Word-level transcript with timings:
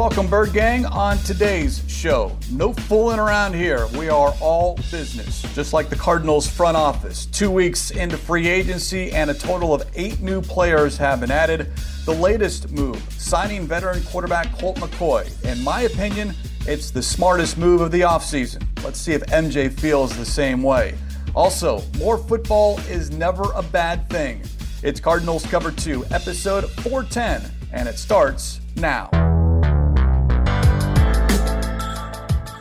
welcome, 0.00 0.26
Bird 0.28 0.50
Gang. 0.54 0.86
On 0.86 1.18
today's 1.18 1.84
show, 1.86 2.34
no 2.50 2.72
fooling 2.72 3.18
around 3.18 3.52
here. 3.52 3.86
We 3.98 4.08
are 4.08 4.34
all 4.40 4.76
business, 4.90 5.42
just 5.54 5.74
like 5.74 5.90
the 5.90 5.96
Cardinals 5.96 6.46
front 6.46 6.74
office. 6.74 7.26
Two 7.26 7.50
weeks 7.50 7.90
into 7.90 8.16
free 8.16 8.48
agency, 8.48 9.12
and 9.12 9.30
a 9.30 9.34
total 9.34 9.74
of 9.74 9.82
eight 9.94 10.20
new 10.20 10.40
players 10.40 10.96
have 10.96 11.20
been 11.20 11.30
added. 11.30 11.70
The 12.06 12.14
latest 12.14 12.70
move, 12.70 12.98
signing 13.12 13.66
veteran 13.66 14.02
quarterback 14.04 14.58
Colt 14.58 14.78
McCoy. 14.78 15.28
In 15.44 15.62
my 15.62 15.82
opinion, 15.82 16.32
it's 16.66 16.90
the 16.90 17.02
smartest 17.02 17.58
move 17.58 17.82
of 17.82 17.90
the 17.90 18.00
offseason. 18.00 18.66
Let's 18.82 18.98
see 18.98 19.12
if 19.12 19.20
MJ 19.26 19.70
feels 19.70 20.16
the 20.16 20.24
same 20.24 20.62
way. 20.62 20.96
Also, 21.34 21.82
more 21.98 22.16
football 22.16 22.78
is 22.88 23.10
never 23.10 23.52
a 23.54 23.62
bad 23.62 24.08
thing. 24.08 24.40
It's 24.82 24.98
Cardinals 24.98 25.44
Cover 25.44 25.70
2, 25.70 26.06
episode 26.10 26.70
410, 26.70 27.50
and 27.74 27.86
it 27.86 27.98
starts 27.98 28.62
now. 28.76 29.29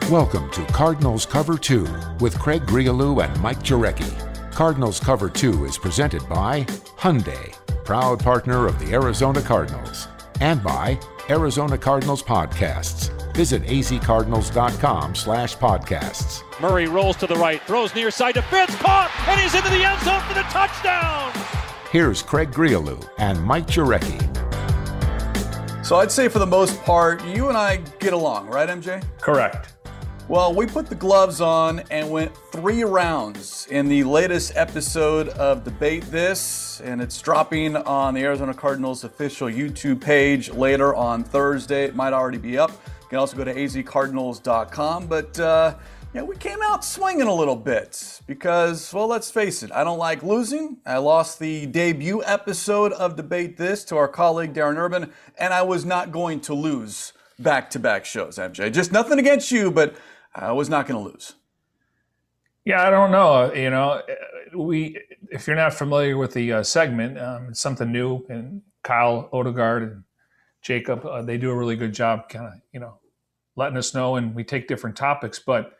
Welcome 0.10 0.50
to 0.52 0.66
Cardinals 0.66 1.24
Cover 1.24 1.56
2 1.56 1.86
with 2.20 2.40
Craig 2.40 2.64
Grialou 2.64 3.24
and 3.24 3.40
Mike 3.42 3.60
Jarecki. 3.60 4.12
Cardinals 4.52 5.00
Cover 5.00 5.30
2 5.30 5.66
is 5.66 5.78
presented 5.78 6.28
by 6.28 6.64
Hyundai, 6.98 7.54
proud 7.86 8.20
partner 8.20 8.66
of 8.66 8.80
the 8.80 8.92
Arizona 8.92 9.40
Cardinals, 9.40 10.08
and 10.42 10.64
by 10.64 11.00
Arizona 11.30 11.78
Cardinals 11.78 12.24
Podcasts. 12.24 13.12
Visit 13.36 13.62
azcardinals.com 13.66 15.14
slash 15.14 15.56
podcasts. 15.58 16.42
Murray 16.60 16.88
rolls 16.88 17.16
to 17.18 17.28
the 17.28 17.36
right, 17.36 17.62
throws 17.68 17.94
near 17.94 18.10
side 18.10 18.34
to 18.34 18.42
Fitz, 18.42 18.74
caught, 18.78 19.12
and 19.28 19.40
he's 19.40 19.54
into 19.54 19.70
the 19.70 19.84
end 19.84 20.02
zone 20.02 20.22
for 20.22 20.34
the 20.34 20.42
touchdown. 20.50 21.32
Here's 21.92 22.24
Craig 22.24 22.50
Grialou 22.50 23.08
and 23.20 23.40
Mike 23.44 23.68
Jarecki. 23.68 24.26
So 25.86 25.98
I'd 25.98 26.12
say 26.12 26.28
for 26.30 26.40
the 26.40 26.48
most 26.48 26.82
part, 26.82 27.24
you 27.28 27.50
and 27.50 27.56
I 27.56 27.78
get 28.00 28.14
along, 28.14 28.48
right, 28.48 28.68
MJ? 28.68 29.04
Correct. 29.22 29.76
Well, 30.30 30.54
we 30.54 30.68
put 30.68 30.86
the 30.86 30.94
gloves 30.94 31.42
on 31.42 31.80
and 31.90 32.12
went 32.12 32.38
three 32.52 32.84
rounds 32.84 33.66
in 33.72 33.90
the 33.90 34.04
latest 34.04 34.52
episode 34.56 35.30
of 35.30 35.64
Debate 35.64 36.04
This, 36.12 36.82
and 36.82 37.02
it's 37.02 37.20
dropping 37.20 37.76
on 37.76 38.14
the 38.14 38.22
Arizona 38.22 38.54
Cardinals 38.54 39.04
official 39.04 39.48
YouTube 39.48 40.00
page 40.00 40.52
later 40.52 40.94
on 40.94 41.24
Thursday. 41.24 41.86
It 41.86 41.96
might 41.96 42.14
already 42.14 42.38
be 42.38 42.60
up. 42.60 42.70
You 42.70 43.08
can 43.10 43.18
also 43.18 43.38
go 43.38 43.44
to 43.44 43.56
azcardinals.com, 43.56 45.08
but 45.08 45.40
uh, 45.40 45.74
yeah, 46.14 46.22
we 46.22 46.36
came 46.36 46.60
out 46.62 46.86
swinging 46.86 47.28
a 47.28 47.34
little 47.34 47.56
bit 47.56 48.22
because, 48.28 48.94
well, 48.94 49.08
let's 49.08 49.32
face 49.32 49.64
it, 49.64 49.72
I 49.72 49.84
don't 49.84 49.98
like 49.98 50.22
losing. 50.22 50.78
I 50.86 51.00
lost 51.00 51.40
the 51.40 51.66
debut 51.66 52.24
episode 52.24 52.94
of 52.94 53.16
Debate 53.16 53.58
This 53.58 53.84
to 53.86 53.98
our 53.98 54.08
colleague 54.08 54.54
Darren 54.54 54.78
Urban, 54.78 55.12
and 55.40 55.56
I 55.56 55.64
was 55.64 55.86
not 55.86 56.12
going 56.12 56.40
to 56.42 56.54
lose 56.54 57.14
back 57.40 57.72
to 57.72 57.80
back 57.80 58.06
shows, 58.06 58.38
MJ. 58.38 58.72
Just 58.72 58.92
nothing 58.92 59.18
against 59.18 59.52
you, 59.52 59.72
but 59.72 59.96
I 60.36 60.52
was 60.52 60.70
not 60.70 60.88
going 60.88 61.04
to 61.04 61.12
lose. 61.12 61.34
Yeah, 62.66 62.86
I 62.86 62.90
don't 62.90 63.12
know. 63.12 63.54
You 63.54 63.70
know, 63.70 64.02
we 64.56 65.00
if 65.32 65.48
you're 65.48 65.56
not 65.56 65.74
familiar 65.74 66.18
with 66.18 66.34
the 66.34 66.54
uh, 66.54 66.64
segment, 66.64 67.20
um, 67.20 67.48
it's 67.50 67.62
something 67.62 67.92
new, 67.92 68.26
and 68.30 68.62
Kyle 68.84 69.30
Odegard 69.34 69.84
and 69.84 70.04
Jacob 70.62 71.06
uh, 71.06 71.22
they 71.22 71.38
do 71.38 71.50
a 71.50 71.56
really 71.56 71.76
good 71.76 71.94
job, 71.94 72.30
kind 72.30 72.46
of 72.46 72.54
you 72.72 72.80
know, 72.80 73.00
letting 73.56 73.78
us 73.78 73.94
know, 73.94 74.18
and 74.18 74.36
we 74.36 74.44
take 74.44 74.68
different 74.68 74.96
topics, 74.96 75.40
but 75.40 75.74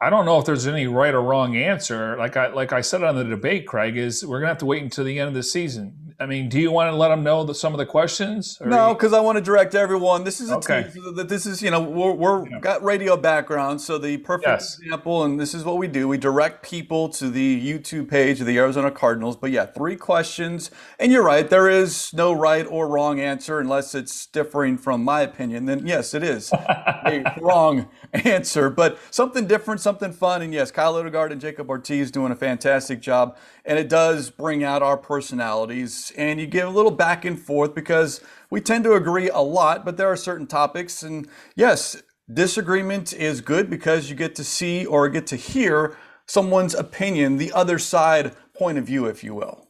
I 0.00 0.10
don't 0.10 0.26
know 0.26 0.38
if 0.38 0.44
there's 0.44 0.66
any 0.66 0.86
right 0.86 1.12
or 1.12 1.22
wrong 1.22 1.56
answer. 1.56 2.16
Like 2.16 2.36
I 2.36 2.48
like 2.48 2.72
I 2.72 2.82
said 2.82 3.02
on 3.02 3.16
the 3.16 3.24
debate, 3.24 3.66
Craig, 3.66 3.96
is 3.96 4.24
we're 4.24 4.38
gonna 4.38 4.48
have 4.48 4.58
to 4.58 4.66
wait 4.66 4.82
until 4.82 5.04
the 5.04 5.18
end 5.18 5.28
of 5.28 5.34
the 5.34 5.42
season. 5.42 6.07
I 6.20 6.26
mean, 6.26 6.48
do 6.48 6.58
you 6.58 6.72
want 6.72 6.90
to 6.90 6.96
let 6.96 7.08
them 7.08 7.22
know 7.22 7.44
the, 7.44 7.54
some 7.54 7.72
of 7.72 7.78
the 7.78 7.86
questions? 7.86 8.58
no, 8.60 8.92
because 8.92 9.12
I 9.12 9.20
want 9.20 9.36
to 9.36 9.42
direct 9.42 9.76
everyone. 9.76 10.24
This 10.24 10.40
is 10.40 10.50
a 10.50 10.56
okay. 10.56 10.90
that 11.14 11.28
this 11.28 11.46
is 11.46 11.62
you 11.62 11.70
know 11.70 11.80
we're, 11.80 12.12
we're 12.12 12.48
yeah. 12.48 12.58
got 12.58 12.82
radio 12.82 13.16
background, 13.16 13.80
so 13.80 13.98
the 13.98 14.16
perfect 14.16 14.48
yes. 14.48 14.78
example, 14.80 15.22
and 15.22 15.38
this 15.38 15.54
is 15.54 15.62
what 15.62 15.76
we 15.76 15.86
do: 15.86 16.08
we 16.08 16.18
direct 16.18 16.64
people 16.64 17.08
to 17.10 17.30
the 17.30 17.60
YouTube 17.64 18.10
page 18.10 18.40
of 18.40 18.48
the 18.48 18.58
Arizona 18.58 18.90
Cardinals. 18.90 19.36
But 19.36 19.52
yeah, 19.52 19.66
three 19.66 19.94
questions, 19.94 20.72
and 20.98 21.12
you're 21.12 21.22
right. 21.22 21.48
There 21.48 21.68
is 21.68 22.12
no 22.12 22.32
right 22.32 22.66
or 22.68 22.88
wrong 22.88 23.20
answer 23.20 23.60
unless 23.60 23.94
it's 23.94 24.26
differing 24.26 24.76
from 24.76 25.04
my 25.04 25.20
opinion. 25.20 25.66
Then 25.66 25.86
yes, 25.86 26.14
it 26.14 26.24
is 26.24 26.52
a 26.52 27.32
wrong 27.40 27.88
answer, 28.12 28.70
but 28.70 28.98
something 29.12 29.46
different, 29.46 29.80
something 29.80 30.12
fun, 30.12 30.42
and 30.42 30.52
yes, 30.52 30.72
Kyle 30.72 30.94
Odegard 30.94 31.30
and 31.30 31.40
Jacob 31.40 31.70
Ortiz 31.70 32.10
doing 32.10 32.32
a 32.32 32.36
fantastic 32.36 33.00
job, 33.00 33.36
and 33.68 33.78
it 33.78 33.90
does 33.90 34.30
bring 34.30 34.64
out 34.64 34.82
our 34.82 34.96
personalities 34.96 36.10
and 36.16 36.40
you 36.40 36.46
get 36.46 36.66
a 36.66 36.70
little 36.70 36.90
back 36.90 37.26
and 37.26 37.38
forth 37.38 37.74
because 37.74 38.22
we 38.48 38.62
tend 38.62 38.82
to 38.84 38.94
agree 38.94 39.28
a 39.28 39.40
lot, 39.40 39.84
but 39.84 39.98
there 39.98 40.10
are 40.10 40.16
certain 40.16 40.46
topics. 40.46 41.02
And 41.02 41.28
yes, 41.54 42.02
disagreement 42.32 43.12
is 43.12 43.42
good 43.42 43.68
because 43.68 44.08
you 44.08 44.16
get 44.16 44.34
to 44.36 44.42
see 44.42 44.86
or 44.86 45.10
get 45.10 45.26
to 45.28 45.36
hear 45.36 45.98
someone's 46.24 46.74
opinion, 46.74 47.36
the 47.36 47.52
other 47.52 47.78
side 47.78 48.34
point 48.54 48.78
of 48.78 48.86
view, 48.86 49.04
if 49.04 49.22
you 49.22 49.34
will. 49.34 49.68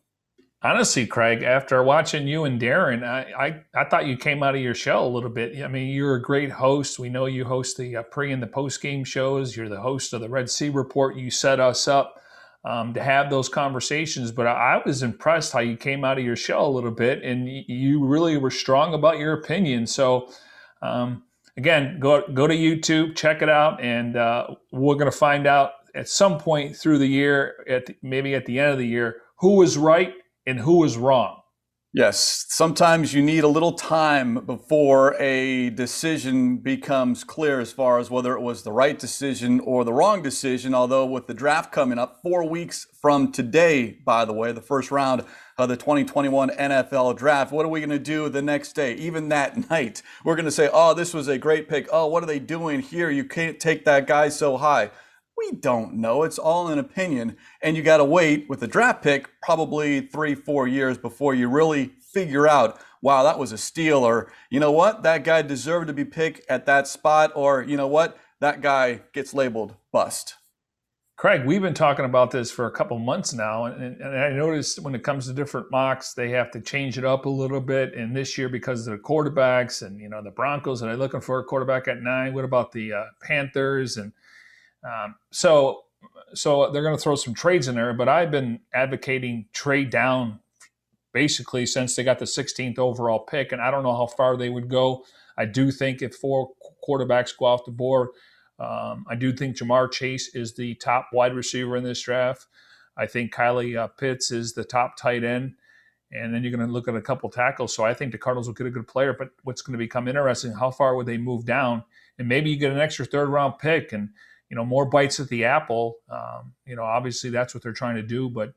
Honestly, 0.63 1.05
Craig, 1.05 1.43
after 1.43 1.83
watching 1.83 2.29
you 2.29 2.45
and 2.45 2.61
Darren, 2.61 3.03
I, 3.03 3.33
I, 3.37 3.81
I, 3.81 3.85
thought 3.89 4.07
you 4.07 4.17
came 4.17 4.43
out 4.45 4.57
of 4.57 4.61
your 4.61 4.75
shell 4.75 5.07
a 5.07 5.09
little 5.09 5.31
bit. 5.31 5.63
I 5.63 5.69
mean, 5.69 5.89
you're 5.89 6.17
a 6.17 6.23
great 6.23 6.51
host. 6.51 7.01
We 7.01 7.09
know 7.09 7.27
you 7.27 7.45
host 7.45 7.77
the 7.77 7.97
uh, 7.97 8.03
pre 8.03 8.33
and 8.33 8.43
the 8.43 8.49
post 8.49 8.81
game 8.81 9.05
shows. 9.05 9.57
You're 9.57 9.69
the 9.69 9.81
host 9.81 10.13
of 10.13 10.21
the 10.21 10.29
Red 10.29 10.51
Sea 10.51 10.69
Report. 10.69 11.17
You 11.17 11.31
set 11.31 11.61
us 11.61 11.87
up 11.87 12.21
um, 12.65 12.95
to 12.95 13.03
have 13.03 13.31
those 13.31 13.49
conversations. 13.49 14.33
But 14.33 14.47
I, 14.47 14.77
I, 14.77 14.83
was 14.85 15.03
impressed 15.03 15.53
how 15.53 15.61
you 15.61 15.77
came 15.77 16.05
out 16.05 16.19
of 16.19 16.25
your 16.25 16.37
shell 16.37 16.67
a 16.67 16.71
little 16.71 16.91
bit 16.91 17.23
and 17.23 17.45
y- 17.45 17.65
you 17.67 18.05
really 18.05 18.37
were 18.37 18.51
strong 18.51 18.95
about 18.95 19.19
your 19.19 19.33
opinion. 19.33 19.87
So, 19.87 20.31
um, 20.83 21.23
again, 21.57 21.99
go 22.01 22.27
go 22.33 22.47
to 22.47 22.55
YouTube, 22.55 23.17
check 23.17 23.43
it 23.43 23.49
out, 23.49 23.81
and 23.83 24.17
uh, 24.17 24.49
we're 24.73 24.95
going 24.95 25.11
to 25.11 25.17
find 25.17 25.47
out 25.47 25.73
at 25.95 26.09
some 26.09 26.39
point 26.39 26.77
through 26.77 26.99
the 26.99 27.07
year, 27.07 27.65
at 27.69 27.87
the, 27.87 27.97
maybe 28.03 28.35
at 28.35 28.47
the 28.47 28.59
end 28.59 28.73
of 28.73 28.79
the 28.79 28.87
year, 28.87 29.23
who 29.39 29.57
was 29.57 29.79
right 29.79 30.15
and 30.47 30.59
who 30.59 30.79
was 30.79 30.97
wrong. 30.97 31.41
Yes, 31.95 32.45
sometimes 32.51 33.15
you 33.15 33.23
need 33.23 33.45
a 33.45 33.49
little 33.49 33.73
time 33.73 34.45
before 34.45 35.17
a 35.19 35.71
decision 35.71 36.59
becomes 36.59 37.25
clear 37.25 37.61
as 37.61 37.73
far 37.73 37.99
as 37.99 38.11
whether 38.11 38.35
it 38.35 38.43
was 38.43 38.63
the 38.63 38.73
right 38.73 38.99
decision 38.99 39.59
or 39.61 39.85
the 39.85 39.93
wrong 39.95 40.23
decision. 40.23 40.75
Although, 40.75 41.07
with 41.07 41.27
the 41.27 41.33
draft 41.33 41.73
coming 41.73 41.99
up 41.99 42.21
four 42.23 42.47
weeks 42.47 42.87
from 43.01 43.33
today, 43.33 44.01
by 44.05 44.27
the 44.27 44.35
way, 44.35 44.53
the 44.53 44.61
first 44.61 44.91
round 44.91 45.25
of 45.57 45.71
the 45.71 45.79
2021 45.79 46.51
NFL 46.51 47.17
draft, 47.17 47.53
what 47.53 47.65
are 47.65 47.71
we 47.71 47.81
going 47.81 47.89
to 47.89 47.99
do 47.99 48.29
the 48.29 48.43
next 48.43 48.75
day? 48.75 48.93
Even 48.97 49.31
that 49.31 49.71
night, 49.71 50.03
we're 50.25 50.37
going 50.37 50.45
to 50.45 50.51
say, 50.51 50.69
oh, 50.71 50.93
this 50.93 51.15
was 51.15 51.27
a 51.27 51.39
great 51.39 51.71
pick. 51.71 51.89
Oh, 51.91 52.07
what 52.07 52.23
are 52.23 52.27
they 52.27 52.39
doing 52.39 52.81
here? 52.81 53.09
You 53.09 53.25
can't 53.25 53.59
take 53.59 53.87
that 53.87 54.07
guy 54.07 54.29
so 54.29 54.59
high. 54.59 54.91
We 55.39 55.53
don't 55.53 55.95
know. 55.95 56.25
It's 56.25 56.39
all 56.39 56.67
an 56.67 56.81
opinion. 56.81 57.37
And 57.63 57.77
you 57.77 57.83
got 57.85 57.99
to 57.99 58.05
wait 58.05 58.49
with 58.49 58.61
a 58.65 58.67
draft 58.67 59.03
pick 59.03 59.31
probably 59.41 60.01
three, 60.01 60.35
four 60.35 60.67
years 60.67 60.99
before 60.99 61.33
you 61.33 61.49
really 61.49 61.93
figure 62.01 62.49
out, 62.49 62.81
wow, 63.03 63.23
that 63.23 63.39
was 63.39 63.53
a 63.53 63.59
steal. 63.59 63.99
Or, 63.99 64.33
you 64.51 64.59
know 64.59 64.73
what, 64.73 65.05
that 65.05 65.23
guy 65.23 65.43
deserved 65.43 65.87
to 65.87 65.93
be 65.93 66.05
picked 66.05 66.51
at 66.51 66.67
that 66.67 66.89
spot. 66.89 67.31
Or, 67.37 67.63
you 67.63 67.77
know 67.77 67.87
what, 67.87 68.19
that 68.41 68.63
guy 68.63 69.03
gets 69.13 69.33
labeled 69.33 69.77
bust. 69.93 70.35
Craig, 71.17 71.45
we've 71.45 71.63
been 71.63 71.75
talking 71.75 72.05
about 72.05 72.31
this 72.31 72.51
for 72.51 72.67
a 72.67 72.71
couple 72.71 72.97
months 72.97 73.33
now, 73.33 73.65
and, 73.65 74.01
and, 74.01 74.17
I 74.17 74.31
noticed 74.31 74.79
when 74.79 74.95
it 74.95 75.03
comes 75.03 75.27
to 75.27 75.33
different 75.33 75.69
mocks, 75.69 76.15
they 76.15 76.31
have 76.31 76.53
to 76.53 76.61
change 76.61 76.97
it 76.97 77.05
up 77.05 77.27
a 77.27 77.29
little 77.29 77.61
bit. 77.61 77.93
And 77.95 78.15
this 78.15 78.39
year, 78.39 78.49
because 78.49 78.87
of 78.87 78.93
the 78.93 79.03
quarterbacks, 79.03 79.85
and 79.85 79.99
you 79.99 80.09
know 80.09 80.23
the 80.23 80.31
Broncos, 80.31 80.81
are 80.81 80.89
they 80.89 80.97
looking 80.97 81.21
for 81.21 81.41
a 81.41 81.45
quarterback 81.45 81.89
at 81.89 82.03
nine? 82.03 82.35
What 82.35 82.45
about 82.45 82.71
the 82.71 82.93
uh, 82.93 83.05
Panthers? 83.21 83.97
And 83.97 84.13
um, 84.85 85.17
so, 85.31 85.83
so 86.35 86.71
they're 86.71 86.83
going 86.83 86.97
to 86.97 87.03
throw 87.03 87.17
some 87.17 87.35
trades 87.35 87.69
in 87.69 87.75
there. 87.75 87.93
But 87.93 88.09
I've 88.09 88.31
been 88.31 88.61
advocating 88.75 89.47
trade 89.53 89.91
down 89.91 90.41
basically 91.13 91.67
since 91.67 91.97
they 91.97 92.05
got 92.05 92.19
the 92.19 92.25
16th 92.25 92.79
overall 92.79 93.21
pick, 93.21 93.53
and 93.53 93.61
I 93.61 93.71
don't 93.71 93.83
know 93.83 93.97
how 93.97 94.07
far 94.07 94.37
they 94.37 94.51
would 94.51 94.69
go. 94.69 95.05
I 95.37 95.47
do 95.47 95.71
think 95.71 96.03
if 96.03 96.15
four 96.15 96.51
quarterbacks 96.87 97.37
go 97.37 97.47
off 97.47 97.65
the 97.65 97.71
board, 97.71 98.09
um, 98.59 99.05
I 99.09 99.15
do 99.15 99.33
think 99.33 99.57
Ja'Marr 99.57 99.91
Chase 99.91 100.35
is 100.35 100.55
the 100.55 100.75
top 100.75 101.09
wide 101.13 101.35
receiver 101.35 101.77
in 101.77 101.85
this 101.85 102.03
draft. 102.03 102.47
I 102.97 103.07
think 103.07 103.33
Kyle 103.33 103.59
uh, 103.59 103.87
Pitts 103.87 104.31
is 104.33 104.53
the 104.53 104.65
top 104.65 104.97
tight 104.97 105.23
end. 105.23 105.55
And 106.11 106.35
then 106.35 106.43
you're 106.43 106.55
going 106.55 106.67
to 106.67 106.73
look 106.73 106.89
at 106.89 106.97
a 106.97 107.03
couple 107.03 107.29
tackles. 107.31 107.75
So 107.75 107.85
I 107.85 107.95
think 107.95 108.13
the 108.13 108.19
Cardinals 108.19 108.47
will 108.47 108.55
get 108.55 108.67
a 108.67 108.71
good 108.71 108.89
player. 108.89 109.15
But 109.17 109.29
what's 109.45 109.63
going 109.63 109.73
to 109.73 109.79
become 109.79 110.09
interesting, 110.09 110.53
how 110.53 110.71
far 110.71 110.97
would 110.97 111.07
they 111.07 111.19
move 111.19 111.45
down? 111.45 111.85
And 112.19 112.27
maybe 112.27 112.51
you 112.51 112.57
get 112.57 112.73
an 112.73 112.81
extra 112.81 113.05
third 113.05 113.29
round 113.29 113.59
pick. 113.59 113.93
And 113.93 114.11
you 114.51 114.57
know 114.57 114.65
more 114.65 114.85
bites 114.85 115.21
at 115.21 115.29
the 115.29 115.45
apple. 115.45 115.97
Um, 116.11 116.55
you 116.67 116.77
know, 116.77 116.83
obviously 116.83 117.31
that's 117.31 117.55
what 117.55 117.63
they're 117.63 117.73
trying 117.73 117.97
to 117.97 118.03
do, 118.03 118.29
but 118.29 118.53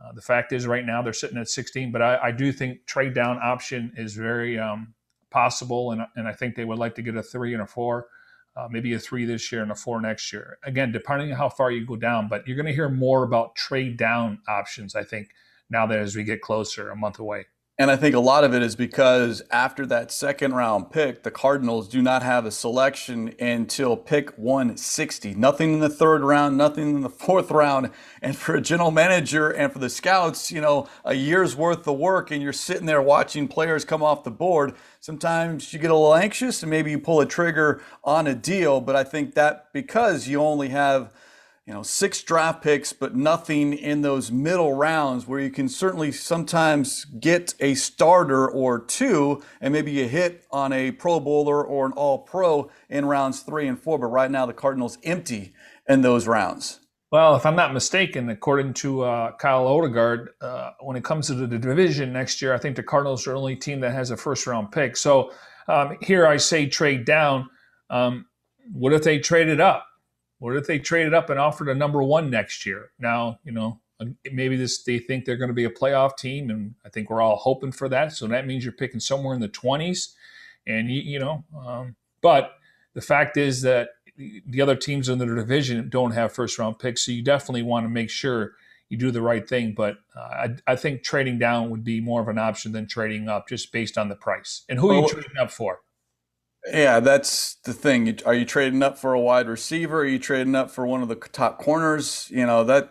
uh, 0.00 0.12
the 0.12 0.20
fact 0.20 0.52
is, 0.52 0.66
right 0.66 0.84
now 0.84 1.02
they're 1.02 1.12
sitting 1.12 1.38
at 1.38 1.48
16. 1.48 1.90
But 1.90 2.02
I, 2.02 2.18
I 2.24 2.32
do 2.32 2.52
think 2.52 2.86
trade 2.86 3.14
down 3.14 3.38
option 3.42 3.92
is 3.96 4.14
very 4.14 4.58
um, 4.58 4.94
possible, 5.30 5.92
and 5.92 6.02
and 6.16 6.28
I 6.28 6.32
think 6.32 6.54
they 6.54 6.64
would 6.64 6.78
like 6.78 6.94
to 6.96 7.02
get 7.02 7.16
a 7.16 7.22
three 7.22 7.52
and 7.52 7.62
a 7.62 7.66
four. 7.66 8.08
Uh, 8.56 8.68
maybe 8.70 8.94
a 8.94 8.98
three 8.98 9.26
this 9.26 9.52
year 9.52 9.62
and 9.62 9.70
a 9.70 9.74
four 9.74 10.00
next 10.00 10.32
year. 10.32 10.56
Again, 10.64 10.90
depending 10.90 11.30
on 11.30 11.36
how 11.36 11.50
far 11.50 11.70
you 11.70 11.84
go 11.84 11.94
down, 11.94 12.26
but 12.26 12.46
you're 12.46 12.56
going 12.56 12.64
to 12.64 12.72
hear 12.72 12.88
more 12.88 13.22
about 13.22 13.54
trade 13.54 13.98
down 13.98 14.38
options, 14.48 14.94
I 14.94 15.04
think, 15.04 15.28
now 15.68 15.86
that 15.86 15.98
as 15.98 16.16
we 16.16 16.24
get 16.24 16.40
closer, 16.40 16.88
a 16.88 16.96
month 16.96 17.18
away. 17.18 17.48
And 17.78 17.90
I 17.90 17.96
think 17.96 18.14
a 18.14 18.20
lot 18.20 18.42
of 18.42 18.54
it 18.54 18.62
is 18.62 18.74
because 18.74 19.42
after 19.50 19.84
that 19.84 20.10
second 20.10 20.54
round 20.54 20.90
pick, 20.90 21.24
the 21.24 21.30
Cardinals 21.30 21.88
do 21.88 22.00
not 22.00 22.22
have 22.22 22.46
a 22.46 22.50
selection 22.50 23.34
until 23.38 23.98
pick 23.98 24.30
160. 24.38 25.34
Nothing 25.34 25.74
in 25.74 25.80
the 25.80 25.90
third 25.90 26.22
round, 26.22 26.56
nothing 26.56 26.94
in 26.94 27.00
the 27.02 27.10
fourth 27.10 27.50
round. 27.50 27.90
And 28.22 28.34
for 28.34 28.54
a 28.54 28.62
general 28.62 28.90
manager 28.90 29.50
and 29.50 29.70
for 29.70 29.78
the 29.78 29.90
scouts, 29.90 30.50
you 30.50 30.62
know, 30.62 30.88
a 31.04 31.12
year's 31.12 31.54
worth 31.54 31.86
of 31.86 31.98
work 31.98 32.30
and 32.30 32.42
you're 32.42 32.54
sitting 32.54 32.86
there 32.86 33.02
watching 33.02 33.46
players 33.46 33.84
come 33.84 34.02
off 34.02 34.24
the 34.24 34.30
board. 34.30 34.72
Sometimes 35.00 35.74
you 35.74 35.78
get 35.78 35.90
a 35.90 35.94
little 35.94 36.14
anxious 36.14 36.62
and 36.62 36.70
maybe 36.70 36.90
you 36.90 36.98
pull 36.98 37.20
a 37.20 37.26
trigger 37.26 37.82
on 38.02 38.26
a 38.26 38.34
deal. 38.34 38.80
But 38.80 38.96
I 38.96 39.04
think 39.04 39.34
that 39.34 39.70
because 39.74 40.26
you 40.26 40.40
only 40.40 40.70
have 40.70 41.12
you 41.66 41.74
know, 41.74 41.82
six 41.82 42.22
draft 42.22 42.62
picks, 42.62 42.92
but 42.92 43.16
nothing 43.16 43.72
in 43.72 44.02
those 44.02 44.30
middle 44.30 44.74
rounds 44.74 45.26
where 45.26 45.40
you 45.40 45.50
can 45.50 45.68
certainly 45.68 46.12
sometimes 46.12 47.04
get 47.04 47.54
a 47.58 47.74
starter 47.74 48.48
or 48.48 48.78
two, 48.78 49.42
and 49.60 49.72
maybe 49.72 49.90
you 49.90 50.06
hit 50.06 50.46
on 50.52 50.72
a 50.72 50.92
Pro 50.92 51.18
Bowler 51.18 51.64
or 51.64 51.86
an 51.86 51.92
All 51.92 52.18
Pro 52.18 52.70
in 52.88 53.04
rounds 53.04 53.40
three 53.40 53.66
and 53.66 53.80
four. 53.80 53.98
But 53.98 54.06
right 54.06 54.30
now, 54.30 54.46
the 54.46 54.52
Cardinals 54.52 54.96
empty 55.02 55.54
in 55.88 56.02
those 56.02 56.28
rounds. 56.28 56.80
Well, 57.10 57.34
if 57.34 57.44
I'm 57.44 57.56
not 57.56 57.72
mistaken, 57.72 58.28
according 58.30 58.74
to 58.74 59.02
uh, 59.02 59.32
Kyle 59.36 59.66
Odegard, 59.66 60.28
uh, 60.40 60.72
when 60.80 60.96
it 60.96 61.04
comes 61.04 61.28
to 61.28 61.34
the 61.34 61.58
division 61.58 62.12
next 62.12 62.40
year, 62.42 62.54
I 62.54 62.58
think 62.58 62.76
the 62.76 62.82
Cardinals 62.82 63.26
are 63.26 63.32
the 63.32 63.38
only 63.38 63.56
team 63.56 63.80
that 63.80 63.92
has 63.92 64.10
a 64.10 64.16
first 64.16 64.46
round 64.46 64.70
pick. 64.70 64.96
So 64.96 65.32
um, 65.66 65.96
here 66.00 66.26
I 66.26 66.36
say 66.36 66.66
trade 66.66 67.04
down. 67.04 67.48
Um, 67.90 68.26
what 68.72 68.92
if 68.92 69.02
they 69.02 69.18
traded 69.18 69.60
up? 69.60 69.86
What 70.38 70.56
if 70.56 70.66
they 70.66 70.78
traded 70.78 71.14
up 71.14 71.30
and 71.30 71.40
offered 71.40 71.68
a 71.68 71.74
number 71.74 72.02
one 72.02 72.30
next 72.30 72.66
year? 72.66 72.90
Now, 72.98 73.38
you 73.44 73.52
know, 73.52 73.80
maybe 74.30 74.56
this 74.56 74.82
they 74.82 74.98
think 74.98 75.24
they're 75.24 75.36
going 75.36 75.48
to 75.48 75.54
be 75.54 75.64
a 75.64 75.70
playoff 75.70 76.16
team, 76.16 76.50
and 76.50 76.74
I 76.84 76.88
think 76.88 77.08
we're 77.08 77.22
all 77.22 77.36
hoping 77.36 77.72
for 77.72 77.88
that. 77.88 78.12
So 78.12 78.26
that 78.26 78.46
means 78.46 78.64
you're 78.64 78.72
picking 78.72 79.00
somewhere 79.00 79.34
in 79.34 79.40
the 79.40 79.48
20s, 79.48 80.12
and 80.66 80.90
you, 80.90 81.00
you 81.00 81.18
know, 81.18 81.44
um, 81.58 81.96
but 82.20 82.52
the 82.94 83.00
fact 83.00 83.36
is 83.36 83.62
that 83.62 83.90
the 84.16 84.60
other 84.60 84.76
teams 84.76 85.08
in 85.08 85.18
the 85.18 85.26
division 85.26 85.88
don't 85.88 86.12
have 86.12 86.32
first 86.32 86.58
round 86.58 86.78
picks, 86.78 87.06
so 87.06 87.12
you 87.12 87.22
definitely 87.22 87.62
want 87.62 87.84
to 87.84 87.90
make 87.90 88.10
sure 88.10 88.52
you 88.88 88.96
do 88.96 89.10
the 89.10 89.22
right 89.22 89.48
thing. 89.48 89.74
But 89.74 89.98
uh, 90.14 90.20
I, 90.20 90.48
I, 90.66 90.76
think 90.76 91.02
trading 91.02 91.38
down 91.38 91.70
would 91.70 91.84
be 91.84 92.00
more 92.00 92.20
of 92.20 92.28
an 92.28 92.38
option 92.38 92.72
than 92.72 92.86
trading 92.86 93.28
up, 93.28 93.48
just 93.48 93.72
based 93.72 93.98
on 93.98 94.08
the 94.08 94.14
price 94.14 94.64
and 94.68 94.78
who 94.78 94.88
well, 94.88 94.98
are 94.98 95.00
you 95.02 95.08
trading 95.08 95.38
up 95.40 95.50
for. 95.50 95.80
Yeah, 96.72 97.00
that's 97.00 97.54
the 97.64 97.72
thing. 97.72 98.18
Are 98.26 98.34
you 98.34 98.44
trading 98.44 98.82
up 98.82 98.98
for 98.98 99.12
a 99.12 99.20
wide 99.20 99.48
receiver? 99.48 100.00
Are 100.00 100.06
you 100.06 100.18
trading 100.18 100.54
up 100.54 100.70
for 100.70 100.86
one 100.86 101.00
of 101.02 101.08
the 101.08 101.14
top 101.14 101.58
corners? 101.58 102.28
You 102.30 102.44
know, 102.44 102.64
that 102.64 102.90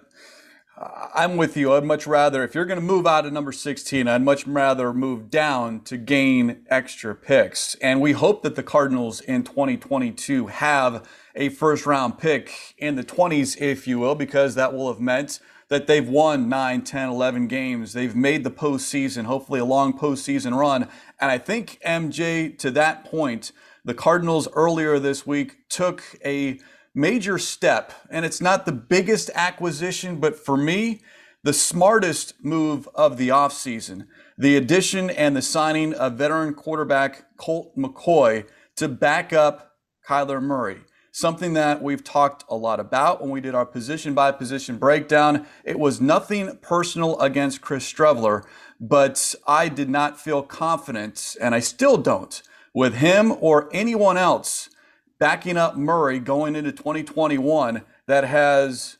I'm 1.13 1.37
with 1.37 1.57
you. 1.57 1.73
I'd 1.73 1.83
much 1.83 2.07
rather, 2.07 2.43
if 2.43 2.55
you're 2.55 2.65
going 2.65 2.79
to 2.79 2.85
move 2.85 3.07
out 3.07 3.25
of 3.25 3.33
number 3.33 3.51
16, 3.51 4.07
I'd 4.07 4.21
much 4.21 4.45
rather 4.47 4.93
move 4.93 5.29
down 5.29 5.81
to 5.81 5.97
gain 5.97 6.65
extra 6.69 7.15
picks. 7.15 7.75
And 7.75 8.01
we 8.01 8.13
hope 8.13 8.43
that 8.43 8.55
the 8.55 8.63
Cardinals 8.63 9.21
in 9.21 9.43
2022 9.43 10.47
have 10.47 11.07
a 11.35 11.49
first 11.49 11.85
round 11.85 12.17
pick 12.17 12.75
in 12.77 12.95
the 12.95 13.03
20s, 13.03 13.59
if 13.59 13.87
you 13.87 13.99
will, 13.99 14.15
because 14.15 14.55
that 14.55 14.73
will 14.73 14.87
have 14.87 15.01
meant 15.01 15.39
that 15.67 15.87
they've 15.87 16.07
won 16.07 16.47
9, 16.47 16.81
10, 16.83 17.09
11 17.09 17.47
games. 17.47 17.93
They've 17.93 18.15
made 18.15 18.43
the 18.43 18.51
postseason, 18.51 19.25
hopefully 19.25 19.59
a 19.59 19.65
long 19.65 19.97
postseason 19.97 20.55
run. 20.55 20.87
And 21.19 21.31
I 21.31 21.37
think, 21.37 21.79
MJ, 21.85 22.55
to 22.59 22.69
that 22.71 23.03
point, 23.05 23.51
the 23.85 23.93
Cardinals 23.93 24.47
earlier 24.53 24.97
this 24.97 25.27
week 25.27 25.69
took 25.69 26.03
a 26.25 26.59
major 26.95 27.37
step, 27.37 27.93
and 28.09 28.25
it's 28.25 28.41
not 28.41 28.65
the 28.65 28.71
biggest 28.71 29.29
acquisition, 29.35 30.19
but 30.19 30.35
for 30.35 30.57
me, 30.57 31.01
the 31.43 31.53
smartest 31.53 32.33
move 32.43 32.89
of 32.95 33.17
the 33.17 33.29
offseason. 33.29 34.07
The 34.37 34.57
addition 34.57 35.11
and 35.11 35.35
the 35.35 35.43
signing 35.43 35.93
of 35.93 36.13
veteran 36.13 36.55
quarterback 36.55 37.37
Colt 37.37 37.77
McCoy 37.77 38.47
to 38.77 38.87
back 38.87 39.31
up 39.31 39.73
Kyler 40.09 40.41
Murray. 40.41 40.79
Something 41.11 41.53
that 41.53 41.83
we've 41.83 42.03
talked 42.03 42.43
a 42.49 42.55
lot 42.55 42.79
about 42.79 43.21
when 43.21 43.29
we 43.29 43.39
did 43.39 43.53
our 43.53 43.65
position 43.65 44.15
by 44.15 44.31
position 44.31 44.77
breakdown. 44.77 45.45
It 45.63 45.79
was 45.79 46.01
nothing 46.01 46.57
personal 46.57 47.19
against 47.19 47.61
Chris 47.61 47.89
Streveler, 47.89 48.43
but 48.81 49.35
I 49.47 49.69
did 49.69 49.89
not 49.89 50.19
feel 50.19 50.41
confident, 50.41 51.37
and 51.39 51.53
I 51.53 51.59
still 51.59 51.97
don't, 51.97 52.41
with 52.75 52.95
him 52.95 53.33
or 53.39 53.69
anyone 53.71 54.17
else 54.17 54.69
backing 55.17 55.55
up 55.55 55.77
Murray 55.77 56.19
going 56.19 56.55
into 56.55 56.73
2021 56.73 57.81
that 58.05 58.25
has 58.25 58.97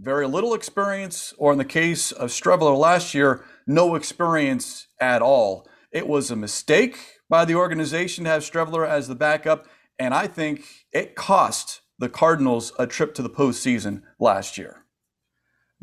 very 0.00 0.26
little 0.26 0.54
experience, 0.54 1.34
or 1.36 1.52
in 1.52 1.58
the 1.58 1.64
case 1.64 2.10
of 2.10 2.30
Streveler 2.30 2.76
last 2.76 3.14
year, 3.14 3.44
no 3.66 3.94
experience 3.94 4.86
at 4.98 5.20
all. 5.20 5.68
It 5.92 6.08
was 6.08 6.30
a 6.30 6.36
mistake 6.36 6.96
by 7.28 7.44
the 7.44 7.54
organization 7.54 8.24
to 8.24 8.30
have 8.30 8.42
Streveler 8.42 8.88
as 8.88 9.06
the 9.06 9.14
backup, 9.14 9.66
and 9.98 10.14
I 10.14 10.26
think 10.26 10.64
it 10.90 11.14
cost 11.14 11.82
the 11.98 12.08
Cardinals 12.08 12.72
a 12.78 12.86
trip 12.86 13.14
to 13.16 13.22
the 13.22 13.28
postseason 13.28 14.00
last 14.18 14.56
year. 14.56 14.86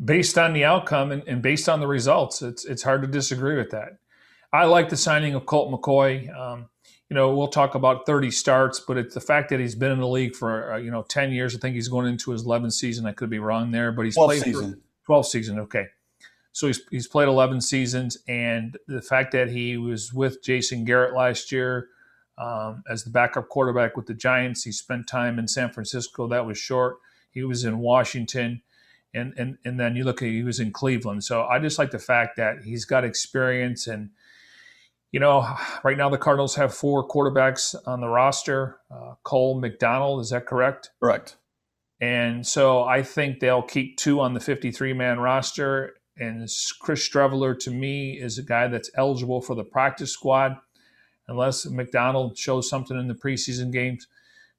Based 0.04 0.36
on 0.36 0.52
the 0.52 0.64
outcome 0.64 1.12
and, 1.12 1.22
and 1.28 1.40
based 1.40 1.68
on 1.68 1.78
the 1.78 1.86
results, 1.86 2.42
it's 2.42 2.64
it's 2.64 2.82
hard 2.82 3.02
to 3.02 3.08
disagree 3.08 3.56
with 3.56 3.70
that. 3.70 3.98
I 4.52 4.64
like 4.64 4.88
the 4.88 4.96
signing 4.96 5.34
of 5.34 5.46
Colt 5.46 5.70
McCoy. 5.72 6.34
Um, 6.36 6.68
you 7.08 7.14
know, 7.14 7.34
we'll 7.34 7.48
talk 7.48 7.74
about 7.74 8.04
30 8.04 8.30
starts, 8.30 8.80
but 8.80 8.98
it's 8.98 9.14
the 9.14 9.20
fact 9.20 9.48
that 9.48 9.60
he's 9.60 9.74
been 9.74 9.92
in 9.92 9.98
the 9.98 10.08
league 10.08 10.36
for, 10.36 10.74
uh, 10.74 10.76
you 10.76 10.90
know, 10.90 11.02
10 11.02 11.32
years. 11.32 11.54
I 11.54 11.58
think 11.58 11.74
he's 11.74 11.88
going 11.88 12.06
into 12.06 12.32
his 12.32 12.44
11th 12.44 12.72
season. 12.72 13.06
I 13.06 13.12
could 13.12 13.30
be 13.30 13.38
wrong 13.38 13.70
there, 13.70 13.92
but 13.92 14.04
he's 14.04 14.14
played 14.14 14.42
season. 14.42 14.82
12 15.06 15.26
season. 15.26 15.58
Okay. 15.60 15.86
So 16.52 16.66
he's, 16.66 16.82
he's 16.90 17.08
played 17.08 17.28
11 17.28 17.62
seasons. 17.62 18.18
And 18.28 18.76
the 18.86 19.00
fact 19.00 19.32
that 19.32 19.48
he 19.48 19.78
was 19.78 20.12
with 20.12 20.42
Jason 20.42 20.84
Garrett 20.84 21.14
last 21.14 21.50
year 21.50 21.88
um, 22.36 22.82
as 22.90 23.04
the 23.04 23.10
backup 23.10 23.48
quarterback 23.48 23.96
with 23.96 24.06
the 24.06 24.14
Giants, 24.14 24.64
he 24.64 24.72
spent 24.72 25.06
time 25.06 25.38
in 25.38 25.48
San 25.48 25.70
Francisco. 25.70 26.28
That 26.28 26.44
was 26.44 26.58
short. 26.58 26.98
He 27.30 27.42
was 27.42 27.64
in 27.64 27.78
Washington. 27.78 28.60
And, 29.14 29.32
and, 29.38 29.56
and 29.64 29.80
then 29.80 29.96
you 29.96 30.04
look 30.04 30.20
at 30.20 30.28
he 30.28 30.42
was 30.42 30.60
in 30.60 30.72
Cleveland. 30.72 31.24
So 31.24 31.44
I 31.44 31.58
just 31.58 31.78
like 31.78 31.90
the 31.90 31.98
fact 31.98 32.36
that 32.36 32.64
he's 32.64 32.84
got 32.84 33.02
experience 33.02 33.86
and– 33.86 34.10
you 35.12 35.20
know, 35.20 35.48
right 35.84 35.96
now 35.96 36.08
the 36.08 36.18
Cardinals 36.18 36.56
have 36.56 36.74
four 36.74 37.06
quarterbacks 37.06 37.74
on 37.86 38.00
the 38.00 38.08
roster. 38.08 38.78
Uh, 38.90 39.14
Cole 39.22 39.60
McDonald, 39.60 40.20
is 40.20 40.30
that 40.30 40.46
correct? 40.46 40.90
Correct. 41.00 41.36
And 42.00 42.46
so 42.46 42.84
I 42.84 43.02
think 43.02 43.40
they'll 43.40 43.62
keep 43.62 43.96
two 43.96 44.20
on 44.20 44.34
the 44.34 44.40
53 44.40 44.92
man 44.92 45.18
roster. 45.18 45.94
And 46.16 46.48
Chris 46.80 47.08
Streveler, 47.08 47.58
to 47.60 47.70
me, 47.70 48.12
is 48.12 48.38
a 48.38 48.42
guy 48.42 48.68
that's 48.68 48.90
eligible 48.96 49.40
for 49.40 49.54
the 49.54 49.64
practice 49.64 50.12
squad, 50.12 50.56
unless 51.28 51.66
McDonald 51.66 52.36
shows 52.36 52.68
something 52.68 52.98
in 52.98 53.06
the 53.06 53.14
preseason 53.14 53.72
games. 53.72 54.06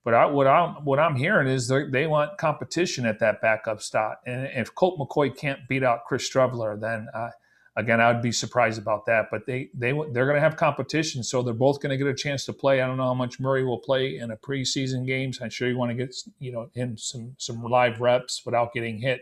But 0.05 0.13
I, 0.13 0.25
what 0.27 0.47
I'm 0.47 0.85
what 0.85 0.99
I'm 0.99 1.17
hearing 1.17 1.49
is 1.49 1.67
they 1.67 2.07
want 2.07 2.37
competition 2.37 3.05
at 3.05 3.19
that 3.19 3.41
backup 3.41 3.81
spot, 3.81 4.19
and 4.25 4.49
if 4.55 4.73
Colt 4.73 4.97
McCoy 4.97 5.35
can't 5.35 5.67
beat 5.67 5.83
out 5.83 6.05
Chris 6.05 6.29
Streveler, 6.29 6.79
then 6.79 7.07
uh, 7.13 7.31
Again, 7.79 8.01
I 8.01 8.11
would 8.11 8.21
be 8.21 8.33
surprised 8.33 8.77
about 8.77 9.05
that, 9.05 9.27
but 9.31 9.45
they 9.45 9.69
they 9.73 9.93
they're 10.11 10.25
going 10.25 10.35
to 10.35 10.41
have 10.41 10.57
competition, 10.57 11.23
so 11.23 11.41
they're 11.41 11.53
both 11.53 11.79
going 11.79 11.91
to 11.91 11.97
get 11.97 12.07
a 12.07 12.13
chance 12.13 12.43
to 12.45 12.53
play. 12.53 12.81
I 12.81 12.87
don't 12.87 12.97
know 12.97 13.05
how 13.05 13.13
much 13.13 13.39
Murray 13.39 13.63
will 13.63 13.79
play 13.79 14.17
in 14.17 14.31
a 14.31 14.35
preseason 14.35 15.05
games. 15.07 15.39
I'm 15.41 15.49
sure 15.49 15.69
you 15.69 15.77
want 15.77 15.91
to 15.91 15.95
get 15.95 16.13
you 16.39 16.51
know 16.51 16.69
in 16.73 16.97
some 16.97 17.35
some 17.37 17.63
live 17.63 18.01
reps 18.01 18.45
without 18.45 18.73
getting 18.73 18.99
hit. 18.99 19.21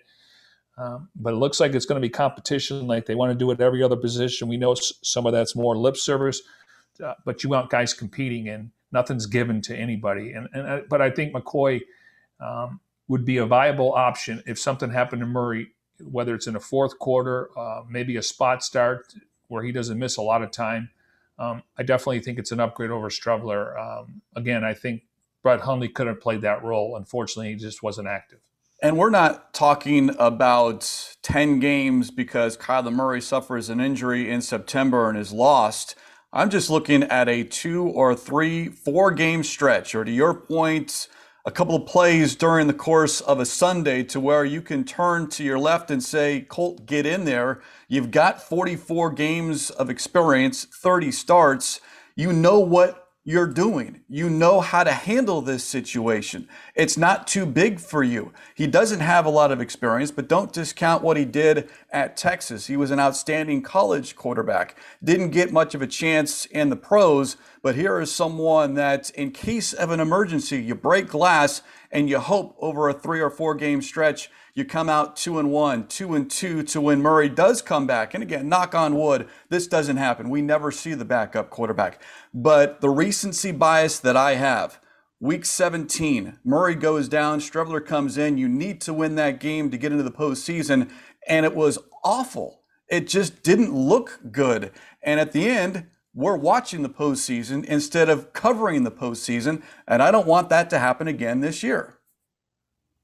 Um, 0.75 1.09
but 1.15 1.33
it 1.33 1.37
looks 1.37 1.59
like 1.59 1.75
it's 1.75 1.85
going 1.85 2.01
to 2.01 2.05
be 2.05 2.09
competition, 2.09 2.87
like 2.87 3.05
they 3.05 3.13
want 3.13 3.31
to 3.31 3.37
do 3.37 3.51
it 3.51 3.61
every 3.61 3.83
other 3.83 3.95
position. 3.95 4.47
We 4.47 4.57
know 4.57 4.73
some 4.75 5.27
of 5.27 5.33
that's 5.33 5.55
more 5.55 5.77
lip 5.77 5.95
service, 5.95 6.41
uh, 7.03 7.13
but 7.25 7.43
you 7.43 7.51
want 7.51 7.69
guys 7.69 7.93
competing, 7.93 8.49
and 8.49 8.71
nothing's 8.91 9.27
given 9.27 9.61
to 9.63 9.75
anybody. 9.77 10.31
And 10.31 10.49
and 10.53 10.67
uh, 10.67 10.79
but 10.89 10.99
I 10.99 11.11
think 11.11 11.33
McCoy 11.33 11.81
um, 12.39 12.79
would 13.07 13.23
be 13.23 13.37
a 13.37 13.45
viable 13.45 13.93
option 13.93 14.41
if 14.47 14.57
something 14.57 14.89
happened 14.89 15.19
to 15.21 15.27
Murray 15.27 15.73
whether 16.03 16.35
it's 16.35 16.47
in 16.47 16.55
a 16.55 16.59
fourth 16.59 16.99
quarter, 16.99 17.49
uh, 17.57 17.83
maybe 17.89 18.17
a 18.17 18.23
spot 18.23 18.63
start 18.63 19.13
where 19.47 19.63
he 19.63 19.71
doesn't 19.71 19.97
miss 19.97 20.17
a 20.17 20.21
lot 20.21 20.41
of 20.41 20.51
time. 20.51 20.89
Um, 21.39 21.63
I 21.77 21.83
definitely 21.83 22.19
think 22.19 22.39
it's 22.39 22.51
an 22.51 22.59
upgrade 22.59 22.91
over 22.91 23.09
Streveler. 23.09 23.79
Um, 23.79 24.21
again, 24.35 24.63
I 24.63 24.73
think 24.73 25.03
Brett 25.43 25.61
Hundley 25.61 25.87
could 25.87 26.07
have 26.07 26.19
played 26.19 26.41
that 26.41 26.63
role. 26.63 26.95
Unfortunately, 26.95 27.51
he 27.51 27.55
just 27.55 27.83
wasn't 27.83 28.07
active. 28.07 28.39
And 28.81 28.97
we're 28.97 29.09
not 29.09 29.53
talking 29.53 30.15
about 30.19 31.15
10 31.23 31.59
games 31.59 32.11
because 32.11 32.55
Kyler 32.57 32.93
Murray 32.93 33.21
suffers 33.21 33.69
an 33.69 33.79
injury 33.79 34.29
in 34.29 34.41
September 34.41 35.09
and 35.09 35.17
is 35.17 35.33
lost. 35.33 35.95
I'm 36.31 36.49
just 36.49 36.69
looking 36.69 37.03
at 37.03 37.27
a 37.27 37.43
two 37.43 37.85
or 37.87 38.13
three, 38.13 38.67
four 38.67 39.11
game 39.11 39.43
stretch, 39.43 39.95
or 39.95 40.03
to 40.05 40.11
your 40.11 40.33
point, 40.35 41.07
a 41.47 41.51
couple 41.51 41.75
of 41.75 41.85
plays 41.85 42.35
during 42.35 42.67
the 42.67 42.73
course 42.73 43.21
of 43.21 43.39
a 43.39 43.45
Sunday 43.45 44.03
to 44.03 44.19
where 44.19 44.43
you 44.43 44.61
can 44.61 44.83
turn 44.83 45.29
to 45.29 45.45
your 45.45 45.57
left 45.57 45.89
and 45.89 46.03
say, 46.03 46.41
Colt, 46.41 46.85
get 46.85 47.05
in 47.05 47.23
there. 47.23 47.61
You've 47.87 48.11
got 48.11 48.43
44 48.43 49.11
games 49.11 49.69
of 49.69 49.89
experience, 49.89 50.65
30 50.65 51.09
starts. 51.13 51.79
You 52.17 52.33
know 52.33 52.59
what 52.59 53.06
you're 53.27 53.45
doing. 53.45 53.99
You 54.07 54.29
know 54.29 54.61
how 54.61 54.85
to 54.85 54.91
handle 54.93 55.41
this 55.41 55.61
situation. 55.61 56.47
It's 56.75 56.95
not 56.95 57.27
too 57.27 57.45
big 57.45 57.77
for 57.77 58.01
you. 58.01 58.31
He 58.55 58.67
doesn't 58.67 59.01
have 59.01 59.25
a 59.25 59.29
lot 59.29 59.51
of 59.51 59.59
experience, 59.59 60.11
but 60.11 60.29
don't 60.29 60.53
discount 60.53 61.03
what 61.03 61.17
he 61.17 61.25
did 61.25 61.69
at 61.91 62.15
Texas. 62.15 62.67
He 62.67 62.77
was 62.77 62.89
an 62.89 63.01
outstanding 63.01 63.63
college 63.63 64.15
quarterback. 64.15 64.77
Didn't 65.03 65.31
get 65.31 65.51
much 65.51 65.75
of 65.75 65.81
a 65.81 65.87
chance 65.87 66.45
in 66.45 66.69
the 66.69 66.77
pros, 66.77 67.35
but 67.61 67.75
here 67.75 67.99
is 67.99 68.15
someone 68.15 68.75
that, 68.75 69.09
in 69.09 69.31
case 69.31 69.73
of 69.73 69.91
an 69.91 69.99
emergency, 69.99 70.61
you 70.61 70.73
break 70.73 71.09
glass 71.09 71.61
and 71.91 72.09
you 72.09 72.19
hope 72.19 72.55
over 72.59 72.89
a 72.89 72.93
three 72.93 73.21
or 73.21 73.29
four 73.29 73.55
game 73.55 73.81
stretch 73.81 74.29
you 74.57 74.65
come 74.65 74.89
out 74.89 75.15
two 75.15 75.37
and 75.37 75.51
one, 75.51 75.85
two 75.85 76.15
and 76.15 76.31
two 76.31 76.63
to 76.63 76.81
when 76.81 76.99
Murray 76.99 77.29
does 77.29 77.61
come 77.61 77.85
back. 77.85 78.15
And 78.15 78.23
again, 78.23 78.49
knock 78.49 78.73
on 78.73 78.95
wood, 78.95 79.27
this 79.49 79.67
doesn't 79.67 79.97
happen. 79.97 80.31
We 80.31 80.41
never 80.41 80.71
see 80.71 80.95
the 80.95 81.05
backup 81.05 81.51
quarterback. 81.51 82.01
But 82.33 82.81
the 82.81 82.89
recency 82.89 83.51
bias 83.51 83.99
that 83.99 84.17
I 84.17 84.33
have, 84.33 84.79
week 85.19 85.45
17, 85.45 86.39
Murray 86.43 86.73
goes 86.73 87.07
down, 87.07 87.39
Streveler 87.39 87.85
comes 87.85 88.17
in. 88.17 88.39
You 88.39 88.49
need 88.49 88.81
to 88.81 88.95
win 88.95 89.13
that 89.17 89.39
game 89.39 89.69
to 89.69 89.77
get 89.77 89.91
into 89.91 90.03
the 90.03 90.09
postseason. 90.09 90.89
And 91.27 91.45
it 91.45 91.55
was 91.55 91.77
awful. 92.03 92.61
It 92.89 93.07
just 93.07 93.43
didn't 93.43 93.75
look 93.75 94.19
good. 94.31 94.71
And 95.03 95.19
at 95.19 95.33
the 95.33 95.47
end, 95.47 95.85
we're 96.17 96.35
watching 96.35 96.81
the 96.81 96.89
postseason 96.89 97.63
instead 97.65 98.09
of 98.09 98.33
covering 98.33 98.83
the 98.83 98.91
postseason. 98.91 99.61
And 99.87 100.01
I 100.01 100.09
don't 100.09 100.25
want 100.25 100.49
that 100.49 100.67
to 100.71 100.79
happen 100.79 101.07
again 101.07 101.41
this 101.41 101.61
year. 101.61 101.99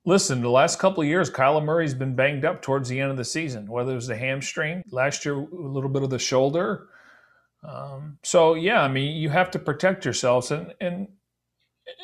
Listen, 0.04 0.42
the 0.42 0.50
last 0.50 0.80
couple 0.80 1.04
of 1.04 1.08
years, 1.08 1.30
Kyler 1.30 1.64
Murray's 1.64 1.94
been 1.94 2.16
banged 2.16 2.44
up 2.44 2.64
towards 2.64 2.90
the 2.90 3.00
end 3.00 3.12
of 3.12 3.18
the 3.18 3.24
season, 3.24 3.68
whether 3.68 3.92
it 3.92 3.96
was 3.96 4.08
the 4.08 4.18
hamstring, 4.18 4.84
last 4.90 5.26
year, 5.26 5.36
a 5.36 5.46
little 5.46 5.92
bit 5.92 6.02
of 6.02 6.10
the 6.10 6.18
shoulder. 6.18 6.88
Um, 7.64 8.18
so, 8.24 8.56
yeah, 8.56 8.82
I 8.82 8.88
mean, 8.88 9.16
you 9.16 9.30
have 9.30 9.52
to 9.52 9.60
protect 9.60 10.06
yourselves. 10.06 10.50
And, 10.50 10.74
and, 10.82 11.08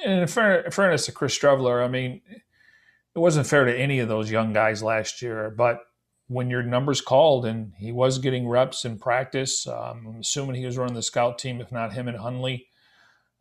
and 0.06 0.22
in, 0.22 0.28
fairness 0.28 1.08
to 1.08 1.12
Chris 1.12 1.38
Streveler, 1.38 1.84
I 1.84 1.88
mean, 1.90 2.22
it 2.30 3.20
wasn't 3.20 3.48
fair 3.48 3.66
to 3.66 3.76
any 3.76 4.00
of 4.00 4.08
those 4.08 4.30
young 4.30 4.54
guys 4.54 4.84
last 4.84 5.24
year. 5.24 5.50
But 5.50 5.80
when 6.30 6.50
your 6.50 6.64
numbers 6.64 7.02
called 7.02 7.46
and 7.46 7.74
he 7.78 7.92
was 7.92 8.18
getting 8.18 8.48
reps 8.48 8.86
in 8.86 8.98
practice, 8.98 9.68
um, 9.68 10.06
I'm 10.08 10.20
assuming 10.22 10.56
he 10.56 10.66
was 10.66 10.78
running 10.78 10.96
the 10.96 11.04
scout 11.04 11.38
team, 11.38 11.60
if 11.60 11.72
not 11.72 11.92
him 11.92 12.08
and 12.08 12.18
Hundley 12.18 12.70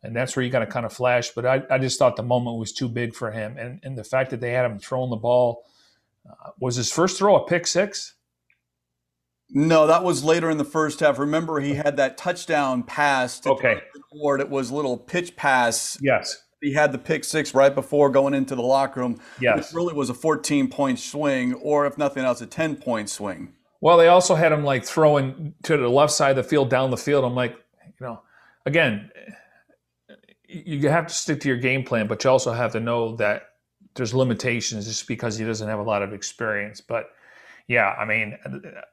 and 0.03 0.15
that's 0.15 0.35
where 0.35 0.43
you 0.43 0.51
got 0.51 0.59
to 0.59 0.67
kind 0.67 0.85
of 0.85 0.93
flash. 0.93 1.31
But 1.31 1.45
I, 1.45 1.63
I 1.69 1.77
just 1.77 1.99
thought 1.99 2.15
the 2.15 2.23
moment 2.23 2.57
was 2.57 2.71
too 2.71 2.87
big 2.87 3.15
for 3.15 3.31
him, 3.31 3.57
and 3.57 3.79
and 3.83 3.97
the 3.97 4.03
fact 4.03 4.31
that 4.31 4.39
they 4.39 4.51
had 4.51 4.65
him 4.65 4.79
throwing 4.79 5.09
the 5.09 5.15
ball 5.15 5.65
uh, 6.29 6.51
was 6.59 6.75
his 6.75 6.91
first 6.91 7.17
throw 7.17 7.35
a 7.35 7.45
pick 7.45 7.67
six. 7.67 8.15
No, 9.51 9.87
that 9.87 10.03
was 10.03 10.23
later 10.23 10.49
in 10.49 10.57
the 10.57 10.65
first 10.65 10.99
half. 10.99 11.17
Remember, 11.17 11.59
he 11.59 11.73
had 11.73 11.97
that 11.97 12.17
touchdown 12.17 12.83
pass. 12.83 13.39
To 13.41 13.51
okay. 13.51 13.81
Ward. 14.13 14.41
It 14.41 14.49
was 14.49 14.69
a 14.69 14.75
little 14.75 14.97
pitch 14.97 15.35
pass. 15.35 15.97
Yes. 16.01 16.37
He 16.61 16.73
had 16.73 16.91
the 16.91 16.97
pick 16.97 17.23
six 17.23 17.53
right 17.53 17.73
before 17.73 18.09
going 18.09 18.33
into 18.33 18.55
the 18.55 18.61
locker 18.61 18.99
room. 18.99 19.19
Yes. 19.39 19.71
It 19.71 19.75
really 19.75 19.93
was 19.93 20.09
a 20.09 20.13
14 20.13 20.69
point 20.69 20.99
swing, 20.99 21.53
or 21.53 21.85
if 21.85 21.97
nothing 21.97 22.23
else, 22.23 22.41
a 22.41 22.45
10 22.45 22.77
point 22.77 23.09
swing. 23.09 23.53
Well, 23.81 23.97
they 23.97 24.09
also 24.09 24.35
had 24.35 24.51
him 24.51 24.63
like 24.63 24.83
throwing 24.83 25.53
to 25.63 25.77
the 25.77 25.87
left 25.87 26.11
side 26.11 26.31
of 26.31 26.37
the 26.37 26.43
field, 26.43 26.69
down 26.69 26.91
the 26.91 26.97
field. 26.97 27.23
I'm 27.23 27.35
like, 27.35 27.55
you 27.85 28.05
know, 28.05 28.21
again, 28.65 29.09
you 30.47 30.89
have 30.89 31.07
to 31.07 31.13
stick 31.13 31.39
to 31.41 31.47
your 31.47 31.57
game 31.57 31.83
plan, 31.83 32.07
but 32.07 32.23
you 32.23 32.29
also 32.29 32.51
have 32.51 32.73
to 32.73 32.79
know 32.79 33.15
that 33.17 33.43
there's 33.95 34.13
limitations 34.13 34.85
just 34.85 35.07
because 35.07 35.37
he 35.37 35.45
doesn't 35.45 35.67
have 35.67 35.79
a 35.79 35.83
lot 35.83 36.01
of 36.01 36.13
experience. 36.13 36.81
But 36.81 37.11
yeah, 37.69 37.91
I 37.91 38.03
mean, 38.03 38.35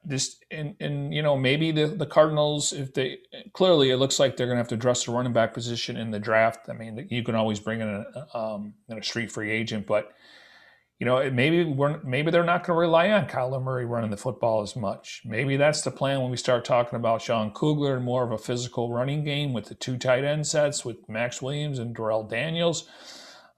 just 0.06 0.44
and 0.50 0.76
and 0.80 1.12
you 1.12 1.22
know 1.22 1.34
maybe 1.34 1.72
the 1.72 1.86
the 1.86 2.04
Cardinals 2.04 2.74
if 2.74 2.92
they 2.92 3.16
clearly 3.54 3.90
it 3.90 3.96
looks 3.96 4.20
like 4.20 4.36
they're 4.36 4.46
going 4.46 4.56
to 4.56 4.60
have 4.60 4.68
to 4.68 4.74
address 4.74 5.06
the 5.06 5.12
running 5.12 5.32
back 5.32 5.54
position 5.54 5.96
in 5.96 6.10
the 6.10 6.18
draft. 6.18 6.68
I 6.68 6.74
mean, 6.74 7.08
you 7.10 7.22
can 7.22 7.34
always 7.34 7.58
bring 7.58 7.80
in 7.80 7.88
a 7.88 8.36
um, 8.36 8.74
in 8.90 8.98
a 8.98 9.02
street 9.02 9.32
free 9.32 9.50
agent, 9.50 9.86
but 9.86 10.12
you 10.98 11.06
know, 11.06 11.30
maybe 11.30 11.64
we're 11.64 12.02
maybe 12.02 12.30
they're 12.30 12.44
not 12.44 12.66
going 12.66 12.76
to 12.76 12.80
rely 12.80 13.08
on 13.12 13.26
Kyler 13.26 13.62
Murray 13.62 13.86
running 13.86 14.10
the 14.10 14.16
football 14.18 14.60
as 14.60 14.76
much. 14.76 15.22
Maybe 15.24 15.56
that's 15.56 15.80
the 15.80 15.90
plan 15.90 16.20
when 16.20 16.30
we 16.30 16.36
start 16.36 16.66
talking 16.66 16.98
about 16.98 17.22
Sean 17.22 17.52
Kugler 17.52 17.96
and 17.96 18.04
more 18.04 18.24
of 18.24 18.32
a 18.32 18.36
physical 18.36 18.92
running 18.92 19.24
game 19.24 19.54
with 19.54 19.64
the 19.66 19.74
two 19.74 19.96
tight 19.96 20.24
end 20.24 20.46
sets 20.46 20.84
with 20.84 21.08
Maxx 21.08 21.40
Williams 21.40 21.78
and 21.78 21.96
Darrell 21.96 22.24
Daniels. 22.24 22.86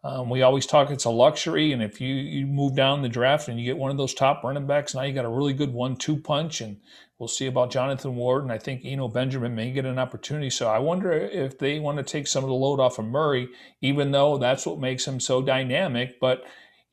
Um, 0.09 0.31
we 0.31 0.41
always 0.41 0.65
talk 0.65 0.91
it's 0.91 1.05
a 1.05 1.11
luxury, 1.11 1.73
and 1.73 1.83
if 1.83 2.01
you 2.01 2.15
you 2.15 2.47
move 2.47 2.75
down 2.75 3.03
the 3.03 3.11
draft 3.11 3.49
and 3.49 3.61
you 3.61 3.67
get 3.67 3.77
one 3.77 3.91
of 3.91 3.99
those 3.99 4.15
top 4.15 4.43
running 4.43 4.67
backs, 4.67 4.95
now 4.95 5.03
you 5.03 5.13
got 5.13 5.27
a 5.27 5.29
really 5.29 5.53
good 5.53 5.75
one-two 5.75 6.17
punch, 6.17 6.63
and 6.63 6.79
we'll 7.19 7.29
see 7.29 7.47
about 7.47 7.71
Jonathan 7.71 8.17
Ward, 8.17 8.43
and 8.43 8.51
I 8.51 8.57
think 8.57 8.81
Eno 8.85 9.09
Benjamin 9.09 9.55
may 9.55 9.71
get 9.71 9.85
an 9.85 9.99
opportunity. 9.99 10.49
So 10.49 10.67
I 10.67 10.79
wonder 10.79 11.13
if 11.13 11.59
they 11.59 11.79
want 11.79 11.99
to 11.99 12.05
take 12.05 12.27
some 12.27 12.43
of 12.43 12.49
the 12.49 12.55
load 12.55 12.81
off 12.81 12.99
of 12.99 13.05
Murray, 13.05 13.51
even 13.83 14.11
though 14.11 14.39
that's 14.39 14.65
what 14.65 14.79
makes 14.79 15.07
him 15.07 15.21
so 15.21 15.43
dynamic, 15.43 16.19
but 16.21 16.43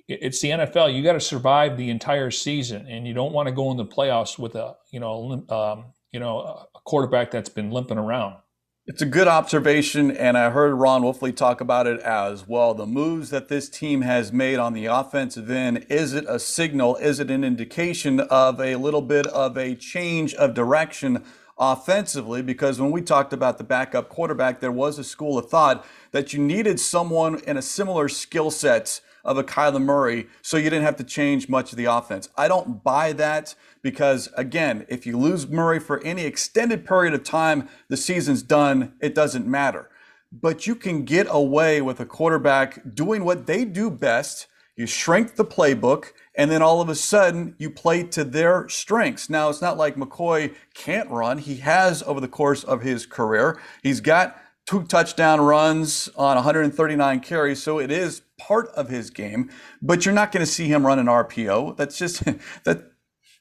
it's 0.09 0.41
the 0.41 0.49
NFL. 0.49 0.93
You 0.93 1.01
got 1.01 1.13
to 1.13 1.21
survive 1.21 1.77
the 1.77 1.89
entire 1.89 2.31
season, 2.31 2.85
and 2.85 3.07
you 3.07 3.13
don't 3.13 3.31
want 3.31 3.47
to 3.47 3.55
go 3.55 3.71
in 3.71 3.77
the 3.77 3.85
playoffs 3.85 4.37
with 4.37 4.55
a 4.55 4.75
you 4.91 4.99
know 4.99 5.45
um, 5.49 5.85
you 6.11 6.19
know 6.19 6.39
a 6.75 6.79
quarterback 6.83 7.31
that's 7.31 7.49
been 7.49 7.71
limping 7.71 7.97
around. 7.97 8.35
It's 8.87 9.01
a 9.01 9.07
good 9.07 9.27
observation, 9.27 10.11
and 10.11 10.37
I 10.37 10.51
heard 10.51 10.75
Ron 10.75 11.01
Wolfley 11.01 11.35
talk 11.35 11.59
about 11.59 11.87
it 11.87 11.99
as 12.01 12.47
well. 12.47 12.75
The 12.75 12.85
moves 12.85 13.31
that 13.31 13.47
this 13.47 13.67
team 13.67 14.01
has 14.01 14.31
made 14.31 14.59
on 14.59 14.73
the 14.73 14.85
offensive 14.85 15.49
end 15.49 15.87
is 15.89 16.13
it 16.13 16.23
a 16.27 16.37
signal? 16.37 16.95
Is 16.97 17.19
it 17.19 17.31
an 17.31 17.43
indication 17.43 18.19
of 18.19 18.61
a 18.61 18.75
little 18.75 19.01
bit 19.01 19.25
of 19.25 19.57
a 19.57 19.73
change 19.73 20.35
of 20.35 20.53
direction? 20.53 21.23
offensively 21.57 22.41
because 22.41 22.81
when 22.81 22.91
we 22.91 23.01
talked 23.01 23.31
about 23.31 23.57
the 23.57 23.63
backup 23.63 24.09
quarterback, 24.09 24.59
there 24.59 24.73
was 24.73 24.99
a 24.99 25.03
school 25.05 25.37
of 25.37 25.49
thought 25.49 25.85
that 26.11 26.33
you 26.33 26.39
needed 26.41 26.77
someone 26.77 27.39
in 27.47 27.55
a 27.55 27.61
similar 27.61 28.09
skill 28.09 28.51
set 28.51 28.99
of 29.25 29.37
a 29.37 29.43
Kyler 29.43 29.81
Murray, 29.81 30.27
so 30.41 30.57
you 30.57 30.69
didn't 30.69 30.85
have 30.85 30.95
to 30.97 31.03
change 31.03 31.49
much 31.49 31.71
of 31.71 31.77
the 31.77 31.85
offense. 31.85 32.29
I 32.37 32.47
don't 32.47 32.83
buy 32.83 33.11
that 33.13 33.55
because, 33.81 34.29
again, 34.37 34.85
if 34.87 35.05
you 35.05 35.17
lose 35.17 35.47
Murray 35.47 35.79
for 35.79 36.01
any 36.03 36.23
extended 36.23 36.85
period 36.85 37.13
of 37.13 37.23
time, 37.23 37.67
the 37.89 37.97
season's 37.97 38.43
done. 38.43 38.93
It 39.01 39.15
doesn't 39.15 39.47
matter. 39.47 39.89
But 40.31 40.67
you 40.67 40.75
can 40.75 41.05
get 41.05 41.27
away 41.29 41.81
with 41.81 41.99
a 41.99 42.05
quarterback 42.05 42.95
doing 42.95 43.23
what 43.23 43.47
they 43.47 43.65
do 43.65 43.89
best. 43.89 44.47
You 44.75 44.85
shrink 44.85 45.35
the 45.35 45.45
playbook, 45.45 46.07
and 46.35 46.51
then 46.51 46.61
all 46.61 46.81
of 46.81 46.89
a 46.89 46.95
sudden 46.95 47.55
you 47.57 47.69
play 47.69 48.03
to 48.03 48.25
their 48.25 48.67
strengths. 48.67 49.29
Now, 49.29 49.49
it's 49.49 49.61
not 49.61 49.77
like 49.77 49.95
McCoy 49.95 50.53
can't 50.73 51.09
run. 51.09 51.37
He 51.37 51.57
has 51.57 52.03
over 52.03 52.19
the 52.19 52.27
course 52.27 52.63
of 52.65 52.81
his 52.81 53.05
career. 53.05 53.57
He's 53.81 54.01
got 54.01 54.37
two 54.65 54.83
touchdown 54.83 55.41
runs 55.41 56.09
on 56.15 56.35
139 56.35 57.19
carries, 57.19 57.61
so 57.61 57.79
it 57.79 57.91
is 57.91 58.21
part 58.39 58.67
of 58.69 58.89
his 58.89 59.09
game. 59.09 59.49
But 59.81 60.05
you're 60.05 60.15
not 60.15 60.31
going 60.31 60.45
to 60.45 60.51
see 60.51 60.67
him 60.67 60.85
run 60.85 60.99
an 60.99 61.07
RPO. 61.07 61.77
That's 61.77 61.97
just 61.97 62.23
that 62.63 62.91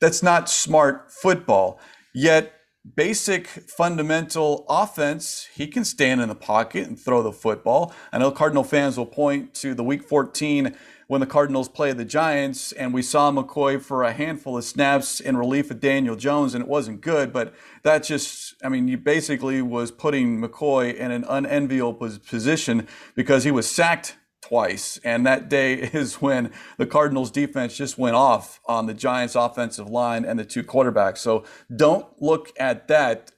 that's 0.01 0.23
not 0.23 0.49
smart 0.49 1.11
football. 1.13 1.81
Yet 2.15 2.53
basic 2.97 3.47
fundamental 3.47 4.67
offense, 4.69 5.49
he 5.55 5.67
can 5.67 5.85
stand 5.85 6.21
in 6.21 6.29
the 6.29 6.35
pocket 6.35 6.87
and 6.87 7.01
throw 7.01 7.23
the 7.23 7.33
football. 7.33 7.95
I 8.13 8.19
know 8.19 8.31
Cardinal 8.31 8.65
fans 8.65 8.99
will 8.99 9.07
point 9.07 9.55
to 9.55 9.75
the 9.75 9.83
week 9.83 10.03
14 10.03 10.77
when 11.07 11.21
the 11.21 11.27
Cardinals 11.27 11.69
played 11.69 11.97
the 11.97 12.05
Giants, 12.05 12.73
and 12.73 12.95
we 12.95 13.03
saw 13.03 13.31
McCoy 13.31 13.81
for 13.81 14.03
a 14.03 14.13
handful 14.13 14.57
of 14.57 14.65
snaps 14.65 15.21
in 15.21 15.37
relief 15.37 15.71
of 15.71 15.81
Daniel 15.81 16.17
Jones, 16.17 16.55
and 16.55 16.63
it 16.63 16.69
wasn't 16.69 17.01
good. 17.01 17.33
But 17.33 17.55
that 17.83 18.03
just, 18.03 18.55
I 18.63 18.69
mean, 18.69 18.89
you 18.89 18.97
basically 18.97 19.63
was 19.63 19.91
putting 19.91 20.41
McCoy 20.41 20.95
in 20.95 21.11
an 21.11 21.25
unenviable 21.29 21.95
position 21.95 22.89
because 23.15 23.45
he 23.45 23.51
was 23.51 23.71
sacked 23.71 24.17
twice. 24.41 24.99
And 25.05 25.27
that 25.27 25.49
day 25.49 25.75
is 25.93 26.21
when 26.21 26.53
the 26.77 26.87
Cardinals 26.87 27.31
defense 27.31 27.77
just 27.77 27.99
went 27.99 28.17
off 28.17 28.61
on 28.67 28.87
the 28.87 28.95
Giants 28.95 29.35
offensive 29.35 29.89
line 29.89 30.25
and 30.25 30.39
the 30.39 30.45
two 30.45 30.63
quarterbacks. 30.63 31.19
So 31.19 31.45
don't 31.75 32.07
look 32.21 32.53
at 32.59 32.89
that 32.89 33.31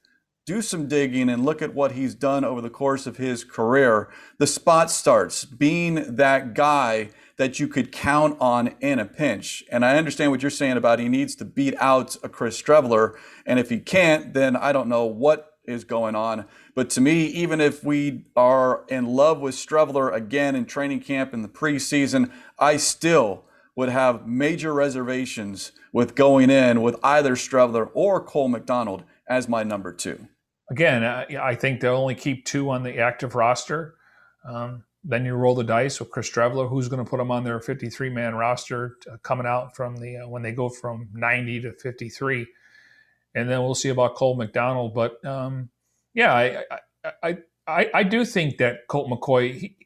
do 0.46 0.62
some 0.62 0.86
digging 0.86 1.28
and 1.28 1.44
look 1.44 1.60
at 1.60 1.74
what 1.74 1.92
he's 1.92 2.14
done 2.14 2.44
over 2.44 2.60
the 2.60 2.70
course 2.70 3.06
of 3.06 3.16
his 3.16 3.42
career. 3.42 4.08
The 4.38 4.46
spot 4.46 4.92
starts 4.92 5.44
being 5.44 6.16
that 6.16 6.54
guy 6.54 7.10
that 7.38 7.60
you 7.60 7.68
could 7.68 7.92
count 7.92 8.36
on 8.40 8.74
in 8.80 8.98
a 8.98 9.04
pinch. 9.04 9.62
And 9.70 9.84
I 9.84 9.96
understand 9.96 10.30
what 10.30 10.42
you're 10.42 10.50
saying 10.50 10.76
about 10.76 10.98
he 10.98 11.08
needs 11.08 11.34
to 11.36 11.44
beat 11.44 11.74
out 11.78 12.16
a 12.22 12.28
Chris 12.28 12.60
Streveler. 12.60 13.14
And 13.44 13.58
if 13.58 13.68
he 13.68 13.78
can't, 13.78 14.32
then 14.32 14.56
I 14.56 14.72
don't 14.72 14.88
know 14.88 15.04
what 15.04 15.52
is 15.64 15.84
going 15.84 16.14
on. 16.14 16.46
But 16.74 16.88
to 16.90 17.00
me, 17.00 17.26
even 17.26 17.60
if 17.60 17.84
we 17.84 18.26
are 18.36 18.84
in 18.88 19.06
love 19.06 19.40
with 19.40 19.54
Streveler 19.54 20.14
again 20.14 20.54
in 20.54 20.64
training 20.64 21.00
camp 21.00 21.34
in 21.34 21.42
the 21.42 21.48
preseason, 21.48 22.30
I 22.58 22.76
still 22.76 23.44
would 23.74 23.88
have 23.90 24.26
major 24.26 24.72
reservations 24.72 25.72
with 25.92 26.14
going 26.14 26.50
in 26.50 26.80
with 26.80 26.96
either 27.02 27.34
Streveler 27.34 27.90
or 27.94 28.22
Cole 28.22 28.48
McDonald 28.48 29.02
as 29.28 29.48
my 29.48 29.62
number 29.62 29.92
two. 29.92 30.28
Again, 30.70 31.04
I 31.04 31.54
think 31.54 31.80
they'll 31.80 31.96
only 31.96 32.14
keep 32.14 32.44
two 32.44 32.70
on 32.70 32.82
the 32.82 32.98
active 32.98 33.34
roster. 33.34 33.94
Um, 34.48 34.84
then 35.08 35.24
you 35.24 35.34
roll 35.34 35.54
the 35.54 35.64
dice 35.64 36.00
with 36.00 36.10
Chris 36.10 36.30
Streveler, 36.30 36.68
who's 36.68 36.88
going 36.88 37.04
to 37.04 37.08
put 37.08 37.18
them 37.18 37.30
on 37.30 37.44
their 37.44 37.60
53 37.60 38.10
man 38.10 38.34
roster 38.34 38.96
coming 39.22 39.46
out 39.46 39.76
from 39.76 39.96
the 39.96 40.18
uh, 40.18 40.28
when 40.28 40.42
they 40.42 40.52
go 40.52 40.68
from 40.68 41.08
90 41.12 41.60
to 41.62 41.72
53, 41.72 42.46
and 43.34 43.48
then 43.48 43.60
we'll 43.60 43.74
see 43.74 43.90
about 43.90 44.16
Cole 44.16 44.36
McDonald. 44.36 44.94
But 44.94 45.24
um, 45.24 45.70
yeah, 46.14 46.34
I, 46.34 46.64
I, 47.04 47.12
I 47.22 47.38
I, 47.66 47.90
I 47.92 48.02
do 48.02 48.24
think 48.24 48.58
that 48.58 48.86
Colt 48.88 49.10
McCoy, 49.10 49.54
he, 49.54 49.76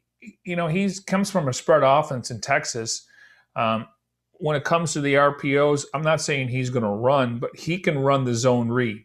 you 0.43 0.55
know, 0.55 0.67
he's 0.67 0.99
comes 0.99 1.31
from 1.31 1.47
a 1.47 1.53
spread 1.53 1.83
offense 1.83 2.29
in 2.29 2.41
Texas. 2.41 3.07
Um, 3.55 3.87
when 4.33 4.55
it 4.55 4.63
comes 4.63 4.93
to 4.93 5.01
the 5.01 5.15
RPOs, 5.15 5.85
I'm 5.93 6.01
not 6.01 6.21
saying 6.21 6.49
he's 6.49 6.69
going 6.69 6.83
to 6.83 6.89
run, 6.89 7.39
but 7.39 7.55
he 7.55 7.79
can 7.79 7.99
run 7.99 8.25
the 8.25 8.35
zone 8.35 8.69
read. 8.69 9.03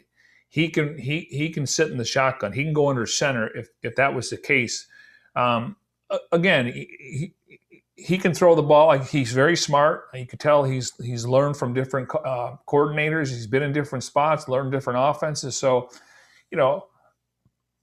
He 0.49 0.69
can 0.69 0.99
he 0.99 1.27
he 1.31 1.51
can 1.51 1.67
sit 1.67 1.91
in 1.91 1.99
the 1.99 2.05
shotgun. 2.05 2.53
He 2.53 2.65
can 2.65 2.73
go 2.73 2.89
under 2.89 3.07
center 3.07 3.49
if 3.57 3.69
if 3.83 3.97
that 3.97 4.15
was 4.15 4.31
the 4.31 4.37
case. 4.37 4.87
Um, 5.35 5.77
again, 6.33 6.67
he, 6.67 7.33
he, 7.49 7.61
he 7.97 8.19
can 8.19 8.35
throw 8.35 8.55
the 8.55 8.63
ball. 8.63 8.93
He's 8.99 9.33
very 9.33 9.57
smart. 9.57 10.05
You 10.15 10.27
could 10.27 10.41
tell 10.41 10.65
he's 10.65 10.93
he's 11.03 11.27
learned 11.27 11.57
from 11.57 11.73
different 11.73 12.09
uh, 12.15 12.57
coordinators. 12.69 13.29
He's 13.29 13.47
been 13.47 13.63
in 13.63 13.73
different 13.73 14.05
spots, 14.05 14.49
learned 14.49 14.73
different 14.73 14.99
offenses. 15.03 15.57
So, 15.57 15.91
you 16.51 16.59
know, 16.59 16.87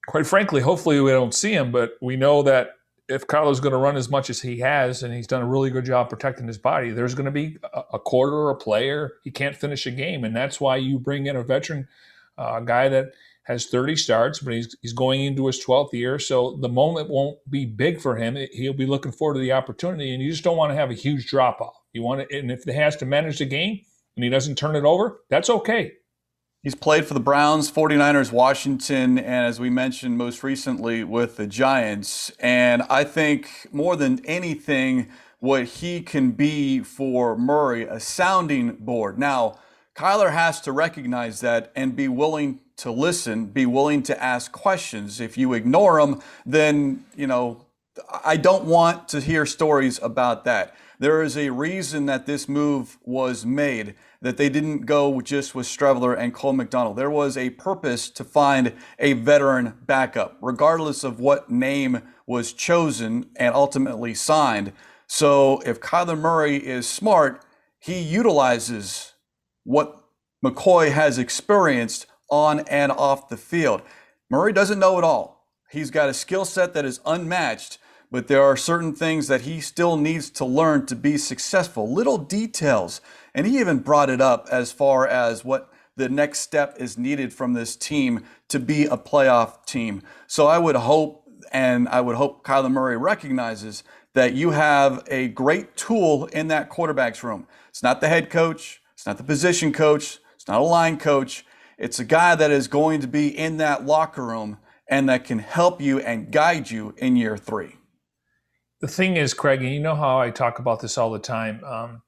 quite 0.08 0.28
frankly, 0.28 0.62
hopefully 0.62 1.02
we 1.02 1.12
don't 1.12 1.34
see 1.34 1.54
him, 1.54 1.72
but 1.72 1.94
we 2.02 2.16
know 2.16 2.44
that 2.44 2.72
if 3.10 3.28
Kyler's 3.28 3.60
going 3.60 3.74
to 3.74 3.78
run 3.78 3.98
as 3.98 4.10
much 4.10 4.30
as 4.30 4.42
he 4.42 4.60
has, 4.60 5.04
and 5.04 5.14
he's 5.14 5.28
done 5.28 5.42
a 5.42 5.48
really 5.48 5.70
good 5.70 5.86
job 5.86 6.10
protecting 6.10 6.48
his 6.48 6.58
body, 6.58 6.92
there's 6.92 7.16
going 7.16 7.26
to 7.26 7.32
be 7.32 7.58
a, 7.74 7.82
a 7.94 8.00
quarter 8.00 8.36
or 8.36 8.52
a 8.52 8.56
player 8.56 9.14
he 9.24 9.32
can't 9.32 9.56
finish 9.56 9.86
a 9.86 9.92
game, 9.92 10.24
and 10.24 10.36
that's 10.36 10.62
why 10.62 10.78
you 10.78 11.00
bring 11.00 11.26
in 11.26 11.36
a 11.36 11.44
veteran 11.44 11.88
uh, 12.38 12.60
guy 12.62 12.88
that 12.90 13.14
has 13.44 13.68
30 13.68 13.96
starts, 13.96 14.40
but 14.40 14.54
he's 14.54 14.76
he's 14.82 14.94
going 14.94 15.24
into 15.24 15.48
his 15.48 15.64
12th 15.64 15.94
year, 15.94 16.18
so 16.18 16.58
the 16.62 16.70
moment 16.70 17.10
won't 17.10 17.38
be 17.50 17.66
big 17.66 18.00
for 18.00 18.16
him. 18.16 18.38
He'll 18.54 18.74
be 18.74 18.86
looking 18.86 19.12
forward 19.12 19.36
to 19.36 19.40
the 19.40 19.52
opportunity, 19.52 20.14
and 20.14 20.24
you 20.24 20.32
just 20.32 20.44
don't 20.44 20.58
want 20.58 20.72
to 20.72 20.76
have 20.76 20.92
a 20.92 20.96
huge 20.96 21.28
drop 21.28 21.60
off. 21.62 21.76
You 21.92 22.04
want 22.04 22.28
to, 22.28 22.38
and 22.38 22.52
if 22.52 22.64
he 22.64 22.74
has 22.74 22.96
to 22.98 23.06
manage 23.06 23.40
the 23.40 23.46
game 23.46 23.82
and 24.16 24.24
he 24.24 24.30
doesn't 24.30 24.56
turn 24.56 24.76
it 24.76 24.86
over, 24.86 25.22
that's 25.30 25.50
okay. 25.50 25.94
He's 26.64 26.76
played 26.76 27.06
for 27.06 27.14
the 27.14 27.20
Browns, 27.20 27.70
49ers, 27.70 28.32
Washington, 28.32 29.20
and 29.20 29.46
as 29.46 29.60
we 29.60 29.70
mentioned 29.70 30.18
most 30.18 30.44
recently 30.44 31.04
with 31.04 31.36
the 31.36 31.46
Giants. 31.46 32.32
And 32.40 32.84
I 32.84 33.04
think 33.04 33.68
more 33.74 33.98
than 33.98 34.26
anything, 34.26 35.10
what 35.40 35.66
he 35.66 36.02
can 36.02 36.32
be 36.32 36.80
for 36.80 37.38
Murray, 37.38 37.84
a 37.84 38.00
sounding 38.00 38.78
board. 38.78 39.20
Now, 39.20 39.60
Kyler 39.94 40.32
has 40.32 40.62
to 40.62 40.72
recognize 40.72 41.42
that 41.42 41.74
and 41.76 41.98
be 41.98 42.08
willing 42.08 42.62
to 42.78 42.92
listen, 42.92 43.46
be 43.46 43.66
willing 43.66 44.04
to 44.04 44.24
ask 44.24 44.52
questions. 44.52 45.20
If 45.20 45.38
you 45.38 45.54
ignore 45.54 46.00
them, 46.00 46.22
then, 46.46 47.06
you 47.16 47.28
know, 47.28 47.66
I 48.24 48.38
don't 48.38 48.66
want 48.66 49.08
to 49.10 49.22
hear 49.22 49.46
stories 49.46 50.00
about 50.02 50.46
that. 50.46 50.76
There 51.00 51.22
is 51.22 51.38
a 51.38 51.50
reason 51.50 52.06
that 52.06 52.26
this 52.26 52.48
move 52.48 52.98
was 53.04 53.46
made 53.46 53.96
that 54.22 54.38
they 54.38 54.48
didn't 54.48 54.86
go 54.86 55.20
just 55.22 55.54
with 55.54 55.68
Streveler 55.68 56.18
and 56.18 56.34
Cole 56.34 56.54
McDonald. 56.54 56.96
There 56.96 57.10
was 57.10 57.36
a 57.36 57.50
purpose 57.52 58.10
to 58.12 58.24
find 58.24 58.74
a 59.00 59.14
veteran 59.14 59.78
backup, 59.86 60.38
regardless 60.42 61.04
of 61.04 61.20
what 61.20 61.52
name 61.52 62.02
was 62.26 62.54
chosen 62.54 63.30
and 63.36 63.54
ultimately 63.54 64.14
signed. 64.14 64.72
So 65.08 65.62
if 65.66 65.82
Kyler 65.82 66.18
Murray 66.18 66.56
is 66.56 66.88
smart, 66.88 67.44
he 67.80 68.00
utilizes 68.00 69.14
what 69.66 70.06
McCoy 70.44 70.92
has 70.92 71.18
experienced 71.18 72.06
on 72.34 72.62
and 72.62 72.92
off 72.92 73.30
the 73.30 73.38
field. 73.38 73.82
Murray 74.30 74.52
doesn't 74.52 74.80
know 74.80 74.98
it 74.98 75.04
all. 75.04 75.48
He's 75.70 75.92
got 75.92 76.10
a 76.10 76.14
skill 76.14 76.46
set 76.46 76.74
that 76.74 76.86
is 76.86 77.00
unmatched, 77.06 77.78
but 78.12 78.28
there 78.28 78.44
are 78.44 78.58
certain 78.58 78.96
things 78.96 79.28
that 79.28 79.42
he 79.42 79.62
still 79.62 79.98
needs 79.98 80.30
to 80.32 80.46
learn 80.46 80.86
to 80.88 80.96
be 80.96 81.18
successful. 81.18 81.92
Little 81.92 82.18
details 82.18 83.02
and 83.36 83.48
he 83.48 83.60
even 83.60 83.80
brought 83.80 84.10
it 84.10 84.22
up 84.22 84.48
as 84.52 84.72
far 84.72 85.08
as 85.08 85.44
what 85.44 85.72
the 85.96 86.10
next 86.10 86.40
step 86.40 86.76
is 86.80 86.98
needed 86.98 87.34
from 87.34 87.54
this 87.54 87.76
team 87.76 88.24
to 88.50 88.60
be 88.60 88.86
a 88.86 88.98
playoff 88.98 89.66
team. 89.66 90.02
So 90.28 90.48
I 90.48 90.58
would 90.58 90.76
hope, 90.76 91.28
and 91.52 91.88
I 91.90 92.02
would 92.02 92.16
hope 92.16 92.44
Kyler 92.44 92.72
Murray 92.72 92.98
recognizes 92.98 93.84
that 94.14 94.34
you 94.34 94.52
have 94.52 95.04
a 95.08 95.28
great 95.30 95.76
tool 95.76 96.26
in 96.28 96.48
that 96.48 96.70
quarterback's 96.70 97.24
room. 97.24 97.48
It's 97.70 97.84
not 97.84 98.02
the 98.02 98.10
head 98.10 98.30
coach, 98.30 98.82
it's 98.94 99.06
not 99.06 99.18
the 99.18 99.24
position 99.24 99.74
coach, 99.74 100.20
it's 100.36 100.48
not 100.48 100.62
a 100.62 100.64
line 100.64 100.98
coach. 100.98 101.46
It's 101.78 102.00
a 102.00 102.06
guy 102.06 102.36
that 102.36 102.52
is 102.52 102.68
going 102.68 103.02
to 103.02 103.08
be 103.08 103.28
in 103.28 103.58
that 103.58 103.86
locker 103.86 104.26
room 104.26 104.60
and 104.90 105.10
that 105.10 105.26
can 105.26 105.40
help 105.40 105.82
you 105.82 106.00
and 106.00 106.32
guide 106.32 106.70
you 106.70 106.94
in 106.98 107.16
year 107.16 107.38
three. 107.38 107.78
The 108.82 108.88
thing 108.88 109.18
is, 109.18 109.34
Craig, 109.34 109.62
and 109.62 109.74
you 109.74 109.80
know 109.80 109.96
how 109.96 110.20
I 110.20 110.30
talk 110.30 110.60
about 110.60 110.82
this 110.82 110.98
all 110.98 111.12
the 111.12 111.20
time. 111.20 111.64
Um, 111.64 112.02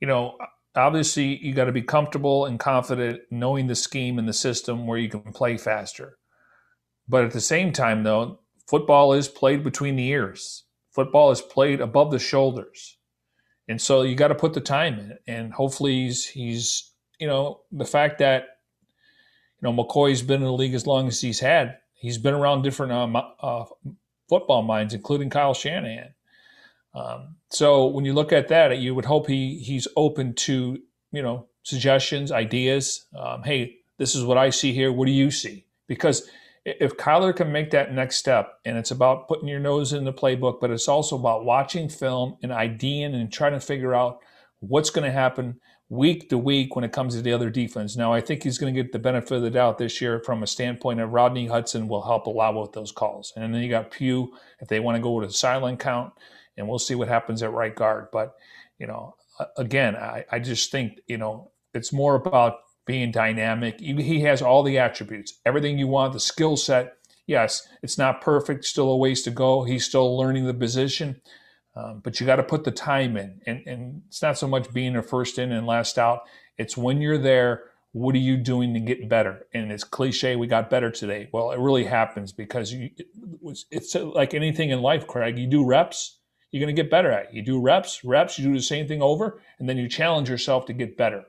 you 0.00 0.08
know, 0.08 0.36
obviously 0.74 1.38
you 1.38 1.54
got 1.54 1.64
to 1.64 1.72
be 1.72 1.82
comfortable 1.82 2.46
and 2.46 2.60
confident 2.60 3.22
knowing 3.30 3.66
the 3.66 3.74
scheme 3.74 4.18
and 4.18 4.28
the 4.28 4.32
system 4.32 4.86
where 4.86 4.98
you 4.98 5.08
can 5.08 5.32
play 5.32 5.56
faster. 5.56 6.18
But 7.08 7.24
at 7.24 7.32
the 7.32 7.40
same 7.40 7.72
time, 7.72 8.02
though, 8.02 8.40
football 8.68 9.12
is 9.12 9.28
played 9.28 9.64
between 9.64 9.96
the 9.96 10.08
ears. 10.08 10.64
Football 10.92 11.30
is 11.30 11.40
played 11.40 11.80
above 11.80 12.10
the 12.10 12.18
shoulders, 12.18 12.98
and 13.68 13.80
so 13.80 14.02
you 14.02 14.16
got 14.16 14.28
to 14.28 14.34
put 14.34 14.54
the 14.54 14.60
time 14.60 14.98
in. 14.98 15.18
And 15.28 15.52
hopefully, 15.52 15.92
he's 16.06 16.24
he's 16.24 16.92
you 17.20 17.26
know 17.26 17.60
the 17.70 17.84
fact 17.84 18.18
that 18.18 18.55
know 19.62 19.72
McCoy's 19.72 20.22
been 20.22 20.40
in 20.40 20.46
the 20.46 20.52
league 20.52 20.74
as 20.74 20.86
long 20.86 21.08
as 21.08 21.20
he's 21.20 21.40
had. 21.40 21.78
He's 21.94 22.18
been 22.18 22.34
around 22.34 22.62
different 22.62 22.92
uh, 22.92 23.22
uh, 23.40 23.64
football 24.28 24.62
minds, 24.62 24.94
including 24.94 25.30
Kyle 25.30 25.54
Shanahan. 25.54 26.14
Um, 26.94 27.36
so 27.50 27.86
when 27.86 28.04
you 28.04 28.12
look 28.12 28.32
at 28.32 28.48
that, 28.48 28.78
you 28.78 28.94
would 28.94 29.04
hope 29.04 29.26
he 29.26 29.58
he's 29.58 29.88
open 29.96 30.34
to 30.34 30.78
you 31.12 31.22
know 31.22 31.46
suggestions, 31.62 32.32
ideas. 32.32 33.06
Um, 33.18 33.42
hey, 33.42 33.78
this 33.98 34.14
is 34.14 34.24
what 34.24 34.38
I 34.38 34.50
see 34.50 34.72
here. 34.72 34.92
What 34.92 35.06
do 35.06 35.12
you 35.12 35.30
see? 35.30 35.66
Because 35.86 36.28
if 36.64 36.96
Kyler 36.96 37.34
can 37.34 37.52
make 37.52 37.70
that 37.70 37.92
next 37.92 38.16
step, 38.16 38.58
and 38.64 38.76
it's 38.76 38.90
about 38.90 39.28
putting 39.28 39.48
your 39.48 39.60
nose 39.60 39.92
in 39.92 40.04
the 40.04 40.12
playbook, 40.12 40.60
but 40.60 40.70
it's 40.70 40.88
also 40.88 41.16
about 41.16 41.44
watching 41.44 41.88
film 41.88 42.36
and 42.42 42.52
IDing 42.52 43.14
and 43.14 43.32
trying 43.32 43.52
to 43.52 43.60
figure 43.60 43.94
out 43.94 44.18
what's 44.58 44.90
going 44.90 45.04
to 45.04 45.12
happen 45.12 45.60
week 45.88 46.28
to 46.30 46.38
week 46.38 46.74
when 46.74 46.84
it 46.84 46.92
comes 46.92 47.14
to 47.14 47.22
the 47.22 47.32
other 47.32 47.48
defense. 47.48 47.96
Now, 47.96 48.12
I 48.12 48.20
think 48.20 48.42
he's 48.42 48.58
going 48.58 48.74
to 48.74 48.82
get 48.82 48.92
the 48.92 48.98
benefit 48.98 49.32
of 49.32 49.42
the 49.42 49.50
doubt 49.50 49.78
this 49.78 50.00
year 50.00 50.20
from 50.20 50.42
a 50.42 50.46
standpoint 50.46 51.00
of 51.00 51.12
Rodney 51.12 51.46
Hudson 51.46 51.86
will 51.86 52.02
help 52.02 52.26
a 52.26 52.30
lot 52.30 52.60
with 52.60 52.72
those 52.72 52.90
calls. 52.90 53.32
And 53.36 53.54
then 53.54 53.62
you 53.62 53.70
got 53.70 53.92
Pugh 53.92 54.32
if 54.60 54.68
they 54.68 54.80
want 54.80 54.96
to 54.96 55.02
go 55.02 55.12
with 55.12 55.30
a 55.30 55.32
silent 55.32 55.78
count 55.78 56.12
and 56.56 56.68
we'll 56.68 56.78
see 56.78 56.94
what 56.94 57.08
happens 57.08 57.42
at 57.42 57.52
right 57.52 57.74
guard. 57.74 58.08
But 58.12 58.34
you 58.78 58.86
know, 58.86 59.14
again, 59.56 59.96
I, 59.96 60.24
I 60.30 60.38
just 60.38 60.70
think 60.70 61.00
you 61.06 61.18
know 61.18 61.50
it's 61.74 61.92
more 61.92 62.14
about 62.14 62.58
being 62.86 63.10
dynamic. 63.10 63.80
He 63.80 64.20
has 64.20 64.42
all 64.42 64.62
the 64.62 64.78
attributes, 64.78 65.40
everything 65.44 65.78
you 65.78 65.88
want, 65.88 66.12
the 66.12 66.20
skill 66.20 66.56
set. 66.56 66.94
Yes, 67.26 67.66
it's 67.82 67.98
not 67.98 68.20
perfect, 68.20 68.64
still 68.64 68.88
a 68.90 68.96
ways 68.96 69.22
to 69.22 69.30
go. 69.32 69.64
He's 69.64 69.84
still 69.84 70.16
learning 70.16 70.46
the 70.46 70.54
position, 70.54 71.20
um, 71.76 72.00
but 72.02 72.18
you 72.18 72.26
got 72.26 72.36
to 72.36 72.42
put 72.42 72.64
the 72.64 72.70
time 72.70 73.16
in. 73.16 73.40
And, 73.46 73.62
and 73.66 74.02
it's 74.08 74.22
not 74.22 74.38
so 74.38 74.48
much 74.48 74.72
being 74.72 74.96
a 74.96 75.02
first 75.02 75.38
in 75.38 75.52
and 75.52 75.66
last 75.66 75.98
out. 75.98 76.22
It's 76.56 76.76
when 76.76 77.02
you're 77.02 77.18
there, 77.18 77.64
what 77.92 78.14
are 78.14 78.18
you 78.18 78.38
doing 78.38 78.72
to 78.74 78.80
get 78.80 79.08
better? 79.08 79.46
And 79.52 79.70
it's 79.70 79.84
cliche, 79.84 80.36
we 80.36 80.46
got 80.46 80.70
better 80.70 80.90
today. 80.90 81.28
Well, 81.32 81.50
it 81.50 81.58
really 81.58 81.84
happens 81.84 82.32
because 82.32 82.72
you, 82.72 82.90
it's 83.70 83.94
like 83.94 84.32
anything 84.32 84.70
in 84.70 84.80
life, 84.80 85.06
Craig. 85.06 85.38
You 85.38 85.46
do 85.46 85.64
reps, 85.64 86.18
you're 86.50 86.64
going 86.64 86.74
to 86.74 86.82
get 86.82 86.90
better 86.90 87.10
at. 87.10 87.26
it. 87.26 87.34
You 87.34 87.42
do 87.42 87.60
reps, 87.60 88.04
reps, 88.04 88.38
you 88.38 88.46
do 88.46 88.54
the 88.54 88.62
same 88.62 88.88
thing 88.88 89.02
over, 89.02 89.40
and 89.58 89.68
then 89.68 89.76
you 89.76 89.88
challenge 89.88 90.30
yourself 90.30 90.66
to 90.66 90.72
get 90.72 90.96
better. 90.96 91.24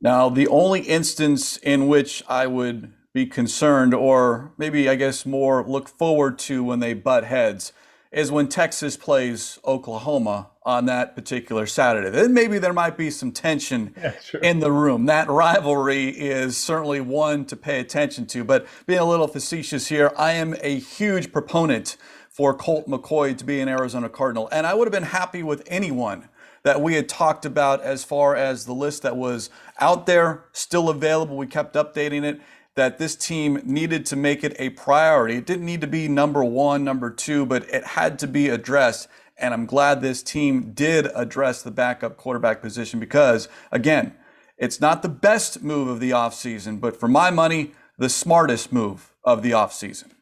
Now, 0.00 0.28
the 0.28 0.48
only 0.48 0.80
instance 0.80 1.56
in 1.58 1.86
which 1.86 2.22
I 2.28 2.46
would 2.46 2.92
be 3.14 3.24
concerned, 3.24 3.94
or 3.94 4.52
maybe 4.58 4.90
I 4.90 4.94
guess 4.94 5.24
more 5.24 5.66
look 5.66 5.88
forward 5.88 6.38
to 6.40 6.62
when 6.62 6.80
they 6.80 6.92
butt 6.92 7.24
heads, 7.24 7.72
is 8.16 8.32
when 8.32 8.48
Texas 8.48 8.96
plays 8.96 9.58
Oklahoma 9.66 10.48
on 10.62 10.86
that 10.86 11.14
particular 11.14 11.66
Saturday. 11.66 12.08
Then 12.08 12.32
maybe 12.32 12.58
there 12.58 12.72
might 12.72 12.96
be 12.96 13.10
some 13.10 13.30
tension 13.30 13.92
yeah, 13.98 14.18
sure. 14.20 14.40
in 14.40 14.60
the 14.60 14.72
room. 14.72 15.04
That 15.04 15.28
rivalry 15.28 16.08
is 16.08 16.56
certainly 16.56 17.02
one 17.02 17.44
to 17.44 17.56
pay 17.56 17.78
attention 17.78 18.24
to. 18.28 18.42
But 18.42 18.66
being 18.86 19.00
a 19.00 19.04
little 19.04 19.28
facetious 19.28 19.88
here, 19.88 20.12
I 20.16 20.32
am 20.32 20.56
a 20.62 20.78
huge 20.78 21.30
proponent 21.30 21.98
for 22.30 22.54
Colt 22.54 22.88
McCoy 22.88 23.36
to 23.36 23.44
be 23.44 23.60
an 23.60 23.68
Arizona 23.68 24.08
Cardinal. 24.08 24.48
And 24.50 24.66
I 24.66 24.72
would 24.72 24.86
have 24.86 24.92
been 24.92 25.10
happy 25.10 25.42
with 25.42 25.62
anyone 25.66 26.30
that 26.62 26.80
we 26.80 26.94
had 26.94 27.10
talked 27.10 27.44
about 27.44 27.82
as 27.82 28.02
far 28.02 28.34
as 28.34 28.64
the 28.64 28.72
list 28.72 29.02
that 29.02 29.16
was 29.16 29.50
out 29.78 30.06
there, 30.06 30.46
still 30.52 30.88
available. 30.88 31.36
We 31.36 31.46
kept 31.46 31.74
updating 31.74 32.24
it. 32.24 32.40
That 32.76 32.98
this 32.98 33.16
team 33.16 33.60
needed 33.64 34.06
to 34.06 34.16
make 34.16 34.44
it 34.44 34.54
a 34.58 34.70
priority. 34.70 35.36
It 35.36 35.46
didn't 35.46 35.66
need 35.66 35.80
to 35.80 35.86
be 35.86 36.08
number 36.08 36.44
one, 36.44 36.84
number 36.84 37.10
two, 37.10 37.46
but 37.46 37.68
it 37.70 37.84
had 37.84 38.18
to 38.20 38.26
be 38.26 38.48
addressed. 38.48 39.08
And 39.38 39.52
I'm 39.52 39.66
glad 39.66 40.00
this 40.00 40.22
team 40.22 40.72
did 40.72 41.08
address 41.14 41.62
the 41.62 41.70
backup 41.70 42.16
quarterback 42.16 42.62
position 42.62 43.00
because, 43.00 43.48
again, 43.72 44.14
it's 44.56 44.80
not 44.80 45.02
the 45.02 45.08
best 45.08 45.62
move 45.62 45.88
of 45.88 46.00
the 46.00 46.10
offseason, 46.10 46.80
but 46.80 46.98
for 46.98 47.08
my 47.08 47.30
money, 47.30 47.72
the 47.98 48.08
smartest 48.08 48.72
move 48.72 49.12
of 49.24 49.42
the 49.42 49.50
offseason. 49.50 50.12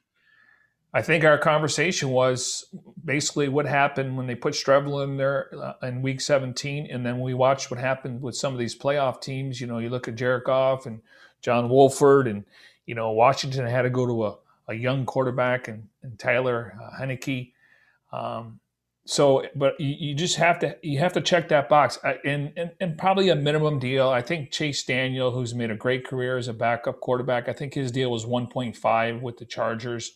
I 0.93 1.03
think 1.03 1.25
our 1.25 1.39
conversation 1.39 2.11
was 2.11 2.67
basically 3.05 3.49
what 3.49 3.67
happened 3.67 4.17
when 4.17 4.29
they 4.29 4.37
put 4.37 4.55
Strevel 4.55 5.03
in 5.03 5.17
there 5.17 5.51
uh, 5.61 5.87
in 5.87 6.03
week 6.03 6.21
17. 6.21 6.87
And 6.89 7.05
then 7.05 7.21
we 7.21 7.35
watched 7.35 7.69
what 7.69 7.81
happened 7.81 8.23
with 8.23 8.37
some 8.37 8.53
of 8.53 8.61
these 8.61 8.79
playoff 8.79 9.21
teams. 9.21 9.61
You 9.61 9.67
know, 9.67 9.79
you 9.79 9.91
look 9.91 10.07
at 10.07 10.15
Jared 10.15 10.45
Goff 10.45 10.87
and 10.87 11.01
John 11.45 11.69
Wolford, 11.69 12.27
and, 12.27 12.45
you 12.87 12.95
know, 12.95 13.11
Washington 13.11 13.67
had 13.67 13.83
to 13.83 13.91
go 13.91 14.07
to 14.07 14.25
a, 14.25 14.37
a 14.69 14.75
young 14.75 15.05
quarterback 15.05 15.69
and, 15.69 15.87
and 16.03 16.19
Taylor 16.19 16.75
uh, 16.83 16.99
Heinicke. 16.99 17.53
Um, 18.13 18.61
so, 19.07 19.45
but 19.55 19.79
you, 19.79 19.95
you, 19.99 20.15
just 20.15 20.37
have 20.37 20.59
to 20.61 20.79
you 20.81 20.99
have 21.01 21.13
to 21.13 21.21
check 21.21 21.49
that 21.51 21.69
box, 21.69 21.99
and, 22.25 22.51
and 22.57 22.71
and 22.81 22.97
probably 22.97 23.29
a 23.29 23.37
minimum 23.37 23.79
deal. 23.79 24.09
I 24.09 24.23
think 24.23 24.51
Chase 24.51 24.83
Daniel, 24.83 25.31
who's 25.31 25.55
made 25.55 25.71
a 25.71 25.77
great 25.77 26.07
career 26.07 26.39
as 26.39 26.49
a 26.49 26.55
backup 26.55 27.01
quarterback, 27.01 27.47
I 27.47 27.53
think 27.53 27.75
his 27.75 27.93
deal 27.93 28.11
was 28.11 28.25
1.5 28.25 29.21
with 29.21 29.37
the 29.37 29.45
Chargers. 29.45 30.13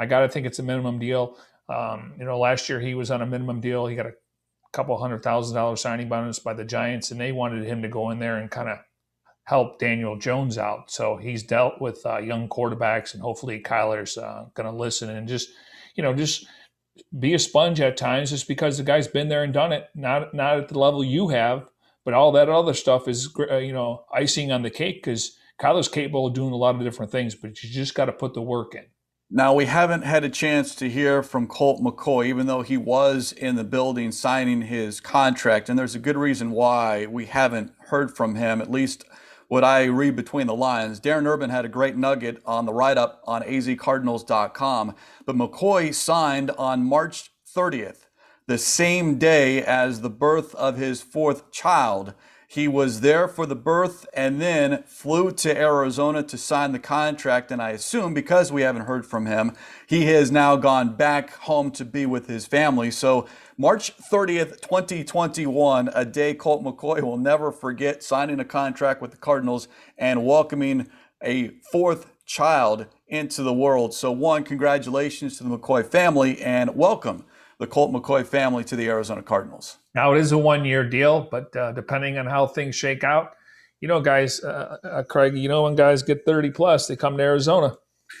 I 0.00 0.06
got 0.06 0.20
to 0.20 0.28
think 0.28 0.46
it's 0.46 0.58
a 0.58 0.64
minimum 0.64 0.98
deal. 0.98 1.36
Um, 1.68 2.14
you 2.18 2.24
know, 2.24 2.36
last 2.36 2.68
year 2.68 2.80
he 2.80 2.94
was 2.96 3.12
on 3.12 3.22
a 3.22 3.26
minimum 3.26 3.60
deal. 3.60 3.86
He 3.86 3.94
got 3.94 4.06
a 4.06 4.14
couple 4.72 4.98
hundred 4.98 5.22
thousand 5.22 5.54
dollar 5.54 5.76
signing 5.76 6.08
bonus 6.08 6.40
by 6.40 6.54
the 6.54 6.64
Giants, 6.64 7.12
and 7.12 7.20
they 7.20 7.30
wanted 7.30 7.64
him 7.64 7.82
to 7.82 7.88
go 7.88 8.10
in 8.10 8.18
there 8.18 8.38
and 8.38 8.50
kind 8.50 8.68
of 8.68 8.78
help 9.44 9.78
Daniel 9.78 10.16
Jones 10.16 10.58
out. 10.58 10.90
So 10.90 11.16
he's 11.16 11.42
dealt 11.42 11.80
with 11.80 12.00
uh, 12.04 12.18
young 12.18 12.48
quarterbacks, 12.48 13.14
and 13.14 13.22
hopefully 13.22 13.60
Kyler's 13.60 14.16
uh, 14.16 14.46
going 14.54 14.70
to 14.70 14.76
listen 14.76 15.10
and 15.10 15.28
just, 15.28 15.50
you 15.94 16.02
know, 16.02 16.14
just 16.14 16.46
be 17.18 17.34
a 17.34 17.38
sponge 17.38 17.80
at 17.80 17.96
times, 17.96 18.30
just 18.30 18.48
because 18.48 18.78
the 18.78 18.84
guy's 18.84 19.08
been 19.08 19.28
there 19.28 19.42
and 19.42 19.52
done 19.52 19.72
it. 19.72 19.88
Not 19.94 20.34
not 20.34 20.58
at 20.58 20.68
the 20.68 20.78
level 20.78 21.04
you 21.04 21.28
have, 21.28 21.66
but 22.04 22.14
all 22.14 22.32
that 22.32 22.48
other 22.48 22.74
stuff 22.74 23.08
is, 23.08 23.28
uh, 23.50 23.56
you 23.56 23.72
know, 23.72 24.04
icing 24.12 24.52
on 24.52 24.62
the 24.62 24.70
cake 24.70 25.02
because 25.02 25.36
Kyler's 25.60 25.88
capable 25.88 26.26
of 26.26 26.34
doing 26.34 26.52
a 26.52 26.56
lot 26.56 26.74
of 26.74 26.82
different 26.82 27.12
things, 27.12 27.34
but 27.34 27.62
you 27.62 27.70
just 27.70 27.94
got 27.94 28.06
to 28.06 28.12
put 28.12 28.34
the 28.34 28.42
work 28.42 28.74
in. 28.74 28.84
Now, 29.30 29.54
we 29.54 29.64
haven't 29.64 30.02
had 30.02 30.22
a 30.22 30.28
chance 30.28 30.74
to 30.76 30.88
hear 30.88 31.22
from 31.22 31.48
Colt 31.48 31.80
McCoy, 31.82 32.26
even 32.26 32.46
though 32.46 32.62
he 32.62 32.76
was 32.76 33.32
in 33.32 33.56
the 33.56 33.64
building 33.64 34.12
signing 34.12 34.62
his 34.62 35.00
contract. 35.00 35.68
And 35.68 35.78
there's 35.78 35.94
a 35.94 35.98
good 36.00 36.16
reason 36.16 36.50
why 36.50 37.06
we 37.06 37.26
haven't 37.26 37.72
heard 37.86 38.14
from 38.14 38.34
him, 38.34 38.60
at 38.60 38.70
least 38.70 39.04
what 39.48 39.64
I 39.64 39.84
read 39.84 40.16
between 40.16 40.46
the 40.46 40.54
lines. 40.54 41.00
Darren 41.00 41.26
Urban 41.26 41.50
had 41.50 41.64
a 41.64 41.68
great 41.68 41.96
nugget 41.96 42.42
on 42.46 42.66
the 42.66 42.72
write 42.72 42.98
up 42.98 43.22
on 43.26 43.42
azcardinals.com. 43.42 44.94
But 45.26 45.36
McCoy 45.36 45.94
signed 45.94 46.50
on 46.52 46.84
March 46.84 47.30
30th, 47.54 48.06
the 48.46 48.58
same 48.58 49.18
day 49.18 49.62
as 49.62 50.00
the 50.00 50.10
birth 50.10 50.54
of 50.54 50.76
his 50.76 51.02
fourth 51.02 51.50
child. 51.50 52.14
He 52.54 52.68
was 52.68 53.00
there 53.00 53.26
for 53.26 53.46
the 53.46 53.56
birth 53.56 54.06
and 54.14 54.40
then 54.40 54.84
flew 54.84 55.32
to 55.32 55.58
Arizona 55.58 56.22
to 56.22 56.38
sign 56.38 56.70
the 56.70 56.78
contract. 56.78 57.50
And 57.50 57.60
I 57.60 57.70
assume 57.70 58.14
because 58.14 58.52
we 58.52 58.62
haven't 58.62 58.86
heard 58.86 59.04
from 59.04 59.26
him, 59.26 59.56
he 59.88 60.06
has 60.06 60.30
now 60.30 60.54
gone 60.54 60.94
back 60.94 61.34
home 61.34 61.72
to 61.72 61.84
be 61.84 62.06
with 62.06 62.28
his 62.28 62.46
family. 62.46 62.92
So, 62.92 63.26
March 63.58 63.96
30th, 63.96 64.60
2021, 64.60 65.90
a 65.96 66.04
day 66.04 66.32
Colt 66.32 66.62
McCoy 66.62 67.02
will 67.02 67.16
never 67.16 67.50
forget 67.50 68.04
signing 68.04 68.38
a 68.38 68.44
contract 68.44 69.02
with 69.02 69.10
the 69.10 69.16
Cardinals 69.16 69.66
and 69.98 70.24
welcoming 70.24 70.88
a 71.20 71.48
fourth 71.72 72.24
child 72.24 72.86
into 73.08 73.42
the 73.42 73.52
world. 73.52 73.94
So, 73.94 74.12
one, 74.12 74.44
congratulations 74.44 75.38
to 75.38 75.42
the 75.42 75.58
McCoy 75.58 75.84
family 75.84 76.40
and 76.40 76.76
welcome 76.76 77.24
the 77.58 77.66
Colt 77.66 77.92
McCoy 77.92 78.24
family 78.24 78.62
to 78.62 78.76
the 78.76 78.86
Arizona 78.86 79.24
Cardinals. 79.24 79.78
Now 79.94 80.14
it 80.14 80.20
is 80.20 80.32
a 80.32 80.38
one-year 80.38 80.88
deal, 80.88 81.28
but 81.30 81.54
uh, 81.56 81.72
depending 81.72 82.18
on 82.18 82.26
how 82.26 82.46
things 82.46 82.74
shake 82.74 83.04
out, 83.04 83.34
you 83.80 83.88
know, 83.88 84.00
guys, 84.00 84.42
uh, 84.42 84.78
uh, 84.82 85.02
Craig, 85.04 85.36
you 85.36 85.48
know, 85.48 85.64
when 85.64 85.76
guys 85.76 86.02
get 86.02 86.24
30 86.24 86.50
plus, 86.50 86.86
they 86.86 86.96
come 86.96 87.16
to 87.18 87.22
Arizona. 87.22 87.76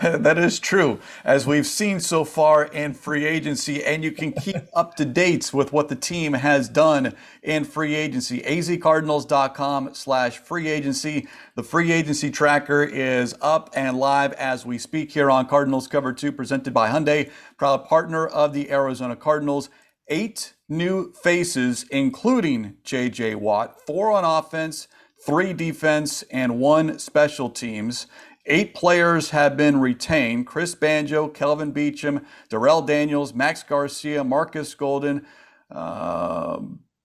that 0.00 0.38
is 0.38 0.58
true, 0.58 0.98
as 1.24 1.46
we've 1.46 1.66
seen 1.66 1.98
so 1.98 2.24
far 2.24 2.64
in 2.64 2.94
free 2.94 3.24
agency, 3.24 3.84
and 3.84 4.04
you 4.04 4.12
can 4.12 4.32
keep 4.32 4.56
up 4.74 4.94
to 4.96 5.04
dates 5.04 5.52
with 5.52 5.72
what 5.72 5.88
the 5.88 5.96
team 5.96 6.34
has 6.34 6.68
done 6.68 7.14
in 7.42 7.64
free 7.64 7.94
agency. 7.94 8.40
azcardinals.com 8.40 9.94
slash 9.94 10.38
free 10.38 10.68
agency. 10.68 11.26
The 11.56 11.62
free 11.62 11.90
agency 11.90 12.30
tracker 12.30 12.82
is 12.82 13.34
up 13.40 13.70
and 13.74 13.98
live 13.98 14.32
as 14.34 14.64
we 14.64 14.78
speak 14.78 15.12
here 15.12 15.30
on 15.30 15.46
Cardinals 15.46 15.88
Cover 15.88 16.12
2, 16.12 16.32
presented 16.32 16.72
by 16.72 16.90
Hyundai, 16.90 17.30
proud 17.56 17.84
partner 17.84 18.26
of 18.26 18.52
the 18.52 18.70
Arizona 18.70 19.16
Cardinals. 19.16 19.68
Eight 20.08 20.54
new 20.68 21.12
faces, 21.12 21.84
including 21.90 22.76
J.J. 22.84 23.36
Watt, 23.36 23.80
four 23.86 24.10
on 24.10 24.24
offense, 24.24 24.88
three 25.24 25.52
defense, 25.52 26.22
and 26.30 26.58
one 26.58 26.98
special 26.98 27.50
teams. 27.50 28.06
Eight 28.46 28.74
players 28.74 29.30
have 29.30 29.56
been 29.56 29.80
retained 29.80 30.48
Chris 30.48 30.74
Banjo, 30.74 31.28
Kelvin 31.28 31.72
Beachum, 31.72 32.24
Darrell 32.48 32.82
Daniels, 32.82 33.32
Max 33.32 33.62
Garcia, 33.62 34.24
Marcus 34.24 34.74
Golden, 34.74 35.24
uh, 35.70 36.60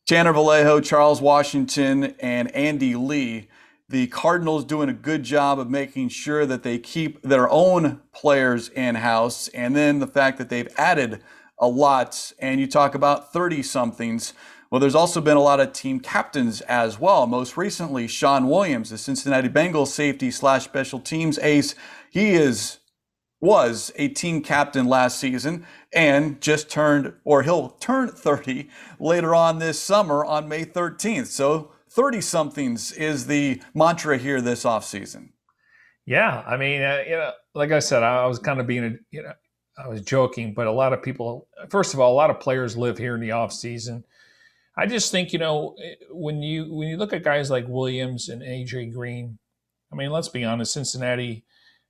Tanner 0.07 0.33
Vallejo, 0.33 0.79
Charles 0.79 1.21
Washington, 1.21 2.15
and 2.19 2.49
Andy 2.55 2.95
Lee. 2.95 3.49
The 3.89 4.07
Cardinals 4.07 4.65
doing 4.65 4.89
a 4.89 4.93
good 4.93 5.23
job 5.23 5.59
of 5.59 5.69
making 5.69 6.09
sure 6.09 6.45
that 6.45 6.63
they 6.63 6.79
keep 6.79 7.21
their 7.21 7.49
own 7.49 8.01
players 8.11 8.69
in 8.69 8.95
house, 8.95 9.47
and 9.49 9.75
then 9.75 9.99
the 9.99 10.07
fact 10.07 10.39
that 10.39 10.49
they've 10.49 10.67
added 10.77 11.21
a 11.59 11.67
lot, 11.67 12.31
and 12.39 12.59
you 12.59 12.67
talk 12.67 12.95
about 12.95 13.33
30 13.33 13.63
somethings. 13.63 14.33
Well, 14.69 14.81
there's 14.81 14.95
also 14.95 15.21
been 15.21 15.37
a 15.37 15.41
lot 15.41 15.59
of 15.59 15.73
team 15.73 15.99
captains 15.99 16.61
as 16.61 16.99
well. 16.99 17.25
Most 17.25 17.55
recently, 17.55 18.07
Shawn 18.07 18.49
Williams, 18.49 18.89
the 18.89 18.97
Cincinnati 18.97 19.49
Bengals 19.49 19.87
safety 19.87 20.29
slash 20.29 20.65
special 20.65 20.99
teams 20.99 21.39
ace. 21.39 21.73
He 22.11 22.31
is 22.31 22.79
was 23.39 23.91
a 23.95 24.07
team 24.07 24.41
captain 24.41 24.87
last 24.87 25.19
season 25.19 25.65
and 25.93 26.41
just 26.41 26.69
turned, 26.69 27.13
or 27.23 27.43
he'll 27.43 27.69
turn 27.69 28.09
30 28.09 28.67
later 28.99 29.35
on 29.35 29.59
this 29.59 29.79
summer 29.79 30.25
on 30.25 30.47
May 30.47 30.65
13th. 30.65 31.27
So 31.27 31.71
30 31.91 32.21
somethings 32.21 32.91
is 32.93 33.27
the 33.27 33.61
mantra 33.73 34.17
here 34.17 34.41
this 34.41 34.63
offseason. 34.63 35.29
Yeah. 36.05 36.43
I 36.47 36.57
mean, 36.57 36.81
uh, 36.81 37.03
you 37.05 37.15
know, 37.15 37.31
like 37.53 37.71
I 37.71 37.79
said, 37.79 38.03
I 38.03 38.25
was 38.25 38.39
kind 38.39 38.59
of 38.59 38.67
being, 38.67 38.83
a, 38.83 38.91
you 39.11 39.23
know, 39.23 39.33
I 39.77 39.87
was 39.87 40.01
joking, 40.01 40.53
but 40.53 40.67
a 40.67 40.71
lot 40.71 40.93
of 40.93 41.03
people, 41.03 41.47
first 41.69 41.93
of 41.93 41.99
all, 41.99 42.11
a 42.11 42.15
lot 42.15 42.29
of 42.29 42.39
players 42.39 42.75
live 42.75 42.97
here 42.97 43.15
in 43.15 43.21
the 43.21 43.31
off 43.31 43.53
season. 43.53 44.03
I 44.75 44.85
just 44.85 45.11
think 45.11 45.33
you 45.33 45.39
know 45.39 45.75
when 46.11 46.41
you 46.41 46.73
when 46.73 46.87
you 46.87 46.97
look 46.97 47.13
at 47.13 47.23
guys 47.23 47.49
like 47.49 47.67
Williams 47.67 48.29
and 48.29 48.41
AJ 48.41 48.93
Green, 48.93 49.37
I 49.91 49.95
mean, 49.95 50.11
let's 50.11 50.29
be 50.29 50.43
honest, 50.43 50.73
Cincinnati, 50.73 51.45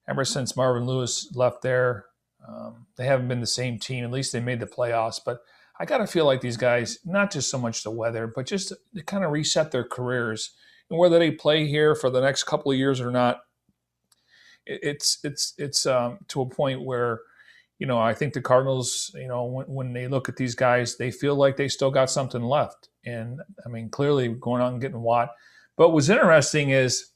ever 0.08 0.24
since 0.24 0.56
Marvin 0.56 0.86
Lewis 0.86 1.30
left 1.34 1.62
there, 1.62 2.06
um, 2.48 2.88
they 2.96 3.06
haven't 3.06 3.28
been 3.28 3.42
the 3.42 3.48
same 3.48 3.80
team. 3.80 4.04
At 4.04 4.12
least 4.12 4.32
they 4.32 4.40
made 4.40 4.60
the 4.60 4.68
playoffs, 4.68 5.20
but 5.24 5.42
I 5.80 5.86
got 5.86 6.00
to 6.00 6.08
feel 6.08 6.26
like 6.26 6.42
these 6.42 6.58
guys, 6.58 7.00
not 7.06 7.32
just 7.32 7.50
so 7.50 7.58
much 7.58 7.84
the 7.84 7.92
weather, 7.92 8.28
but 8.28 8.46
just 8.46 8.70
to, 8.70 8.78
to 8.96 9.04
kind 9.04 9.24
of 9.24 9.32
reset 9.32 9.72
their 9.72 9.84
careers 9.84 10.52
and 10.90 10.98
whether 10.98 11.20
they 11.20 11.32
play 11.32 11.68
here 11.68 11.94
for 11.94 12.10
the 12.10 12.22
next 12.22 12.44
couple 12.44 12.72
of 12.72 12.78
years 12.78 13.02
or 13.02 13.12
not. 13.12 13.42
It's 14.66 15.20
it's 15.24 15.54
it's 15.58 15.86
um, 15.86 16.20
to 16.28 16.42
a 16.42 16.46
point 16.46 16.82
where 16.82 17.22
you 17.80 17.86
know, 17.86 18.00
I 18.00 18.14
think 18.14 18.34
the 18.34 18.42
Cardinals, 18.42 19.12
you 19.16 19.28
know, 19.28 19.46
when, 19.46 19.66
when, 19.68 19.94
they 19.94 20.08
look 20.08 20.30
at 20.30 20.36
these 20.36 20.56
guys, 20.56 20.98
they 20.98 21.12
feel 21.12 21.36
like 21.36 21.58
they 21.58 21.68
still 21.68 21.92
got 21.92 22.10
something 22.10 22.42
left. 22.42 22.90
And 23.06 23.40
I 23.66 23.70
mean, 23.70 23.90
clearly 23.90 24.30
going 24.30 24.62
out 24.62 24.72
and 24.72 24.82
getting 24.82 25.02
Watt. 25.02 25.30
But 25.76 25.90
what's 25.90 26.10
interesting 26.10 26.72
is 26.72 27.12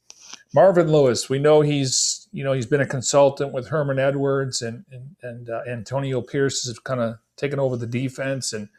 Marvin 0.53 0.91
Lewis. 0.91 1.29
We 1.29 1.39
know 1.39 1.61
he's, 1.61 2.27
you 2.31 2.43
know, 2.43 2.53
he's 2.53 2.67
been 2.67 2.81
a 2.81 2.85
consultant 2.85 3.53
with 3.53 3.69
Herman 3.69 3.99
Edwards 3.99 4.61
and 4.61 4.85
and, 4.91 5.15
and 5.23 5.49
uh, 5.49 5.61
Antonio 5.67 6.21
Pierce 6.21 6.65
has 6.67 6.77
kind 6.77 7.01
of 7.01 7.15
taken 7.37 7.59
over 7.59 7.75
the 7.75 7.87
defense. 7.87 8.53
And 8.53 8.69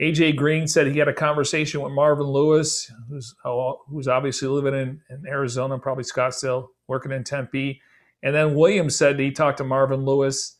AJ 0.00 0.36
Green 0.36 0.68
said 0.68 0.86
he 0.86 0.98
had 0.98 1.08
a 1.08 1.12
conversation 1.12 1.80
with 1.80 1.92
Marvin 1.92 2.26
Lewis, 2.26 2.92
who's 3.08 3.34
who's 3.88 4.06
obviously 4.06 4.48
living 4.48 4.74
in, 4.74 5.00
in 5.10 5.26
Arizona, 5.26 5.78
probably 5.78 6.04
Scottsdale, 6.04 6.68
working 6.86 7.10
in 7.10 7.24
Tempe. 7.24 7.80
And 8.22 8.34
then 8.34 8.54
Williams 8.54 8.94
said 8.96 9.18
he 9.18 9.32
talked 9.32 9.58
to 9.58 9.64
Marvin 9.64 10.04
Lewis 10.04 10.57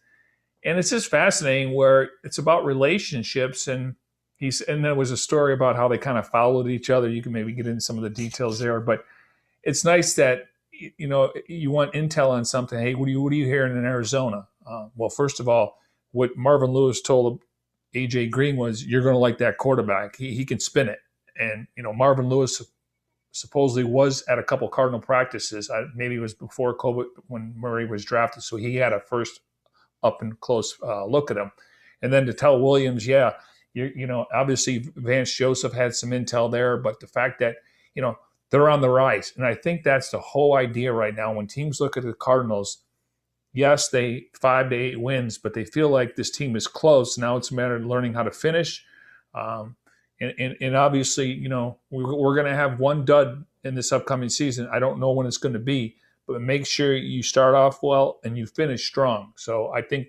and 0.68 0.78
it's 0.78 0.90
just 0.90 1.10
fascinating 1.10 1.72
where 1.74 2.10
it's 2.24 2.36
about 2.36 2.64
relationships 2.64 3.68
and 3.68 3.94
he's 4.36 4.60
and 4.60 4.84
there 4.84 4.94
was 4.94 5.10
a 5.10 5.16
story 5.16 5.54
about 5.54 5.76
how 5.76 5.88
they 5.88 5.96
kind 5.96 6.18
of 6.18 6.28
followed 6.28 6.68
each 6.68 6.90
other. 6.90 7.08
You 7.08 7.22
can 7.22 7.32
maybe 7.32 7.52
get 7.52 7.66
into 7.66 7.80
some 7.80 7.96
of 7.96 8.02
the 8.02 8.10
details 8.10 8.58
there 8.58 8.78
but 8.80 9.04
it's 9.62 9.84
nice 9.84 10.14
that 10.14 10.48
you 10.70 11.08
know 11.08 11.32
you 11.48 11.70
want 11.70 11.94
intel 11.94 12.30
on 12.30 12.44
something. 12.44 12.78
Hey 12.78 12.94
what 12.94 13.08
are 13.08 13.10
you 13.10 13.22
what 13.22 13.32
are 13.32 13.36
you 13.36 13.46
hearing 13.46 13.76
in 13.76 13.84
arizona? 13.84 14.46
Uh, 14.66 14.88
well 14.94 15.08
first 15.08 15.40
of 15.40 15.48
all 15.48 15.78
what 16.12 16.36
marvin 16.36 16.70
lewis 16.70 17.00
told 17.00 17.42
aj 17.94 18.30
green 18.30 18.56
was 18.56 18.84
you're 18.84 19.02
going 19.02 19.14
to 19.14 19.18
like 19.18 19.38
that 19.38 19.56
quarterback. 19.56 20.16
He, 20.16 20.34
he 20.34 20.44
can 20.44 20.60
spin 20.60 20.88
it. 20.88 20.98
And 21.38 21.66
you 21.76 21.82
know 21.82 21.94
marvin 21.94 22.28
lewis 22.28 22.62
supposedly 23.32 23.84
was 23.84 24.22
at 24.28 24.38
a 24.38 24.42
couple 24.42 24.68
cardinal 24.68 25.00
practices. 25.00 25.70
I, 25.70 25.84
maybe 25.94 26.16
it 26.16 26.20
was 26.20 26.34
before 26.34 26.76
covid 26.76 27.06
when 27.28 27.54
murray 27.56 27.86
was 27.86 28.04
drafted 28.04 28.42
so 28.42 28.56
he 28.56 28.76
had 28.76 28.92
a 28.92 29.00
first 29.00 29.40
up 30.02 30.22
and 30.22 30.38
close 30.40 30.76
uh, 30.82 31.04
look 31.04 31.30
at 31.30 31.36
him. 31.36 31.50
And 32.02 32.12
then 32.12 32.26
to 32.26 32.32
tell 32.32 32.60
Williams, 32.60 33.06
yeah, 33.06 33.32
you, 33.74 33.90
you 33.94 34.06
know, 34.06 34.26
obviously 34.32 34.90
Vance 34.96 35.34
Joseph 35.34 35.72
had 35.72 35.94
some 35.94 36.10
intel 36.10 36.50
there, 36.50 36.76
but 36.76 37.00
the 37.00 37.06
fact 37.06 37.40
that, 37.40 37.56
you 37.94 38.02
know, 38.02 38.16
they're 38.50 38.70
on 38.70 38.80
the 38.80 38.90
rise. 38.90 39.32
And 39.36 39.44
I 39.44 39.54
think 39.54 39.82
that's 39.82 40.10
the 40.10 40.20
whole 40.20 40.56
idea 40.56 40.92
right 40.92 41.14
now. 41.14 41.32
When 41.34 41.46
teams 41.46 41.80
look 41.80 41.96
at 41.96 42.02
the 42.02 42.14
Cardinals, 42.14 42.78
yes, 43.52 43.88
they 43.88 44.26
five 44.40 44.70
to 44.70 44.76
eight 44.76 45.00
wins, 45.00 45.38
but 45.38 45.54
they 45.54 45.64
feel 45.64 45.90
like 45.90 46.16
this 46.16 46.30
team 46.30 46.56
is 46.56 46.66
close. 46.66 47.18
Now 47.18 47.36
it's 47.36 47.50
a 47.50 47.54
matter 47.54 47.76
of 47.76 47.84
learning 47.84 48.14
how 48.14 48.22
to 48.22 48.30
finish. 48.30 48.84
Um, 49.34 49.76
and, 50.20 50.34
and, 50.38 50.56
and, 50.60 50.76
obviously, 50.76 51.30
you 51.30 51.48
know, 51.48 51.78
we're, 51.90 52.14
we're 52.16 52.34
going 52.34 52.50
to 52.50 52.54
have 52.54 52.80
one 52.80 53.04
dud 53.04 53.44
in 53.62 53.74
this 53.74 53.92
upcoming 53.92 54.30
season. 54.30 54.68
I 54.72 54.78
don't 54.78 54.98
know 54.98 55.12
when 55.12 55.26
it's 55.26 55.36
going 55.36 55.52
to 55.52 55.60
be, 55.60 55.96
but 56.28 56.42
make 56.42 56.66
sure 56.66 56.94
you 56.94 57.22
start 57.22 57.54
off 57.54 57.82
well 57.82 58.20
and 58.22 58.36
you 58.36 58.46
finish 58.46 58.86
strong. 58.86 59.32
So 59.36 59.72
I 59.72 59.80
think 59.82 60.08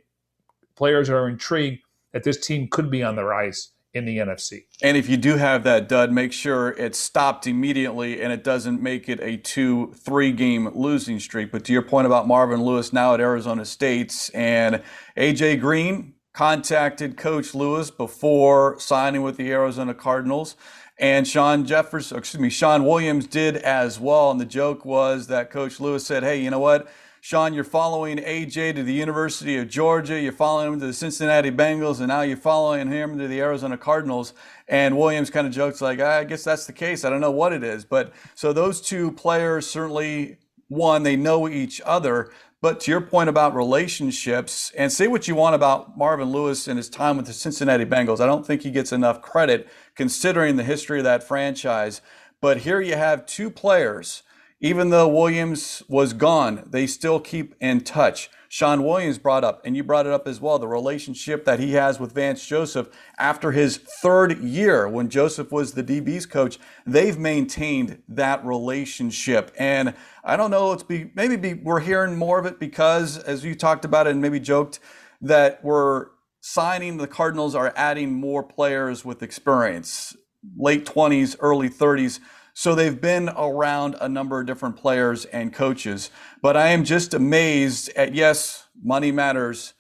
players 0.76 1.10
are 1.10 1.28
intrigued 1.30 1.82
that 2.12 2.24
this 2.24 2.38
team 2.38 2.68
could 2.70 2.92
be 2.92 3.02
on 3.02 3.16
the 3.16 3.24
rise 3.24 3.72
in 3.94 4.06
the 4.06 4.18
NFC. 4.18 4.66
And 4.84 4.98
if 4.98 5.10
you 5.10 5.18
do 5.18 5.38
have 5.38 5.64
that 5.64 5.88
dud, 5.88 6.12
make 6.12 6.32
sure 6.32 6.70
it's 6.78 7.00
stopped 7.00 7.48
immediately 7.48 8.22
and 8.22 8.32
it 8.32 8.44
doesn't 8.44 8.82
make 8.82 9.10
it 9.10 9.20
a 9.22 9.38
two, 9.38 9.94
three 9.94 10.32
game 10.32 10.70
losing 10.76 11.20
streak. 11.20 11.52
But 11.52 11.64
to 11.66 11.74
your 11.74 11.82
point 11.82 12.06
about 12.06 12.28
Marvin 12.28 12.62
Lewis 12.62 12.94
now 12.94 13.14
at 13.14 13.22
Arizona 13.22 13.66
State 13.66 14.30
and 14.34 14.84
AJ 15.18 15.62
Green 15.62 16.14
contacted 16.40 17.18
Coach 17.18 17.54
Lewis 17.54 17.92
before 17.92 18.80
signing 18.80 19.24
with 19.24 19.36
the 19.36 19.52
Arizona 19.52 19.94
Cardinals. 19.94 20.56
And 20.98 21.28
Sean 21.28 21.66
Jefferson, 21.66 22.18
excuse 22.18 22.40
me, 22.40 22.50
Shawn 22.50 22.86
Williams 22.86 23.28
did 23.28 23.58
as 23.58 24.00
well. 24.00 24.32
And 24.32 24.40
the 24.40 24.46
joke 24.46 24.86
was 24.86 25.28
that 25.28 25.50
Coach 25.50 25.82
Lewis 25.82 26.06
said, 26.06 26.24
Hey, 26.24 26.42
you 26.42 26.50
know 26.50 26.60
what? 26.60 26.88
Shawn, 27.20 27.54
you're 27.54 27.66
following 27.66 28.20
AJ 28.20 28.76
to 28.76 28.84
the 28.84 28.94
University 28.94 29.58
of 29.58 29.68
Georgia. 29.68 30.18
You're 30.18 30.32
following 30.32 30.72
him 30.72 30.80
to 30.80 30.86
the 30.88 30.94
Cincinnati 30.94 31.52
Bengals, 31.52 31.98
and 31.98 32.08
now 32.08 32.22
you're 32.22 32.38
following 32.38 32.90
him 32.90 33.20
to 33.20 33.28
the 33.28 33.42
Arizona 33.42 33.78
Cardinals. 33.78 34.32
And 34.70 34.98
Williams 34.98 35.30
kind 35.30 35.46
of 35.46 35.52
jokes 35.52 35.82
like, 35.82 36.00
I 36.00 36.24
guess 36.24 36.46
that's 36.46 36.66
the 36.66 36.72
case. 36.72 37.04
I 37.04 37.10
don't 37.10 37.20
know 37.20 37.32
what 37.32 37.52
it 37.52 37.66
is. 37.66 37.84
But 37.84 38.14
so 38.34 38.54
those 38.54 38.80
two 38.80 39.12
players 39.12 39.68
certainly, 39.68 40.38
one, 40.70 41.04
they 41.04 41.18
know 41.18 41.50
each 41.50 41.82
other. 41.86 42.32
But 42.62 42.82
to 42.82 42.92
your 42.92 43.00
point 43.02 43.30
about 43.30 43.56
relationships, 43.56 44.72
and 44.78 44.92
say 44.92 45.08
what 45.08 45.30
you 45.30 45.36
want 45.36 45.56
about 45.56 45.98
Marvin 45.98 46.30
Lewis 46.30 46.68
and 46.68 46.78
his 46.78 46.90
time 46.90 47.16
with 47.16 47.26
the 47.26 47.34
Cincinnati 47.34 47.86
Bengals, 47.86 48.20
I 48.20 48.26
don't 48.26 48.46
think 48.46 48.64
he 48.64 48.72
gets 48.72 48.92
enough 48.92 49.22
credit 49.22 49.70
considering 49.96 50.58
the 50.58 50.64
history 50.64 50.98
of 50.98 51.06
that 51.06 51.24
franchise. 51.24 52.02
But 52.42 52.58
here 52.58 52.82
you 52.82 52.96
have 52.96 53.26
two 53.26 53.50
players 53.50 54.24
even 54.62 54.90
though 54.90 55.08
Williams 55.08 55.84
was 55.88 56.14
gone, 56.14 56.68
they 56.70 56.86
still 56.86 57.20
keep 57.20 57.56
in 57.62 57.82
touch. 57.82 58.30
Shawn 58.52 58.84
Williams 58.84 59.20
brought 59.20 59.44
up, 59.44 59.62
and 59.64 59.78
you 59.78 59.84
brought 59.84 60.08
it 60.08 60.12
up 60.12 60.28
as 60.28 60.42
well, 60.42 60.58
the 60.58 60.68
relationship 60.68 61.46
that 61.46 61.60
he 61.60 61.74
has 61.74 62.00
with 62.00 62.14
Vance 62.14 62.46
Joseph 62.46 62.90
after 63.20 63.52
his 63.52 63.78
third 63.78 64.40
year 64.40 64.88
when 64.90 65.08
Joseph 65.08 65.52
was 65.52 65.74
the 65.74 65.84
DB's 65.84 66.26
coach. 66.26 66.60
They've 66.86 67.18
maintained 67.18 68.02
that 68.10 68.44
relationship. 68.44 69.54
And 69.58 69.94
I 70.24 70.36
don't 70.36 70.50
know, 70.50 70.74
it's 70.74 70.84
be 70.84 71.12
maybe 71.14 71.36
be, 71.36 71.54
we're 71.54 71.80
hearing 71.80 72.16
more 72.16 72.40
of 72.40 72.48
it 72.48 72.60
because, 72.60 73.20
as 73.20 73.46
you 73.46 73.54
talked 73.54 73.86
about 73.86 74.08
it 74.08 74.12
and 74.12 74.22
maybe 74.22 74.40
joked, 74.40 74.80
that 75.22 75.64
we're 75.64 76.08
signing 76.42 76.98
the 76.98 77.08
Cardinals 77.08 77.54
are 77.54 77.72
adding 77.76 78.14
more 78.14 78.42
players 78.42 79.06
with 79.06 79.22
experience, 79.22 80.18
late 80.58 80.86
20s, 80.86 81.36
early 81.40 81.70
30s 81.70 82.20
so 82.60 82.76
they've 82.76 83.00
been 83.00 83.30
around 83.30 83.96
a 84.02 84.10
number 84.10 84.42
of 84.42 84.46
different 84.46 84.76
players 84.76 85.24
and 85.24 85.54
coaches. 85.54 86.12
But 86.42 86.58
I 86.58 86.68
am 86.72 86.84
just 86.84 87.14
amazed 87.14 87.90
at 87.96 88.14
yes, 88.14 88.68
money 88.84 89.14
matters, 89.14 89.76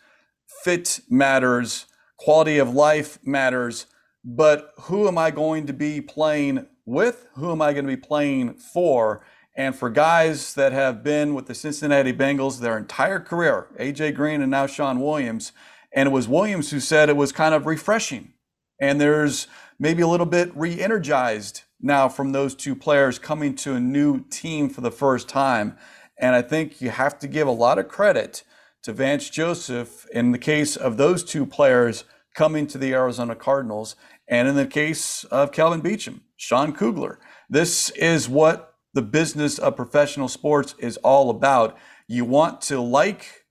fit 0.63 1.01
matters, 1.09 1.87
quality 2.15 2.57
of 2.57 2.73
life 2.73 3.19
matters. 3.21 3.87
But 4.23 4.71
who 4.83 5.09
am 5.09 5.17
I 5.17 5.29
going 5.29 5.67
to 5.67 5.73
be 5.73 5.99
playing 5.99 6.67
with? 6.85 7.27
Who 7.33 7.51
am 7.51 7.61
I 7.61 7.73
going 7.73 7.83
to 7.83 7.93
be 7.93 8.01
playing 8.01 8.53
for? 8.53 9.25
And 9.57 9.75
for 9.75 9.89
guys 9.89 10.53
that 10.53 10.71
have 10.71 11.03
been 11.03 11.33
with 11.33 11.47
the 11.47 11.55
Cincinnati 11.55 12.13
Bengals 12.13 12.61
their 12.61 12.77
entire 12.77 13.19
career, 13.19 13.67
AJ 13.77 14.15
Green 14.15 14.41
and 14.41 14.51
now 14.51 14.67
Shawn 14.67 15.01
Williams, 15.01 15.51
and 15.93 16.07
it 16.07 16.13
was 16.13 16.29
Williams 16.29 16.71
who 16.71 16.79
said 16.79 17.09
it 17.09 17.17
was 17.17 17.33
kind 17.33 17.53
of 17.53 17.65
refreshing. 17.65 18.35
And 18.79 19.01
there's 19.01 19.47
maybe 19.77 20.01
a 20.01 20.07
little 20.07 20.25
bit 20.25 20.55
re 20.55 20.79
energized 20.79 21.63
now 21.81 22.09
from 22.09 22.31
those 22.31 22.55
two 22.55 22.75
players 22.75 23.19
coming 23.19 23.55
to 23.55 23.73
a 23.73 23.79
new 23.79 24.23
team 24.29 24.69
for 24.69 24.81
the 24.81 24.91
first 24.91 25.27
time. 25.29 25.77
And 26.17 26.35
I 26.35 26.41
think 26.41 26.81
you 26.81 26.89
have 26.89 27.17
to 27.19 27.27
give 27.27 27.47
a 27.47 27.51
lot 27.51 27.79
of 27.79 27.87
credit 27.87 28.43
to 28.83 28.93
Vance 28.93 29.29
Joseph 29.29 30.05
in 30.13 30.31
the 30.31 30.37
case 30.37 30.75
of 30.75 30.97
those 30.97 31.23
two 31.23 31.45
players 31.45 32.03
coming 32.35 32.67
to 32.67 32.77
the 32.77 32.93
Arizona 32.93 33.35
Cardinals. 33.35 33.95
And 34.27 34.47
in 34.47 34.55
the 34.55 34.67
case 34.67 35.23
of 35.25 35.51
Kelvin 35.51 35.81
Beachum, 35.81 36.21
Sean 36.37 36.73
Kugler, 36.73 37.19
this 37.49 37.89
is 37.91 38.29
what 38.29 38.75
the 38.93 39.01
business 39.01 39.57
of 39.59 39.75
professional 39.75 40.27
sports 40.27 40.75
is 40.79 40.97
all 40.97 41.29
about. 41.29 41.77
You 42.07 42.25
want 42.25 42.61
to 42.63 42.79
like 42.79 43.45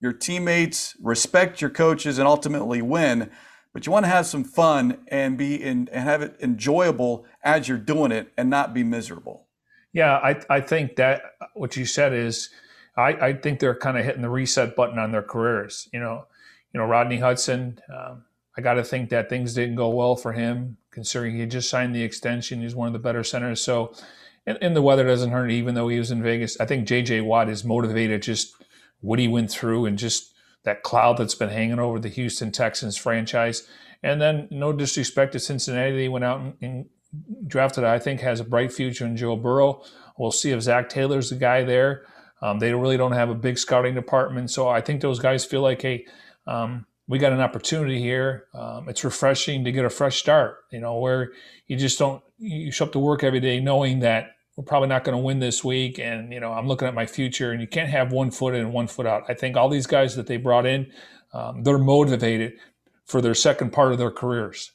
your 0.00 0.12
teammates, 0.12 0.96
respect 1.00 1.60
your 1.60 1.70
coaches, 1.70 2.18
and 2.18 2.28
ultimately 2.28 2.82
win 2.82 3.30
but 3.72 3.86
you 3.86 3.92
want 3.92 4.04
to 4.04 4.10
have 4.10 4.26
some 4.26 4.44
fun 4.44 4.98
and 5.08 5.36
be 5.36 5.54
in 5.62 5.88
and 5.92 6.04
have 6.04 6.22
it 6.22 6.36
enjoyable 6.40 7.26
as 7.42 7.68
you're 7.68 7.78
doing 7.78 8.12
it 8.12 8.32
and 8.36 8.48
not 8.50 8.74
be 8.74 8.82
miserable. 8.82 9.46
Yeah, 9.92 10.16
I, 10.16 10.40
I 10.50 10.60
think 10.60 10.96
that 10.96 11.22
what 11.54 11.76
you 11.76 11.86
said 11.86 12.12
is 12.12 12.50
I, 12.96 13.08
I 13.12 13.32
think 13.32 13.60
they're 13.60 13.74
kind 13.74 13.96
of 13.96 14.04
hitting 14.04 14.22
the 14.22 14.30
reset 14.30 14.76
button 14.76 14.98
on 14.98 15.12
their 15.12 15.22
careers. 15.22 15.88
You 15.92 16.00
know, 16.00 16.26
you 16.72 16.80
know, 16.80 16.86
Rodney 16.86 17.18
Hudson, 17.18 17.80
um, 17.92 18.24
I 18.56 18.60
got 18.60 18.74
to 18.74 18.84
think 18.84 19.10
that 19.10 19.28
things 19.28 19.54
didn't 19.54 19.76
go 19.76 19.88
well 19.88 20.16
for 20.16 20.32
him 20.32 20.76
considering 20.90 21.36
he 21.36 21.46
just 21.46 21.70
signed 21.70 21.94
the 21.94 22.02
extension. 22.02 22.60
He's 22.60 22.74
one 22.74 22.88
of 22.88 22.92
the 22.92 22.98
better 22.98 23.22
centers. 23.22 23.60
So, 23.62 23.94
and, 24.46 24.58
and 24.60 24.74
the 24.74 24.82
weather 24.82 25.06
doesn't 25.06 25.30
hurt, 25.30 25.50
even 25.52 25.76
though 25.76 25.86
he 25.86 25.98
was 25.98 26.10
in 26.10 26.24
Vegas. 26.24 26.58
I 26.58 26.66
think 26.66 26.88
JJ 26.88 27.24
Watt 27.24 27.48
is 27.48 27.64
motivated 27.64 28.22
just 28.22 28.52
what 29.00 29.20
he 29.20 29.28
went 29.28 29.50
through 29.50 29.86
and 29.86 29.96
just 29.96 30.32
that 30.68 30.82
cloud 30.82 31.16
that's 31.16 31.34
been 31.34 31.48
hanging 31.48 31.78
over 31.78 31.98
the 31.98 32.08
Houston 32.10 32.52
Texans 32.52 32.96
franchise. 32.96 33.66
And 34.02 34.20
then, 34.20 34.48
no 34.50 34.72
disrespect 34.72 35.32
to 35.32 35.40
Cincinnati, 35.40 35.96
they 35.96 36.08
went 36.08 36.24
out 36.24 36.40
and, 36.40 36.54
and 36.60 36.86
drafted, 37.46 37.84
I 37.84 37.98
think, 37.98 38.20
has 38.20 38.38
a 38.38 38.44
bright 38.44 38.72
future 38.72 39.06
in 39.06 39.16
Joe 39.16 39.34
Burrow. 39.34 39.82
We'll 40.18 40.30
see 40.30 40.52
if 40.52 40.62
Zac 40.62 40.88
Taylor's 40.88 41.30
the 41.30 41.36
guy 41.36 41.64
there. 41.64 42.04
Um, 42.42 42.58
they 42.58 42.72
really 42.74 42.96
don't 42.96 43.12
have 43.12 43.30
a 43.30 43.34
big 43.34 43.58
scouting 43.58 43.94
department. 43.94 44.50
So 44.50 44.68
I 44.68 44.80
think 44.80 45.00
those 45.00 45.18
guys 45.18 45.44
feel 45.44 45.62
like, 45.62 45.82
hey, 45.82 46.06
um, 46.46 46.86
we 47.08 47.18
got 47.18 47.32
an 47.32 47.40
opportunity 47.40 47.98
here. 47.98 48.44
Um, 48.54 48.88
it's 48.88 49.02
refreshing 49.02 49.64
to 49.64 49.72
get 49.72 49.84
a 49.84 49.90
fresh 49.90 50.18
start, 50.18 50.58
you 50.70 50.80
know, 50.80 50.98
where 50.98 51.32
you 51.66 51.76
just 51.76 51.98
don't, 51.98 52.22
you 52.38 52.70
show 52.70 52.84
up 52.84 52.92
to 52.92 52.98
work 52.98 53.24
every 53.24 53.40
day 53.40 53.58
knowing 53.58 54.00
that 54.00 54.32
we're 54.58 54.64
probably 54.64 54.88
not 54.88 55.04
going 55.04 55.16
to 55.16 55.22
win 55.22 55.38
this 55.38 55.62
week. 55.62 56.00
And, 56.00 56.32
you 56.32 56.40
know, 56.40 56.52
I'm 56.52 56.66
looking 56.66 56.88
at 56.88 56.94
my 56.94 57.06
future 57.06 57.52
and 57.52 57.60
you 57.60 57.68
can't 57.68 57.88
have 57.88 58.10
one 58.10 58.32
foot 58.32 58.56
in 58.56 58.62
and 58.62 58.72
one 58.72 58.88
foot 58.88 59.06
out. 59.06 59.22
I 59.28 59.34
think 59.34 59.56
all 59.56 59.68
these 59.68 59.86
guys 59.86 60.16
that 60.16 60.26
they 60.26 60.36
brought 60.36 60.66
in, 60.66 60.90
um, 61.32 61.62
they're 61.62 61.78
motivated 61.78 62.54
for 63.04 63.20
their 63.20 63.36
second 63.36 63.72
part 63.72 63.92
of 63.92 63.98
their 63.98 64.10
careers. 64.10 64.72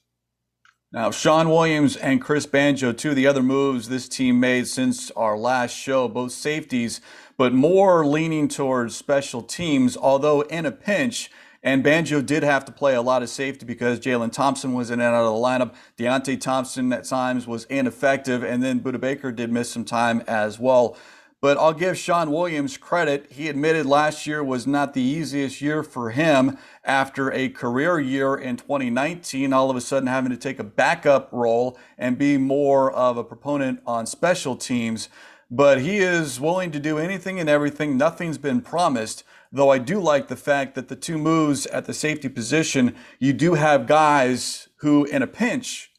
Now, 0.94 1.12
shawn 1.12 1.50
Williams 1.50 1.98
and 1.98 2.22
Chris 2.22 2.46
Banjo, 2.46 2.94
two 2.94 3.10
of 3.10 3.18
the 3.18 3.28
other 3.28 3.44
moves 3.44 3.90
this 3.90 4.08
team 4.08 4.40
made 4.40 4.68
since 4.68 5.12
our 5.12 5.38
last 5.38 5.76
show, 5.76 6.08
both 6.08 6.32
safeties, 6.32 7.02
but 7.38 7.52
more 7.52 8.06
leaning 8.06 8.48
towards 8.48 8.96
special 8.96 9.42
teams, 9.42 9.98
although 9.98 10.42
in 10.44 10.66
a 10.66 10.72
pinch, 10.72 11.30
and 11.64 11.82
Banjo 11.82 12.22
did 12.22 12.44
have 12.44 12.66
to 12.66 12.72
play 12.72 12.94
a 12.94 13.02
lot 13.02 13.24
of 13.24 13.30
safety 13.30 13.66
because 13.66 14.00
Jalen 14.00 14.34
Thompson 14.34 14.74
was 14.74 14.92
in 14.92 15.00
and 15.00 15.16
out 15.16 15.24
of 15.24 15.34
the 15.34 15.40
lineup. 15.40 15.74
Deionte 15.98 16.40
Thompson 16.40 16.92
at 16.92 17.06
times 17.06 17.48
was 17.48 17.64
ineffective, 17.66 18.44
and 18.44 18.62
then 18.62 18.82
Budda 18.82 19.00
Baker 19.00 19.32
did 19.32 19.52
miss 19.52 19.72
some 19.72 19.86
time 19.86 20.22
as 20.28 20.60
well. 20.60 20.98
But 21.40 21.58
I'll 21.58 21.74
give 21.74 21.98
Shawn 21.98 22.32
Williams 22.32 22.78
credit. 22.78 23.30
He 23.30 23.50
admitted 23.50 23.86
last 23.86 24.26
year 24.26 24.42
was 24.42 24.66
not 24.66 24.94
the 24.94 25.02
easiest 25.02 25.62
year 25.62 25.84
for 25.84 26.12
him 26.12 26.58
after 26.86 27.34
a 27.34 27.50
career 27.50 28.00
year 28.00 28.36
in 28.36 28.56
2019, 28.56 29.52
all 29.52 29.70
of 29.70 29.76
a 29.76 29.82
sudden 29.82 30.08
having 30.08 30.32
to 30.32 30.38
take 30.38 30.60
a 30.60 30.64
backup 30.64 31.28
role 31.34 31.78
and 31.98 32.18
be 32.18 32.38
more 32.38 32.94
of 32.94 33.18
a 33.18 33.26
proponent 33.26 33.82
on 33.86 34.06
special 34.06 34.56
teams. 34.56 35.10
But 35.52 35.82
he 35.82 35.98
is 35.98 36.40
willing 36.40 36.72
to 36.72 36.80
do 36.80 36.98
anything 36.98 37.42
and 37.42 37.50
everything. 37.50 37.98
Nothing's 37.98 38.38
been 38.38 38.62
promised. 38.62 39.26
Though 39.56 39.70
I 39.70 39.78
do 39.78 40.00
like 40.00 40.30
the 40.30 40.36
fact 40.36 40.74
that 40.74 40.88
the 40.88 40.96
two 40.96 41.20
moves 41.20 41.68
at 41.68 41.86
the 41.86 41.94
safety 41.94 42.28
position, 42.28 42.96
you 43.20 43.34
do 43.34 43.54
have 43.54 43.86
guys 43.86 44.68
who, 44.78 45.06
in 45.06 45.22
a 45.22 45.28
pinch, 45.28 45.92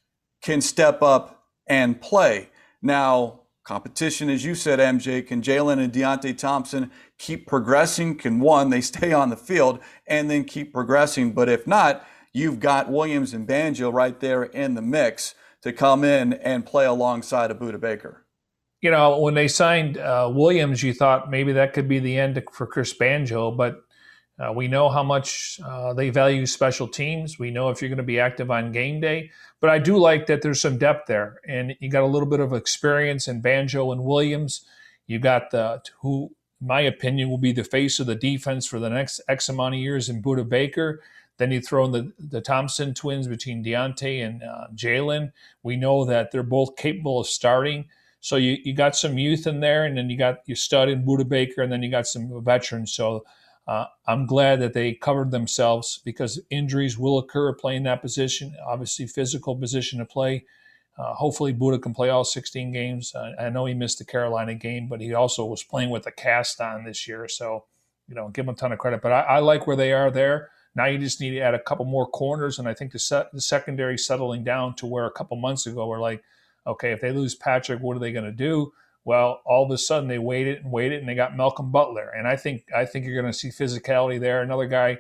can 0.43 0.61
step 0.61 1.03
up 1.03 1.45
and 1.69 2.01
play. 2.01 2.51
Now, 2.83 3.43
competition, 3.63 4.29
as 4.29 4.45
you 4.45 4.57
said, 4.57 4.81
MJ, 4.81 5.25
can 5.25 5.41
Jalen 5.41 5.79
and 5.79 5.93
Deionte 5.93 6.37
Thompson 6.37 6.91
keep 7.17 7.47
progressing? 7.47 8.17
Can 8.17 8.41
one, 8.41 8.71
they 8.71 8.81
stay 8.81 9.13
on 9.13 9.31
the 9.31 9.37
field 9.37 9.79
and 10.05 10.29
then 10.29 10.43
keep 10.43 10.73
progressing? 10.73 11.31
But 11.31 11.49
if 11.49 11.65
not, 11.65 12.05
you've 12.33 12.59
got 12.59 12.91
Williams 12.91 13.33
and 13.33 13.47
Banjo 13.47 13.89
right 13.89 14.19
there 14.19 14.43
in 14.43 14.75
the 14.75 14.83
mix 14.83 15.37
to 15.63 15.73
come 15.73 16.03
in 16.03 16.33
and 16.33 16.67
play 16.67 16.87
alongside 16.87 17.53
of 17.53 17.59
Budda 17.61 17.81
Baker 17.81 18.24
you 18.85 18.91
know, 18.91 19.19
when 19.19 19.33
they 19.33 19.49
signed 19.49 19.97
uh, 19.97 20.31
Williams, 20.31 20.83
you 20.83 20.93
thought 20.93 21.31
maybe 21.31 21.55
that 21.55 21.73
could 21.73 21.89
be 21.89 22.01
the 22.01 22.19
end 22.19 22.41
for 22.53 22.67
Chris 22.67 22.93
Banjo, 22.93 23.51
but 23.51 23.83
uh, 24.39 24.53
we 24.53 24.69
know 24.69 24.91
how 24.91 25.03
much 25.03 25.59
uh, 25.65 25.95
they 25.95 26.11
value 26.11 26.45
special 26.45 26.87
teams. 26.87 27.39
We 27.39 27.51
know 27.51 27.71
if 27.71 27.81
you're 27.81 27.89
going 27.89 27.97
to 27.97 28.03
be 28.03 28.21
active 28.21 28.51
on 28.51 28.73
game 28.73 29.01
day, 29.01 29.31
but 29.63 29.71
I 29.71 29.79
do 29.79 29.97
like 29.97 30.27
that 30.27 30.43
there's 30.43 30.61
some 30.61 30.77
depth 30.77 31.07
there, 31.07 31.41
and 31.49 31.75
you 31.81 31.89
got 31.89 32.03
a 32.03 32.07
little 32.07 32.29
bit 32.29 32.41
of 32.41 32.53
experience 32.53 33.27
in 33.27 33.41
Banjo 33.41 33.91
and 33.91 34.05
Williams. 34.05 34.67
You 35.07 35.19
got 35.19 35.51
the 35.51 35.83
who, 36.03 36.33
in 36.61 36.67
my 36.67 36.83
opinion, 36.83 37.31
will 37.31 37.39
be 37.39 37.53
the 37.53 37.65
face 37.65 37.99
of 38.01 38.07
the 38.07 38.15
defense 38.15 38.67
for 38.67 38.79
the 38.79 38.91
next 38.91 39.23
X 39.29 39.49
amount 39.49 39.77
of 39.77 39.81
years 39.81 40.11
in 40.11 40.23
Budda 40.23 40.47
Baker. 40.47 41.01
Then 41.39 41.53
you 41.53 41.63
throw 41.63 41.87
in 41.87 41.93
the, 41.93 42.13
the 42.19 42.43
Thompson 42.43 42.93
twins 42.93 43.29
between 43.29 43.65
Deionte 43.65 44.23
and 44.23 44.43
uh, 44.43 44.67
Jalen. 44.75 45.33
We 45.63 45.77
know 45.77 46.05
that 46.05 46.33
they're 46.33 46.43
both 46.43 46.77
capable 46.77 47.21
of 47.21 47.27
starting. 47.27 47.87
So 48.25 48.37
you, 48.37 48.57
you 48.65 48.73
got 48.73 48.97
some 48.97 49.19
youth 49.19 49.47
in 49.47 49.61
there, 49.61 49.85
and 49.85 49.99
then 49.99 50.09
you 50.09 50.17
got 50.17 50.39
your 50.47 50.57
stud 50.57 50.89
in 50.89 51.05
Budda 51.05 51.29
Baker, 51.29 51.61
and 51.61 51.71
then 51.71 51.83
you 51.83 51.91
got 51.91 52.07
some 52.07 52.43
veterans. 52.43 52.91
So 52.95 53.27
uh, 53.69 53.85
I'm 54.07 54.25
glad 54.25 54.61
that 54.61 54.73
they 54.73 54.95
covered 54.95 55.31
themselves 55.31 56.01
because 56.07 56.41
injuries 56.49 56.99
will 56.99 57.19
occur 57.19 57.53
playing 57.53 57.83
that 57.83 58.01
position. 58.01 58.57
Obviously, 58.67 59.07
physical 59.07 59.55
position 59.55 59.99
to 59.99 60.07
play. 60.07 60.47
Uh, 60.97 61.13
hopefully, 61.13 61.53
Budda 61.53 61.83
can 61.83 61.93
play 61.93 62.09
all 62.09 62.25
16 62.25 62.73
games. 62.73 63.15
I 63.39 63.51
know 63.51 63.67
he 63.67 63.75
missed 63.75 63.99
the 63.99 64.07
Carolina 64.07 64.55
game, 64.55 64.89
but 64.89 65.03
he 65.03 65.13
also 65.13 65.45
was 65.45 65.63
playing 65.63 65.91
with 65.91 66.07
a 66.07 66.11
cast 66.11 66.63
on 66.63 66.85
this 66.85 67.07
year. 67.07 67.29
So, 67.29 67.67
you 68.09 68.15
know, 68.15 68.29
give 68.29 68.47
him 68.47 68.55
a 68.55 68.57
ton 68.57 68.73
of 68.73 68.79
credit. 68.79 69.03
But 69.03 69.13
I, 69.13 69.21
I 69.21 69.39
like 69.41 69.67
where 69.67 69.77
they 69.77 69.93
are 69.93 70.11
there. 70.11 70.49
Now 70.75 70.87
you 70.87 70.97
just 70.97 71.21
need 71.21 71.33
to 71.33 71.41
add 71.41 71.53
a 71.53 71.63
couple 71.63 71.85
more 71.85 72.07
corners, 72.07 72.59
and 72.59 72.67
I 72.67 72.73
think 72.73 72.93
the, 72.93 72.99
set, 72.99 73.33
the 73.35 73.43
secondary 73.43 73.99
settling 73.99 74.45
down 74.45 74.77
to 74.77 74.87
where 74.87 75.05
a 75.05 75.13
couple 75.13 75.37
months 75.37 75.67
ago 75.67 75.87
we're 75.87 76.01
like, 76.01 76.25
okay, 76.67 76.93
if 76.93 77.01
they 77.01 77.13
lose 77.13 77.35
Patrick, 77.35 77.81
what 77.81 77.97
are 77.97 78.01
they 78.01 78.13
going 78.13 78.25
to 78.25 78.33
do? 78.33 78.73
Well, 79.05 79.43
all 79.45 79.65
of 79.65 79.71
a 79.71 79.79
sudden 79.79 80.09
they 80.09 80.19
waited 80.19 80.63
and 80.63 80.73
waited, 80.73 81.01
and 81.01 81.09
they 81.09 81.15
got 81.15 81.37
Malcolm 81.37 81.71
Butler, 81.71 82.11
and 82.17 82.27
I 82.27 82.37
think 82.37 82.65
I 82.75 82.87
think 82.87 83.05
you're 83.05 83.21
going 83.21 83.33
to 83.33 83.39
see 83.39 83.51
physicality 83.51 84.19
there. 84.19 84.41
Another 84.43 84.67
guy, 84.67 84.99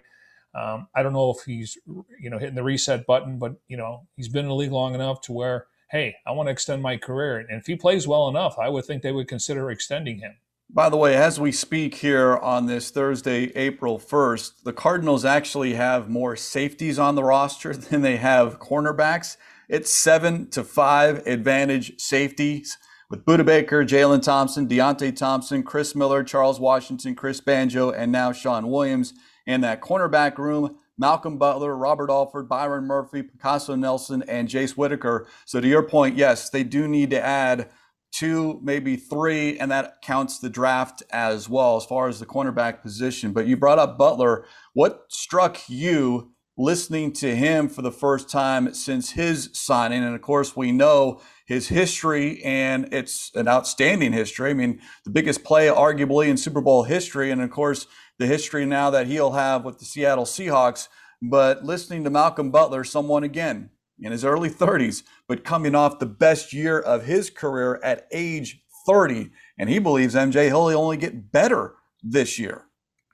um, 0.55 0.88
I 0.94 1.03
don't 1.03 1.14
know 1.14 1.31
if 1.31 1.44
he's 1.44 1.79
you 2.20 2.29
know 2.31 2.38
hitting 2.38 2.55
the 2.55 2.62
reset 2.62 3.07
button, 3.07 3.38
but 3.38 3.55
you 3.66 3.77
know 3.77 4.07
he's 4.16 4.29
been 4.29 4.44
in 4.44 4.50
the 4.50 4.55
league 4.55 4.72
long 4.72 4.94
enough 4.94 5.20
to 5.22 5.33
where 5.33 5.66
hey, 5.90 6.16
I 6.27 6.33
want 6.33 6.48
to 6.48 6.50
extend 6.50 6.83
my 6.83 6.96
career, 6.96 7.38
and 7.38 7.61
if 7.61 7.66
he 7.66 7.77
plays 7.77 8.09
well 8.09 8.29
enough, 8.29 8.59
I 8.59 8.68
would 8.68 8.85
think 8.85 9.03
they 9.03 9.12
would 9.12 9.29
consider 9.29 9.70
extending 9.70 10.18
him. 10.18 10.35
By 10.68 10.88
the 10.88 10.96
way, 10.96 11.14
as 11.14 11.38
we 11.38 11.53
speak 11.53 11.94
here 11.94 12.37
on 12.37 12.66
this 12.66 12.90
Thursday, 12.90 13.53
April 13.55 13.98
1st, 13.98 14.64
the 14.64 14.72
Cardinals 14.72 15.24
actually 15.24 15.74
have 15.74 16.11
more 16.11 16.35
safeties 16.35 16.98
on 16.98 17.14
the 17.14 17.22
roster 17.22 17.77
than 17.77 18.03
they 18.03 18.16
have 18.16 18.59
cornerbacks. 18.59 19.37
It's 19.68 19.90
seven 19.90 20.50
to 20.50 20.62
five 20.62 21.27
advantage 21.27 21.98
safeties 21.98 22.77
with 23.09 23.24
Budda 23.24 23.46
Baker, 23.46 23.85
Jalen 23.85 24.22
Thompson, 24.22 24.68
Deionte 24.68 25.16
Thompson, 25.16 25.62
Chris 25.62 25.94
Miller, 25.94 26.22
Charles 26.22 26.61
Washington, 26.61 27.14
Chris 27.14 27.40
Banjo, 27.40 27.90
and 27.90 28.12
now 28.12 28.33
Shawn 28.33 28.68
Williams. 28.68 29.14
In 29.46 29.62
that 29.62 29.81
cornerback 29.81 30.37
room, 30.38 30.77
Malcolm 30.98 31.38
Butler, 31.38 31.77
Robert 31.77 32.11
Alford, 32.11 32.48
Byron 32.48 32.85
Murphy, 32.85 33.22
Picasso 33.22 33.74
Nelson, 33.74 34.22
and 34.29 34.48
Jace 34.48 34.72
Whitaker. 34.72 35.27
So 35.46 35.61
to 35.61 35.68
your 35.68 35.83
point, 35.83 36.16
yes, 36.16 36.50
they 36.50 36.62
do 36.62 36.87
need 36.87 37.11
to 37.11 37.24
add 37.24 37.70
two, 38.12 38.61
maybe 38.62 38.96
three, 38.96 39.59
and 39.59 39.70
that 39.70 40.03
counts 40.03 40.38
the 40.38 40.50
draft 40.50 41.03
as 41.11 41.48
well 41.48 41.77
as 41.77 41.85
far 41.85 42.09
as 42.09 42.20
the 42.20 42.27
cornerback 42.27 42.83
position. 42.83 43.33
But 43.33 43.46
you 43.46 43.57
brought 43.57 43.79
up 43.79 43.98
Butler. 43.98 44.46
What 44.74 45.07
struck 45.09 45.59
you 45.68 46.34
listening 46.57 47.12
to 47.12 47.35
him 47.35 47.69
for 47.69 47.83
the 47.83 47.90
first 47.90 48.29
time 48.29 48.73
since 48.75 49.11
his 49.11 49.51
signing. 49.53 50.05
And 50.05 50.14
of 50.14 50.23
course, 50.23 50.57
we 50.57 50.73
know 50.73 51.21
his 51.47 51.69
history, 51.69 52.43
and 52.43 52.88
it's 52.93 53.31
an 53.35 53.49
outstanding 53.49 54.12
history. 54.12 54.51
I 54.51 54.55
mean, 54.55 54.81
the 55.05 55.11
biggest 55.11 55.45
play, 55.45 55.67
arguably, 55.67 56.29
in 56.29 56.37
Super 56.37 56.61
Bowl 56.61 56.85
history. 56.85 57.31
And 57.31 57.43
of 57.43 57.51
course, 57.51 57.87
the 58.19 58.27
history 58.27 58.64
now 58.64 58.90
that 58.90 59.07
he'll 59.07 59.33
have 59.33 59.64
with 59.64 59.79
the 59.79 59.85
Seattle 59.85 60.25
Seahawks. 60.25 60.88
But 61.21 61.64
listening 61.64 62.05
to 62.05 62.11
Malcolm 62.11 62.51
Butler, 62.51 62.85
someone 62.85 63.25
again 63.25 63.71
in 63.99 64.12
his 64.12 64.25
early 64.25 64.51
30s, 64.51 65.03
but 65.29 65.45
coming 65.45 65.75
off 65.75 65.99
the 65.99 66.07
best 66.07 66.53
year 66.53 66.79
of 66.79 67.05
his 67.05 67.31
career 67.31 67.81
at 67.83 68.07
age 68.12 68.62
30. 68.87 69.31
And 69.59 69.69
he 69.69 69.79
believes 69.79 70.14
MJ 70.14 70.47
he'll 70.47 70.79
only 70.79 70.97
get 70.97 71.33
better 71.33 71.75
this 72.03 72.38
year. 72.38 72.67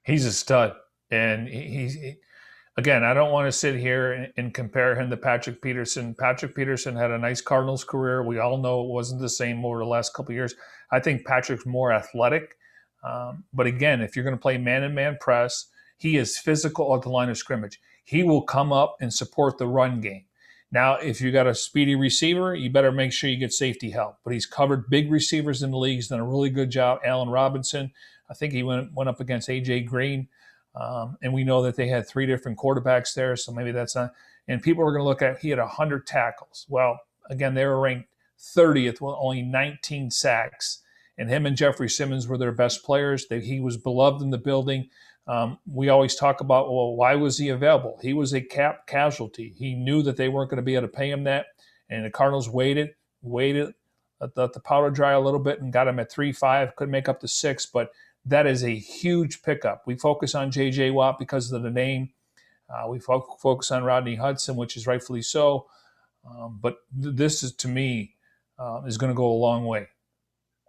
He's 0.05 0.26
a 0.26 0.33
stud. 0.33 0.74
And 1.11 1.48
he's. 1.48 1.94
He, 1.94 2.14
again, 2.76 3.04
I 3.04 3.14
don't 3.14 3.33
want 3.33 3.46
to 3.46 3.52
sit 3.52 3.76
here 3.76 4.12
and, 4.12 4.33
and, 4.37 4.54
compare 4.54 4.94
him 4.94 5.11
to 5.11 5.16
Patrick 5.16 5.61
Peterson. 5.61 6.14
Patrick 6.14 6.54
Peterson 6.54 6.96
had 6.96 7.11
a 7.11 7.18
nice 7.18 7.40
Cardinals 7.40 7.85
career. 7.85 8.22
We 8.22 8.38
all 8.38 8.59
know 8.59 8.83
it 8.83 8.88
wasn't 8.88 9.20
the 9.20 9.28
same 9.28 9.64
over 9.64 9.78
the 9.78 9.85
last 9.85 10.14
couple 10.14 10.35
years. 10.35 10.54
I 10.90 11.00
think 11.00 11.26
Patrick's 11.26 11.66
more 11.66 11.92
athletic. 11.92 12.56
Um, 13.02 13.44
but 13.52 13.66
again, 13.66 14.00
if 14.00 14.14
you're 14.14 14.24
going 14.24 14.37
to 14.37 14.40
play 14.40 14.59
man 14.59 14.83
and 14.83 14.94
man 14.94 15.16
press, 15.20 15.66
he 15.96 16.16
is 16.16 16.38
physical 16.38 16.94
at 16.94 17.02
the 17.02 17.09
line 17.09 17.28
of 17.28 17.38
scrimmage. 17.38 17.80
He 18.04 18.22
will 18.22 18.42
come 18.42 18.72
up 18.72 18.96
and 19.00 19.12
support 19.12 19.59
the 19.59 19.66
run 19.66 20.00
game. 20.00 20.24
Now, 20.72 20.94
if 20.94 21.20
you 21.20 21.33
got 21.33 21.46
a 21.46 21.54
speedy 21.54 21.96
receiver, 21.96 22.54
you 22.54 22.70
better 22.70 22.92
make 22.92 23.12
sure 23.12 23.28
you 23.28 23.37
get 23.37 23.52
safety 23.52 23.90
help. 23.90 24.18
But 24.24 24.33
he's 24.33 24.46
covered 24.46 24.88
big 24.88 25.11
receivers 25.11 25.62
in 25.62 25.72
the 25.72 25.76
league. 25.76 25.96
He's 25.96 26.09
done 26.09 26.20
a 26.20 26.26
really 26.26 26.50
good 26.50 26.70
job. 26.70 27.00
Allen 27.04 27.28
Robinson, 27.28 27.92
I 28.30 28.35
think 28.35 28.52
he 28.52 28.62
went 28.62 28.92
went 28.94 29.09
up 29.09 29.20
against 29.20 29.48
AJ 29.48 29.87
Green. 29.87 30.28
Um, 30.74 31.16
and 31.22 31.33
we 31.33 31.44
know 31.44 31.62
that 31.62 31.76
they 31.76 31.88
had 31.88 32.06
three 32.06 32.26
different 32.26 32.59
quarterbacks 32.59 33.14
there, 33.14 33.37
so 33.37 33.52
maybe 33.52 33.72
that's 33.72 33.96
not. 33.96 34.12
And 34.46 34.62
people 34.62 34.83
are 34.85 34.92
going 34.92 35.02
to 35.02 35.09
look 35.09 35.22
at 35.22 35.38
he 35.38 35.50
had 35.50 35.59
100 35.59 36.06
tackles. 36.06 36.66
Well, 36.68 37.00
again, 37.28 37.54
they 37.54 37.64
were 37.64 37.80
ranked 37.80 38.09
30th 38.38 39.00
with 39.00 39.14
only 39.18 39.42
19 39.42 40.11
sacks. 40.11 40.83
And 41.18 41.28
him 41.28 41.44
and 41.44 41.56
Jeffery 41.56 41.88
Simmons 41.88 42.26
were 42.26 42.38
their 42.38 42.52
best 42.52 42.83
players. 42.83 43.28
They, 43.28 43.40
he 43.40 43.61
was 43.61 43.76
beloved 43.76 44.22
in 44.22 44.30
the 44.30 44.38
building. 44.38 44.88
Um, 45.26 45.59
we 45.70 45.88
always 45.88 46.14
talk 46.14 46.40
about, 46.40 46.72
well, 46.72 46.94
why 46.96 47.14
was 47.14 47.38
he 47.38 47.50
available? 47.50 47.98
He 48.02 48.14
was 48.14 48.33
a 48.33 48.40
cap 48.40 48.87
casualty. 48.87 49.54
He 49.56 49.74
knew 49.74 50.02
that 50.02 50.16
they 50.16 50.28
weren't 50.28 50.50
going 50.50 50.56
to 50.56 50.62
be 50.62 50.74
able 50.74 50.88
to 50.88 50.92
pay 50.92 51.11
him 51.11 51.24
that. 51.24 51.46
And 51.90 52.04
the 52.04 52.11
Cardinals 52.11 52.48
waited, 52.48 52.94
waited, 53.22 53.74
let 54.20 54.35
the, 54.35 54.61
powder 54.61 54.90
dry 54.90 55.12
a 55.12 55.20
little 55.20 55.40
bit 55.40 55.61
and 55.61 55.72
got 55.72 55.88
him 55.88 55.98
at 55.98 56.11
3 56.11 56.33
5. 56.33 56.76
Couldn't 56.76 56.90
make 56.90 57.09
up 57.09 57.20
to 57.20 57.28
six, 57.28 57.66
but 57.66 57.90
that 58.26 58.46
is 58.46 58.62
a 58.62 58.74
huge 58.74 59.42
pickup. 59.42 59.83
We 59.87 59.96
focus 59.96 60.35
on 60.35 60.50
J.J. 60.50 60.90
Watt 60.90 61.18
because 61.18 61.50
of 61.52 61.62
the 61.62 61.70
name. 61.70 62.11
Uh, 62.68 62.88
we 62.88 62.98
fo- 62.98 63.37
focus 63.40 63.70
on 63.70 63.83
Rodney 63.83 64.16
Hudson, 64.16 64.56
which 64.56 64.76
is 64.76 64.87
rightfully 64.87 65.22
so. 65.22 65.66
Um, 66.28 66.59
but 66.61 66.76
th- 67.00 67.16
this 67.16 67.42
is, 67.42 67.52
to 67.56 67.68
me, 67.68 68.14
uh, 68.59 68.83
is 68.87 68.98
going 68.98 69.11
to 69.11 69.16
go 69.16 69.26
a 69.26 69.33
long 69.33 69.64
way. 69.64 69.88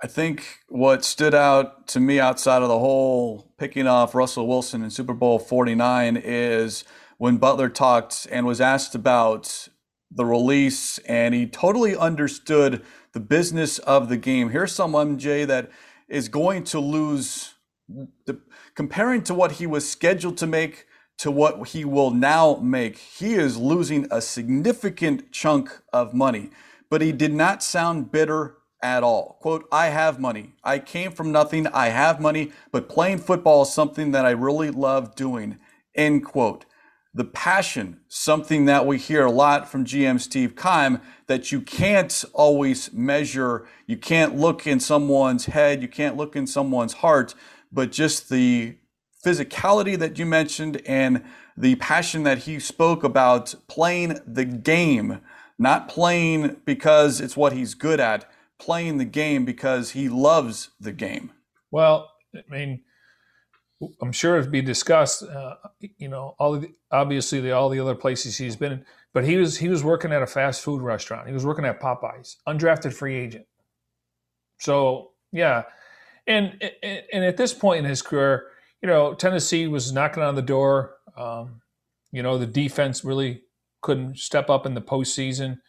I 0.04 0.08
think 0.08 0.60
what 0.68 1.06
stood 1.06 1.36
out 1.36 1.88
to 1.90 2.00
me 2.00 2.20
outside 2.20 2.64
of 2.64 2.70
the 2.70 2.80
whole 2.80 3.54
picking 3.60 3.86
off 3.86 4.16
Russell 4.16 4.48
Wilson 4.48 4.82
in 4.82 4.90
Super 4.90 5.14
Bowl 5.14 5.38
49 5.38 6.18
is 6.18 6.84
when 7.20 7.38
Butler 7.38 7.70
talked 7.70 8.26
and 8.32 8.48
was 8.48 8.60
asked 8.60 8.96
about 8.96 9.68
the 10.10 10.26
release, 10.26 10.98
and 11.00 11.36
he 11.36 11.46
totally 11.46 11.96
understood 11.96 12.84
the 13.14 13.20
business 13.20 13.78
of 13.80 14.10
the 14.10 14.18
game. 14.18 14.50
Here's 14.50 14.74
someone, 14.74 15.20
Jay, 15.20 15.44
that– 15.44 15.70
is 16.12 16.28
going 16.28 16.64
to 16.66 16.80
lose 16.80 17.56
the, 18.26 18.40
comparing 18.76 19.24
to 19.24 19.34
what 19.34 19.54
he 19.54 19.66
was 19.66 19.90
scheduled 19.90 20.38
to 20.38 20.48
make 20.48 20.86
to 21.18 21.32
what 21.32 21.70
he 21.70 21.86
will 21.86 22.12
now 22.12 22.56
make. 22.62 22.98
He 22.98 23.36
is 23.36 23.56
losing 23.56 24.08
a 24.10 24.22
significant 24.22 25.32
chunk 25.32 25.82
of 25.94 26.14
money, 26.14 26.50
but 26.90 27.02
he 27.02 27.12
did 27.12 27.34
not 27.34 27.62
sound 27.64 28.12
bitter 28.12 28.56
at 28.82 29.04
all. 29.04 29.38
Quote, 29.40 29.68
I 29.72 29.88
have 29.88 30.20
money. 30.20 30.56
I 30.64 30.80
came 30.80 31.12
from 31.12 31.32
nothing. 31.32 31.68
I 31.68 31.90
have 31.90 32.20
money, 32.20 32.52
but 32.72 32.90
playing 32.90 33.20
football 33.20 33.62
is 33.62 33.72
something 33.72 34.12
that 34.12 34.26
I 34.26 34.32
really 34.32 34.72
love 34.72 35.16
doing. 35.16 35.60
End 35.96 36.26
quote 36.26 36.66
the 37.14 37.26
passion, 37.26 38.00
something 38.08 38.66
that 38.66 38.86
we 38.86 38.98
hear 38.98 39.26
a 39.26 39.32
lot 39.32 39.70
from 39.70 39.86
GM 39.86 40.20
Steve 40.20 40.56
Keim, 40.56 41.00
that 41.28 41.52
you 41.52 41.62
can't 41.62 42.24
always 42.34 42.92
measure. 42.94 43.68
You 43.86 43.98
can't 43.98 44.36
look 44.38 44.66
in 44.66 44.80
someone's 44.80 45.46
head, 45.46 45.82
you 45.82 45.88
can't 45.88 46.16
look 46.16 46.36
in 46.36 46.48
someone's 46.48 46.94
heart, 46.94 47.36
but 47.72 47.92
just 47.92 48.30
the 48.30 48.78
physicality 49.26 49.98
that 50.00 50.18
you 50.18 50.26
mentioned 50.26 50.82
and 50.86 51.24
the 51.58 51.76
passion 51.76 52.24
that 52.24 52.40
he 52.40 52.60
spoke 52.60 53.04
about 53.04 53.54
playing 53.68 54.20
the 54.26 54.46
game, 54.46 55.20
not 55.60 55.90
playing 55.90 56.58
because 56.66 57.20
it's 57.20 57.36
what 57.38 57.54
he's 57.54 57.76
good 57.76 58.00
at, 58.00 58.30
playing 58.58 58.98
the 58.98 59.06
game 59.06 59.44
because 59.44 59.92
he 59.92 60.08
loves 60.08 60.70
the 60.80 60.94
game. 60.94 61.32
Well, 61.72 62.10
I 62.34 62.42
mean, 62.50 62.84
I'm 64.02 64.12
sure 64.12 64.38
it'd 64.38 64.52
be 64.52 64.62
discussed. 64.62 65.24
Uh, 65.24 65.56
you 65.98 66.08
know, 66.08 66.36
all 66.40 66.60
the, 66.60 66.72
obviously 66.92 67.40
the, 67.42 67.52
all 67.52 67.70
the 67.70 67.80
other 67.80 67.96
places 67.96 68.38
he's 68.38 68.56
been 68.56 68.86
but 69.14 69.26
he 69.26 69.38
was 69.38 69.58
he 69.58 69.68
was 69.68 69.84
working 69.84 70.12
at 70.12 70.22
a 70.22 70.28
fast 70.28 70.62
food 70.62 70.82
restaurant. 70.82 71.28
He 71.28 71.34
was 71.34 71.46
working 71.46 71.66
at 71.66 71.82
Popeyes, 71.82 72.38
undrafted 72.48 72.94
free 72.94 73.18
agent. 73.18 73.46
So 74.60 75.12
yeah, 75.32 75.64
and 76.28 76.62
and 76.82 77.24
at 77.24 77.38
this 77.38 77.54
point 77.54 77.80
in 77.80 77.90
his 77.90 78.02
career, 78.02 78.48
you 78.82 78.88
know, 78.88 79.14
Tennessee 79.14 79.68
was 79.68 79.92
knocking 79.92 80.24
on 80.24 80.36
the 80.36 80.42
door. 80.42 80.96
Um, 81.18 81.62
you 82.12 82.24
know, 82.24 82.38
the 82.38 82.48
defense 82.48 83.04
really 83.04 83.44
couldn't 83.82 84.18
step 84.18 84.50
up 84.50 84.66
in 84.66 84.76
the 84.76 84.82
postseason, 84.82 85.60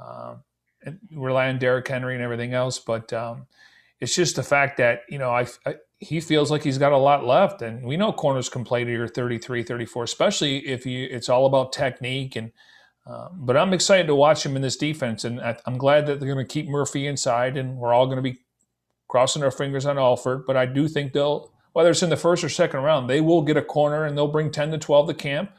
um, 0.00 0.44
and 0.84 0.98
rely 1.12 1.48
on 1.48 1.58
Derrick 1.58 1.88
Henry 1.88 2.14
and 2.14 2.22
everything 2.22 2.54
else. 2.54 2.78
But 2.78 3.12
um, 3.12 3.46
it's 3.98 4.14
just 4.14 4.36
the 4.36 4.44
fact 4.44 4.76
that 4.76 5.00
you 5.08 5.18
know 5.18 5.30
I, 5.30 5.48
I 5.66 5.76
he 6.00 6.20
feels 6.20 6.50
like 6.50 6.62
he's 6.62 6.78
got 6.78 6.92
a 6.92 6.96
lot 6.96 7.26
left. 7.26 7.62
And 7.62 7.84
we 7.84 7.96
know 7.96 8.12
corners 8.12 8.48
can 8.48 8.64
play 8.64 8.84
to 8.84 8.90
your 8.90 9.08
33, 9.08 9.62
34, 9.62 10.04
especially 10.04 10.58
if 10.66 10.86
you 10.86 11.08
it's 11.10 11.28
all 11.28 11.46
about 11.46 11.72
technique. 11.72 12.36
And 12.36 12.52
uh, 13.08 13.28
but 13.32 13.56
I'm 13.56 13.72
excited 13.72 14.06
to 14.06 14.14
watch 14.14 14.44
him 14.44 14.54
in 14.54 14.60
this 14.60 14.76
defense, 14.76 15.24
and 15.24 15.40
I, 15.40 15.56
am 15.66 15.78
glad 15.78 16.06
that 16.06 16.20
they're 16.20 16.32
going 16.32 16.46
to 16.46 16.52
keep 16.52 16.68
Murphy 16.68 17.06
inside, 17.06 17.56
and 17.56 17.78
we're 17.78 17.94
all 17.94 18.04
going 18.04 18.16
to 18.16 18.22
be 18.22 18.40
crossing 19.08 19.42
our 19.42 19.50
fingers 19.50 19.86
on 19.86 19.98
Alford. 19.98 20.44
But 20.46 20.58
I 20.58 20.66
do 20.66 20.86
think 20.88 21.14
they'll, 21.14 21.50
whether 21.72 21.88
it's 21.88 22.02
in 22.02 22.10
the 22.10 22.18
first 22.18 22.44
or 22.44 22.50
second 22.50 22.80
round, 22.80 23.08
they 23.08 23.22
will 23.22 23.40
get 23.40 23.56
a 23.56 23.62
corner, 23.62 24.04
and 24.04 24.16
they'll 24.16 24.28
bring 24.28 24.50
10 24.50 24.72
to 24.72 24.78
12 24.78 25.08
to 25.08 25.14
camp, 25.14 25.52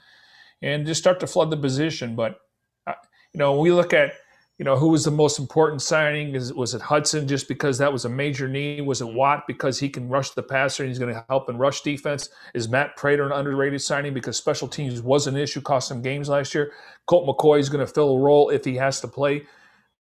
and 0.62 0.86
just 0.86 1.02
start 1.02 1.20
to 1.22 1.28
flood 1.28 1.50
the 1.50 1.58
position. 1.58 2.16
But 2.16 2.40
uh, 2.86 2.94
you 3.34 3.40
know, 3.40 3.60
we 3.60 3.72
look 3.72 3.94
at 3.94 4.14
you 4.60 4.66
know, 4.66 4.76
who 4.76 4.90
was 4.90 5.06
the 5.06 5.12
most 5.12 5.40
important 5.40 5.82
signing? 5.82 6.36
Is 6.36 6.54
was 6.54 6.76
it 6.76 6.82
Hudson 6.82 7.30
just 7.30 7.48
because 7.48 7.78
that 7.78 7.94
was 7.94 8.04
a 8.04 8.10
major 8.10 8.50
need? 8.50 8.82
Was 8.82 9.00
it 9.00 9.08
Watt 9.08 9.48
because 9.48 9.80
he 9.80 9.88
can 9.88 10.10
rush 10.10 10.32
the 10.32 10.44
passer 10.44 10.84
and 10.84 10.90
he's 10.90 11.00
going 11.00 11.14
to 11.14 11.26
help 11.30 11.50
in 11.50 11.58
rush 11.58 11.80
defense? 11.80 12.30
Is 12.54 12.68
Matt 12.68 12.98
Prater 12.98 13.26
an 13.26 13.32
underrated 13.32 13.82
signing 13.82 14.14
because 14.14 14.36
special 14.36 14.68
teams 14.68 15.02
was 15.02 15.28
an 15.28 15.38
issue, 15.38 15.62
cost 15.62 15.88
some 15.88 16.02
games 16.02 16.28
last 16.28 16.54
year? 16.54 16.74
Colt 17.06 17.26
McCoy 17.26 17.60
is 17.60 17.70
going 17.70 17.86
to 17.86 17.92
fill 17.92 18.18
a 18.18 18.20
role 18.20 18.50
if 18.50 18.66
he 18.66 18.76
has 18.76 19.00
to 19.00 19.08
play. 19.08 19.44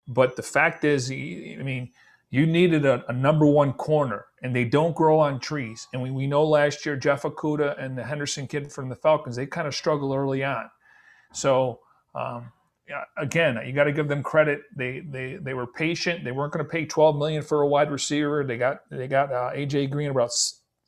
But 0.07 0.37
the 0.37 0.43
fact 0.43 0.85
is, 0.85 1.11
I 1.11 1.59
mean, 1.61 1.91
you 2.29 2.45
needed 2.45 2.85
a, 2.85 3.03
a 3.09 3.13
number 3.13 3.45
one 3.45 3.73
corner, 3.73 4.25
and 4.41 4.55
they 4.55 4.63
don't 4.63 4.95
grow 4.95 5.19
on 5.19 5.41
trees. 5.41 5.89
And 5.91 6.01
we, 6.01 6.11
we 6.11 6.27
know 6.27 6.45
last 6.45 6.85
year 6.85 6.95
Jeff 6.95 7.23
Okudah 7.23 7.83
and 7.83 7.97
the 7.97 8.05
Henderson 8.05 8.47
kid 8.47 8.71
from 8.71 8.87
the 8.87 8.95
Falcons, 8.95 9.35
they 9.35 9.47
kind 9.47 9.67
of 9.67 9.75
struggled 9.75 10.15
early 10.15 10.45
on. 10.45 10.69
So 11.33 11.81
um, 12.13 12.53
again, 13.17 13.59
you 13.65 13.73
got 13.73 13.85
to 13.85 13.91
give 13.91 14.07
them 14.07 14.23
credit. 14.23 14.63
They 14.75 14.99
they 14.99 15.35
they 15.35 15.53
were 15.53 15.67
patient. 15.67 16.23
They 16.23 16.31
weren't 16.31 16.53
going 16.53 16.65
to 16.65 16.69
pay 16.69 16.85
12 16.85 17.17
million 17.17 17.41
for 17.41 17.61
a 17.61 17.67
wide 17.67 17.91
receiver. 17.91 18.43
They 18.43 18.57
got 18.57 18.81
they 18.89 19.07
got 19.07 19.31
uh, 19.31 19.51
AJ 19.53 19.91
Green 19.91 20.11
about 20.11 20.31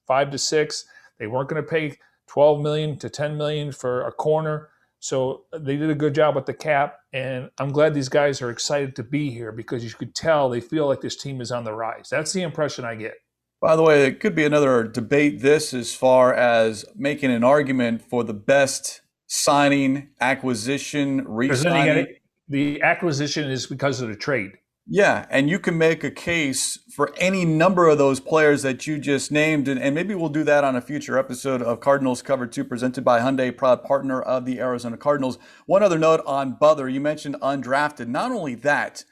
five 0.06 0.32
to 0.32 0.38
six. 0.38 0.86
They 1.20 1.28
weren't 1.28 1.50
going 1.50 1.62
to 1.62 1.70
pay 1.70 1.98
12 2.28 2.62
million 2.62 2.98
to 3.00 3.10
10 3.10 3.38
million 3.38 3.72
for 3.72 4.06
a 4.06 4.12
corner. 4.12 4.70
So 5.00 5.46
they 5.54 5.78
did 5.78 5.90
a 5.90 5.96
good 5.96 6.16
job 6.16 6.36
with 6.36 6.48
the 6.48 6.54
cap, 6.54 6.98
and 7.14 7.52
I'm 7.60 7.72
glad 7.72 7.94
these 7.94 8.10
guys 8.10 8.42
are 8.42 8.50
excited 8.50 8.96
to 8.96 9.04
be 9.04 9.30
here 9.30 9.52
because 9.52 9.84
you 9.84 9.92
could 9.92 10.16
tell 10.16 10.50
they 10.50 10.60
feel 10.60 10.88
like 10.88 11.02
this 11.02 11.16
team 11.16 11.40
is 11.40 11.52
on 11.52 11.64
the 11.64 11.74
rise. 11.74 12.10
That's 12.10 12.34
the 12.34 12.42
impression 12.42 12.84
I 12.84 12.96
get. 12.96 13.14
By 13.62 13.76
the 13.76 13.84
way, 13.84 14.06
it 14.06 14.20
could 14.20 14.36
be 14.36 14.44
another 14.44 14.84
debate. 14.84 15.42
This 15.42 15.74
as 15.74 15.94
far 15.94 16.34
as 16.34 16.86
making 16.96 17.32
an 17.32 17.44
argument 17.44 18.02
for 18.02 18.24
the 18.24 18.34
best 18.34 19.02
signing, 19.28 20.10
acquisition, 20.20 21.26
re-signing. 21.28 22.08
The 22.50 22.82
acquisition 22.82 23.50
is 23.50 23.68
because 23.68 24.02
of 24.02 24.08
the 24.08 24.16
trade. 24.16 24.54
Yeah, 24.90 25.26
and 25.30 25.50
you 25.50 25.60
can 25.60 25.78
make 25.78 26.06
a 26.06 26.12
case 26.12 26.80
for 26.96 27.14
any 27.18 27.44
number 27.44 27.90
of 27.90 27.98
those 27.98 28.22
players 28.22 28.62
that 28.62 28.88
you 28.88 28.98
just 28.98 29.34
named, 29.34 29.68
and, 29.68 29.78
and, 29.78 29.94
maybe 29.94 30.16
we'll 30.16 30.30
do 30.30 30.46
that 30.46 30.64
on 30.64 30.78
a 30.78 30.82
future 30.82 31.18
episode 31.18 31.62
of 31.62 31.82
Cardinals 31.82 32.22
Cover 32.22 32.48
2 32.48 32.64
presented 32.64 33.04
by 33.04 33.20
Hyundai, 33.20 33.56
proud 33.56 33.84
partner 33.84 34.22
of 34.22 34.46
the 34.46 34.62
Arizona 34.62 34.96
Cardinals. 34.96 35.40
One 35.66 35.84
other 35.84 36.00
note 36.00 36.22
on 36.26 36.54
Butler, 36.58 36.88
you 36.88 37.02
mentioned 37.02 37.36
undrafted. 37.42 38.08
Not 38.08 38.32
only 38.32 38.56
that, 38.56 39.04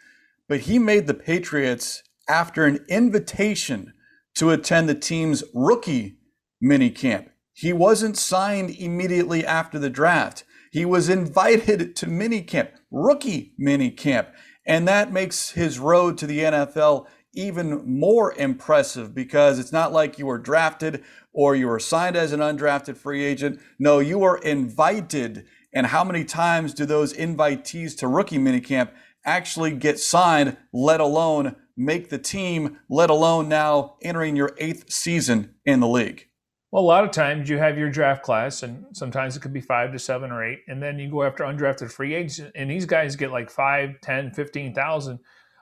but 0.47 0.61
he 0.61 0.80
made 0.80 1.07
the 1.07 1.13
Patriots 1.13 2.03
after 2.30 2.63
an 2.63 2.86
invitation 2.88 3.91
to 4.36 4.51
attend 4.51 4.88
the 4.88 4.95
team's 4.95 5.43
rookie 5.53 6.20
mini 6.61 6.89
camp. 6.89 7.30
He 7.56 7.72
wasn't 7.72 8.18
signed 8.18 8.72
immediately 8.72 9.45
after 9.45 9.80
the 9.80 9.89
draft. 9.89 10.43
He 10.72 10.84
was 10.84 11.08
invited 11.08 11.95
to 11.95 12.06
minicamp, 12.06 12.72
rookie 12.91 13.53
minicamp. 13.58 14.28
And 14.68 14.86
that 14.89 15.14
makes 15.14 15.51
his 15.51 15.80
road 15.80 16.18
to 16.18 16.28
the 16.28 16.39
NFL 16.39 17.08
even 17.34 17.82
more 17.86 18.34
impressive 18.34 19.16
because 19.16 19.58
it's 19.58 19.72
not 19.72 19.93
like 19.93 20.20
you 20.20 20.26
were 20.26 20.38
drafted 20.38 21.01
or 21.32 21.56
you 21.56 21.68
were 21.68 21.80
signed 21.80 22.18
as 22.18 22.34
an 22.34 22.41
undrafted 22.41 22.97
free 22.97 23.24
agent. 23.24 23.62
No, 23.80 23.99
you 23.99 24.20
were 24.20 24.38
invited. 24.39 25.45
And 25.74 25.88
how 25.88 26.03
many 26.03 26.26
times 26.26 26.74
do 26.74 26.86
those 26.86 27.14
invitees 27.14 27.97
to 27.99 28.10
rookie 28.10 28.38
minicamp 28.38 28.89
actually 29.24 29.72
get 29.72 29.97
signed, 29.97 30.58
let 30.74 30.99
alone 30.99 31.56
make 31.78 32.10
the 32.10 32.18
team, 32.18 32.80
let 32.89 33.10
alone 33.10 33.47
now 33.47 33.95
entering 34.01 34.36
your 34.36 34.51
eighth 34.58 34.91
season 34.91 35.56
in 35.66 35.80
the 35.80 35.88
league? 35.88 36.28
Well, 36.76 36.84
a 36.84 36.88
lot 36.88 37.05
of 37.05 37.11
times 37.11 37.47
you 37.47 37.57
have 37.57 37.78
your 37.78 37.89
draft 37.89 38.21
class, 38.21 38.61
and 38.61 38.86
sometimes 38.91 39.38
it 39.38 39.39
could 39.39 39.53
be 39.53 39.61
five 39.61 39.93
to 39.93 39.97
seven 39.97 40.30
or 40.30 40.43
eight, 40.43 40.59
and 40.67 40.84
then 40.84 40.99
you 40.99 41.09
go 41.09 41.23
after 41.23 41.45
undrafted 41.45 41.89
free 41.89 42.13
agents, 42.13 42.51
and 42.53 42.69
these 42.69 42.86
guys 42.86 43.15
get 43.15 43.32
like 43.32 43.49
five, 43.49 43.91
ten, 44.01 44.30
fifteen 44.30 44.73
thousand. 44.73 45.19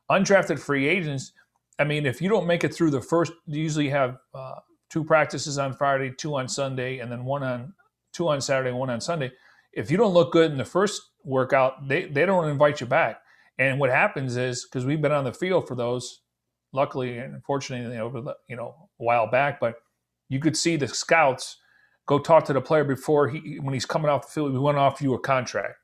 Undrafted 0.10 0.58
free 0.58 0.88
agents, 0.88 1.34
I 1.78 1.84
mean, 1.84 2.08
if 2.08 2.20
you 2.20 2.30
don't 2.30 2.48
make 2.48 2.64
it 2.64 2.74
through 2.74 2.90
the 2.90 3.00
first, 3.00 3.32
you 3.46 3.62
usually 3.62 3.90
have 3.90 4.18
uh, 4.34 4.56
two 4.90 5.04
practices 5.04 5.60
on 5.60 5.76
Friday, 5.76 6.12
two 6.18 6.34
on 6.36 6.48
Sunday, 6.48 6.98
and 6.98 7.12
then 7.12 7.26
one 7.26 7.44
on 7.44 7.76
two 8.12 8.28
on 8.28 8.42
Saturday, 8.42 8.72
one 8.72 8.90
on 8.90 9.00
Sunday. 9.00 9.32
If 9.72 9.92
you 9.92 9.98
don't 9.98 10.16
look 10.16 10.32
good 10.32 10.50
in 10.52 10.58
the 10.58 10.66
first 10.66 11.00
workout, 11.24 11.88
they, 11.88 12.06
they 12.06 12.26
don't 12.26 12.50
invite 12.50 12.82
you 12.82 12.88
back. 12.88 13.22
And 13.60 13.80
what 13.80 13.92
happens 13.92 14.36
is 14.36 14.66
because 14.66 14.84
we've 14.84 15.00
been 15.00 15.12
on 15.12 15.26
the 15.26 15.34
field 15.34 15.68
for 15.68 15.76
those, 15.76 16.22
luckily 16.72 17.20
and 17.20 17.36
unfortunately 17.36 18.00
over 18.00 18.20
the 18.20 18.34
you 18.50 18.56
know 18.56 18.74
a 19.00 19.04
while 19.04 19.30
back, 19.30 19.60
but 19.60 19.76
you 20.30 20.40
could 20.40 20.58
see 20.58 20.76
the 20.76 20.88
scouts 20.88 21.58
go 22.06 22.20
talk 22.20 22.46
to 22.46 22.54
the 22.54 22.62
player 22.62 22.84
before 22.84 23.30
he 23.30 23.60
when 23.62 23.74
he's 23.74 23.86
coming 23.86 24.10
off 24.10 24.28
the 24.28 24.32
field. 24.32 24.54
We 24.54 24.60
went 24.60 24.78
off 24.78 25.02
you 25.02 25.14
a 25.14 25.20
contract, 25.20 25.76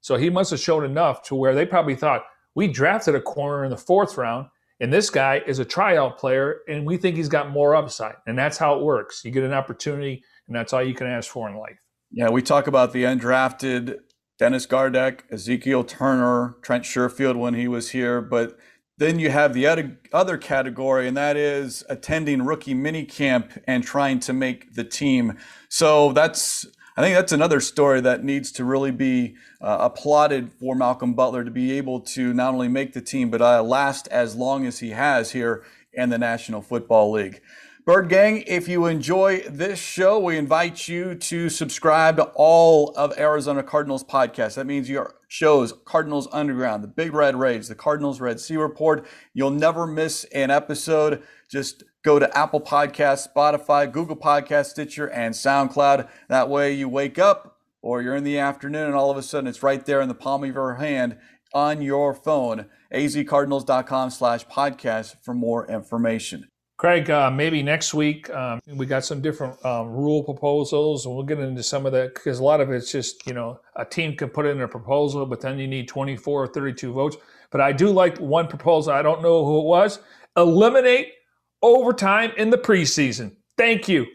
so 0.00 0.16
he 0.16 0.30
must 0.30 0.50
have 0.50 0.60
shown 0.60 0.84
enough 0.84 1.22
to 1.24 1.34
where 1.34 1.54
they 1.54 1.66
probably 1.66 1.94
thought 1.94 2.24
we 2.54 2.68
drafted 2.68 3.14
a 3.14 3.20
corner 3.20 3.64
in 3.64 3.70
the 3.70 3.76
fourth 3.76 4.16
round, 4.16 4.48
and 4.80 4.92
this 4.92 5.10
guy 5.10 5.42
is 5.46 5.58
a 5.58 5.64
tryout 5.64 6.18
player, 6.18 6.60
and 6.68 6.86
we 6.86 6.96
think 6.96 7.16
he's 7.16 7.28
got 7.28 7.50
more 7.50 7.74
upside, 7.74 8.16
and 8.26 8.38
that's 8.38 8.58
how 8.58 8.78
it 8.78 8.82
works. 8.82 9.24
You 9.24 9.30
get 9.30 9.44
an 9.44 9.52
opportunity, 9.52 10.22
and 10.46 10.56
that's 10.56 10.72
all 10.72 10.82
you 10.82 10.94
can 10.94 11.06
ask 11.06 11.30
for 11.30 11.48
in 11.48 11.56
life. 11.56 11.78
Yeah, 12.10 12.30
we 12.30 12.42
talk 12.42 12.66
about 12.66 12.92
the 12.92 13.04
undrafted 13.04 13.98
Dennis 14.38 14.66
Gardeck, 14.66 15.24
Ezekiel 15.30 15.84
Turner, 15.84 16.56
Trent 16.62 16.84
Sherfield 16.84 17.36
when 17.36 17.54
he 17.54 17.68
was 17.68 17.90
here, 17.90 18.20
but 18.20 18.56
then 18.98 19.18
you 19.18 19.30
have 19.30 19.54
the 19.54 19.66
other 19.66 19.98
other 20.12 20.36
category, 20.36 21.08
and 21.08 21.16
that 21.16 21.36
is 21.36 21.84
attending 21.88 22.42
rookie 22.42 22.74
minicamp 22.74 23.62
and 23.66 23.82
trying 23.82 24.20
to 24.20 24.32
make 24.32 24.74
the 24.74 24.84
team. 24.84 25.38
So 25.68 26.12
that's 26.12 26.66
I 26.96 27.00
think 27.00 27.14
that's 27.14 27.32
another 27.32 27.60
story 27.60 28.00
that 28.00 28.24
needs 28.24 28.50
to 28.52 28.64
really 28.64 28.90
be 28.90 29.36
uh, 29.60 29.78
applauded 29.80 30.52
for 30.52 30.74
Malcolm 30.74 31.14
Butler 31.14 31.44
to 31.44 31.50
be 31.50 31.72
able 31.78 32.00
to 32.00 32.34
not 32.34 32.54
only 32.54 32.66
make 32.66 32.92
the 32.92 33.00
team, 33.00 33.30
but 33.30 33.40
uh, 33.40 33.62
last 33.62 34.08
as 34.08 34.34
long 34.34 34.66
as 34.66 34.80
he 34.80 34.90
has 34.90 35.30
here 35.30 35.64
in 35.92 36.10
the 36.10 36.18
National 36.18 36.60
Football 36.60 37.12
League. 37.12 37.40
Bird 37.84 38.08
Gang, 38.08 38.42
if 38.46 38.68
you 38.68 38.86
enjoy 38.86 39.40
this 39.48 39.78
show, 39.78 40.18
we 40.18 40.36
invite 40.36 40.88
you 40.88 41.14
to 41.14 41.48
subscribe 41.48 42.16
to 42.16 42.24
all 42.34 42.90
of 42.96 43.16
Arizona 43.16 43.62
Cardinals 43.62 44.04
podcasts. 44.04 44.56
That 44.56 44.66
means 44.66 44.90
your 44.90 45.14
shows, 45.28 45.74
Cardinals 45.84 46.26
Underground, 46.32 46.82
the 46.82 46.88
Big 46.88 47.12
Red 47.12 47.36
Rage, 47.36 47.68
the 47.68 47.74
Cardinals 47.74 48.20
Red 48.20 48.40
Sea 48.40 48.56
Report. 48.56 49.06
You'll 49.34 49.50
never 49.50 49.86
miss 49.86 50.24
an 50.34 50.50
episode. 50.50 51.22
Just 51.48 51.84
go 52.02 52.18
to 52.18 52.36
Apple 52.36 52.60
Podcasts, 52.60 53.28
Spotify, 53.32 53.90
Google 53.90 54.16
Podcast, 54.16 54.66
Stitcher, 54.66 55.08
and 55.08 55.34
SoundCloud. 55.34 56.08
That 56.28 56.48
way 56.48 56.72
you 56.72 56.88
wake 56.88 57.18
up 57.18 57.58
or 57.82 58.02
you're 58.02 58.16
in 58.16 58.24
the 58.24 58.38
afternoon 58.38 58.86
and 58.86 58.94
all 58.94 59.10
of 59.10 59.16
a 59.16 59.22
sudden 59.22 59.46
it's 59.46 59.62
right 59.62 59.84
there 59.84 60.00
in 60.00 60.08
the 60.08 60.14
palm 60.14 60.42
of 60.42 60.52
your 60.52 60.76
hand 60.76 61.18
on 61.54 61.82
your 61.82 62.14
phone. 62.14 62.66
azcardinals.com 62.92 64.10
slash 64.10 64.46
podcast 64.46 65.16
for 65.22 65.34
more 65.34 65.66
information. 65.70 66.48
Craig, 66.78 67.10
uh, 67.10 67.28
maybe 67.28 67.60
next 67.60 67.92
week 67.92 68.30
um, 68.30 68.60
we 68.68 68.86
got 68.86 69.04
some 69.04 69.20
different 69.20 69.62
um, 69.66 69.88
rule 69.88 70.22
proposals, 70.22 71.04
and 71.04 71.14
we'll 71.14 71.24
get 71.24 71.40
into 71.40 71.62
some 71.62 71.86
of 71.86 71.92
that 71.92 72.14
because 72.14 72.38
a 72.38 72.44
lot 72.44 72.60
of 72.60 72.70
it's 72.70 72.92
just 72.92 73.26
you 73.26 73.34
know 73.34 73.60
a 73.74 73.84
team 73.84 74.16
can 74.16 74.28
put 74.28 74.46
in 74.46 74.60
a 74.60 74.68
proposal, 74.68 75.26
but 75.26 75.40
then 75.40 75.58
you 75.58 75.66
need 75.66 75.88
24 75.88 76.44
or 76.44 76.46
32 76.46 76.92
votes. 76.92 77.16
But 77.50 77.60
I 77.60 77.72
do 77.72 77.90
like 77.90 78.18
one 78.18 78.46
proposal. 78.46 78.92
I 78.92 79.02
don't 79.02 79.22
know 79.22 79.44
who 79.44 79.58
it 79.60 79.64
was. 79.64 79.98
Eliminate 80.36 81.14
overtime 81.62 82.30
in 82.36 82.50
the 82.50 82.58
preseason. 82.58 83.34
Thank 83.56 83.88
you. 83.88 84.06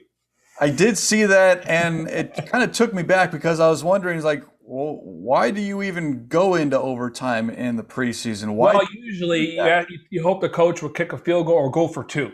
I 0.61 0.70
did 0.70 0.97
see 0.97 1.26
that, 1.26 1.68
and 1.68 2.07
it 2.07 2.45
kind 2.45 2.64
of 2.64 2.72
took 2.72 2.93
me 2.93 3.03
back 3.03 3.32
because 3.32 3.59
I 3.59 3.70
was 3.70 3.84
wondering, 3.84 4.22
like, 4.22 4.45
well, 4.61 4.99
why 5.03 5.51
do 5.51 5.59
you 5.59 5.82
even 5.82 6.28
go 6.28 6.55
into 6.55 6.80
overtime 6.80 7.49
in 7.49 7.76
the 7.76 7.84
preseason? 7.84 8.53
Why? 8.55 8.76
Well, 8.76 8.88
usually 8.93 9.55
you, 9.89 9.97
you 10.11 10.24
hope 10.24 10.39
the 10.39 10.47
coach 10.47 10.82
will 10.82 10.91
kick 10.91 11.11
a 11.11 11.18
field 11.18 11.47
goal 11.47 11.55
or 11.55 11.70
go 11.70 11.89
for 11.89 12.05
two. 12.05 12.32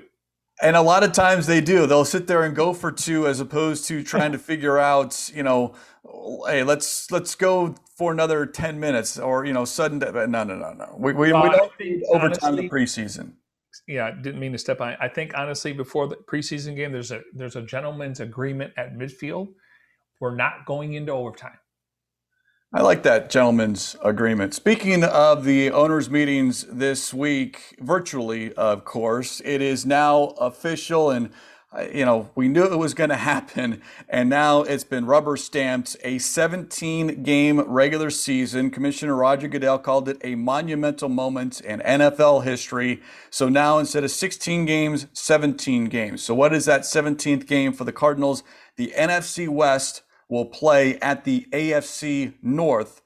And 0.62 0.76
a 0.76 0.82
lot 0.82 1.04
of 1.04 1.14
times 1.14 1.48
they 1.48 1.62
do. 1.62 1.86
They'll 1.86 2.06
sit 2.06 2.28
there 2.28 2.44
and 2.44 2.56
go 2.56 2.74
for 2.74 2.92
two 2.92 3.28
as 3.28 3.40
opposed 3.40 3.86
to 3.88 4.04
trying 4.04 4.34
to 4.34 4.38
figure 4.52 4.78
out, 4.78 5.32
you 5.34 5.44
know, 5.44 5.74
hey, 6.48 6.64
let's 6.64 7.10
let's 7.12 7.36
go 7.36 7.76
for 7.96 8.12
another 8.12 8.46
10 8.46 8.80
minutes 8.80 9.18
or, 9.18 9.46
you 9.46 9.54
know, 9.54 9.66
sudden 9.66 10.00
no 10.00 10.26
no 10.26 10.44
no 10.44 10.74
no. 10.74 10.96
We 10.98 11.14
we, 11.14 11.32
uh, 11.32 11.44
we 11.44 11.50
don't 11.50 11.72
need 11.80 12.04
overtime 12.10 12.54
honestly, 12.54 12.68
the 12.68 12.70
preseason. 12.70 13.34
Yeah, 13.88 14.12
didn't 14.12 14.40
mean 14.40 14.52
to 14.52 14.58
step 14.58 14.82
on. 14.82 14.96
I 15.00 15.08
think 15.08 15.32
honestly 15.36 15.72
before 15.72 16.08
the 16.08 16.18
preseason 16.18 16.76
game 16.76 16.92
there's 16.92 17.12
a 17.12 17.22
there's 17.34 17.56
a 17.56 17.62
gentleman's 17.62 18.20
agreement 18.20 18.74
at 18.78 18.96
midfield. 18.98 19.50
We're 20.20 20.36
not 20.36 20.66
going 20.66 20.94
into 20.94 21.14
overtime. 21.14 21.58
I 22.72 22.84
like 22.84 23.02
that 23.02 23.32
gentleman's 23.32 23.96
agreement. 24.04 24.54
Speaking 24.54 25.04
of 25.04 25.44
the 25.44 25.72
owners' 25.72 26.08
meetings 26.08 26.68
this 26.70 27.12
week, 27.12 27.76
virtually, 27.80 28.54
of 28.54 28.86
course, 28.86 29.42
it 29.44 29.60
is 29.60 29.88
now 29.88 30.36
official 30.40 31.10
and 31.10 31.32
uh, 31.72 31.86
you 31.94 32.06
know, 32.06 32.30
we 32.36 32.48
knew 32.48 32.64
it 32.64 32.78
was 32.78 32.94
going 32.94 33.10
to 33.12 33.16
happen, 33.16 33.82
and 34.08 34.30
now 34.30 34.62
it's 34.62 34.84
been 34.84 35.06
rubber 35.06 35.36
stamped. 35.36 35.98
A 36.04 36.20
17 36.20 37.24
game 37.24 37.60
regular 37.62 38.12
season. 38.12 38.70
Commissioner 38.70 39.16
Roger 39.16 39.48
Goodell 39.48 39.80
called 39.80 40.08
it 40.08 40.18
a 40.24 40.36
monumental 40.36 41.10
moment 41.10 41.62
in 41.62 41.80
NFL 41.80 42.44
history. 42.44 43.02
So 43.32 43.50
now 43.50 43.80
instead 43.80 44.04
of 44.04 44.12
16 44.12 44.66
games, 44.66 45.08
17 45.14 45.86
games. 45.86 46.24
So, 46.24 46.36
what 46.36 46.54
is 46.54 46.66
that 46.66 46.82
17th 46.82 47.48
game 47.48 47.74
for 47.74 47.84
the 47.84 47.94
Cardinals? 47.94 48.44
The 48.76 48.94
NFC 48.96 49.48
West 49.48 50.04
will 50.30 50.46
play 50.46 51.00
at 51.00 51.26
the 51.26 51.48
AFC 51.52 52.36
North. 52.42 53.02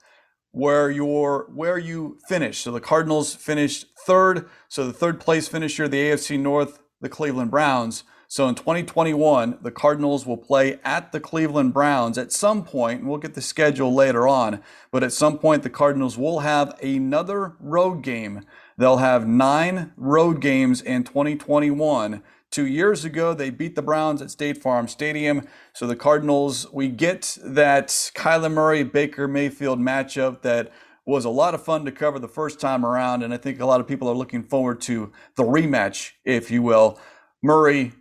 where 0.54 0.90
your 0.90 1.50
where 1.54 1.78
you 1.78 2.18
finish. 2.28 2.60
So 2.60 2.72
the 2.72 2.80
Cardinals 2.80 3.36
finished 3.36 3.88
third. 4.06 4.48
So 4.70 4.86
the 4.86 4.94
third 4.94 5.20
place 5.20 5.48
finisher, 5.48 5.88
the 5.88 6.12
AFC 6.12 6.40
North, 6.40 6.80
the 7.02 7.10
Cleveland 7.10 7.52
Browns. 7.52 8.04
So 8.28 8.48
in 8.48 8.56
2021, 8.56 9.60
the 9.62 9.72
Cardinals 9.72 10.26
will 10.26 10.38
play 10.38 10.80
at 10.84 11.12
the 11.12 11.20
Cleveland 11.20 11.74
Browns 11.74 12.18
at 12.18 12.32
some 12.32 12.64
point, 12.64 13.02
and 13.02 13.10
we'll 13.10 13.20
get 13.20 13.36
the 13.36 13.42
schedule 13.42 13.94
later 13.94 14.28
on. 14.28 14.62
But 14.92 15.04
at 15.04 15.14
some 15.14 15.38
point, 15.38 15.62
the 15.62 15.70
Cardinals 15.70 16.18
will 16.18 16.40
have 16.40 16.76
another 16.82 17.56
road 17.60 18.02
game. 18.02 18.42
They'll 18.76 18.98
have 18.98 19.28
nine 19.28 19.94
road 19.98 20.42
games 20.42 20.82
in 20.82 21.04
2021. 21.04 22.24
Two 22.54 22.68
years 22.68 23.04
ago, 23.04 23.34
they 23.34 23.50
beat 23.50 23.74
the 23.74 23.82
Browns 23.82 24.22
at 24.22 24.30
State 24.30 24.62
Farm 24.62 24.88
Stadium. 24.88 25.48
So 25.74 25.88
the 25.88 25.96
Cardinals, 25.96 26.72
we 26.72 26.88
get 26.88 27.36
that 27.44 27.88
Kyler 27.88 28.52
Murray 28.52 28.84
Baker 28.84 29.28
Mayfield 29.28 29.80
matchup 29.80 30.44
that 30.44 30.72
was 31.04 31.26
a 31.26 31.32
lot 31.32 31.56
of 31.56 31.64
fun 31.64 31.84
to 31.86 31.92
cover 31.92 32.20
the 32.20 32.28
first 32.28 32.60
time 32.60 32.86
around. 32.86 33.24
And 33.24 33.34
I 33.34 33.38
think 33.38 33.60
a 33.60 33.66
lot 33.66 33.82
of 33.82 33.88
people 33.88 34.08
are 34.08 34.14
looking 34.14 34.44
forward 34.44 34.82
to 34.82 35.12
the 35.36 35.42
rematch, 35.42 36.12
if 36.26 36.52
you 36.52 36.62
will. 36.62 37.00
Murray 37.42 37.92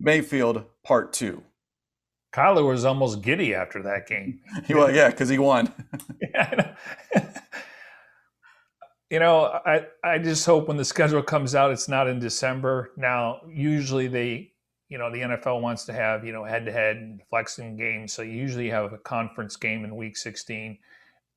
Mayfield 0.00 0.64
Part 0.82 1.12
Two. 1.12 1.44
Kyler 2.34 2.66
was 2.66 2.84
almost 2.84 3.22
giddy 3.22 3.54
after 3.54 3.80
that 3.84 4.08
game. 4.08 4.40
was, 4.68 4.92
yeah, 4.92 5.10
because 5.10 5.28
he 5.28 5.38
won. 5.38 5.72
yeah, 6.34 6.74
you 9.10 9.18
know, 9.18 9.60
I 9.66 9.86
I 10.04 10.18
just 10.18 10.46
hope 10.46 10.68
when 10.68 10.76
the 10.76 10.84
schedule 10.84 11.22
comes 11.22 11.54
out, 11.54 11.72
it's 11.72 11.88
not 11.88 12.08
in 12.08 12.18
December. 12.18 12.92
Now, 12.96 13.40
usually 13.48 14.08
they, 14.08 14.52
you 14.88 14.98
know, 14.98 15.10
the 15.10 15.18
NFL 15.20 15.60
wants 15.60 15.84
to 15.86 15.92
have 15.92 16.24
you 16.24 16.32
know 16.32 16.44
head 16.44 16.64
to 16.66 16.72
head 16.72 17.20
flexing 17.28 17.76
games, 17.76 18.12
so 18.12 18.22
you 18.22 18.32
usually 18.32 18.70
have 18.70 18.92
a 18.92 18.98
conference 18.98 19.56
game 19.56 19.84
in 19.84 19.96
Week 19.96 20.16
16 20.16 20.78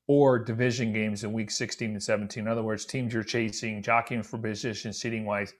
or 0.07 0.37
division 0.37 0.91
games 0.93 1.23
in 1.23 1.31
Week 1.31 1.49
16 1.49 1.91
and 1.91 2.03
17. 2.03 2.43
In 2.43 2.47
other 2.47 2.63
words, 2.63 2.85
teams 2.85 3.13
you're 3.13 3.23
chasing, 3.23 3.81
jockeying 3.81 4.23
for 4.23 4.37
position, 4.37 4.91
seating 4.91 5.25
wise 5.25 5.53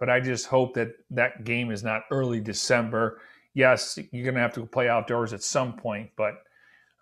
but 0.00 0.08
I 0.08 0.18
just 0.18 0.46
hope 0.46 0.74
that 0.74 0.94
that 1.10 1.44
game 1.44 1.70
is 1.70 1.84
not 1.84 2.04
early 2.10 2.40
December. 2.40 3.20
Yes, 3.52 3.98
you're 4.10 4.24
going 4.24 4.34
to 4.34 4.40
have 4.40 4.54
to 4.54 4.64
play 4.64 4.88
outdoors 4.88 5.34
at 5.34 5.42
some 5.42 5.74
point, 5.74 6.10
but 6.16 6.42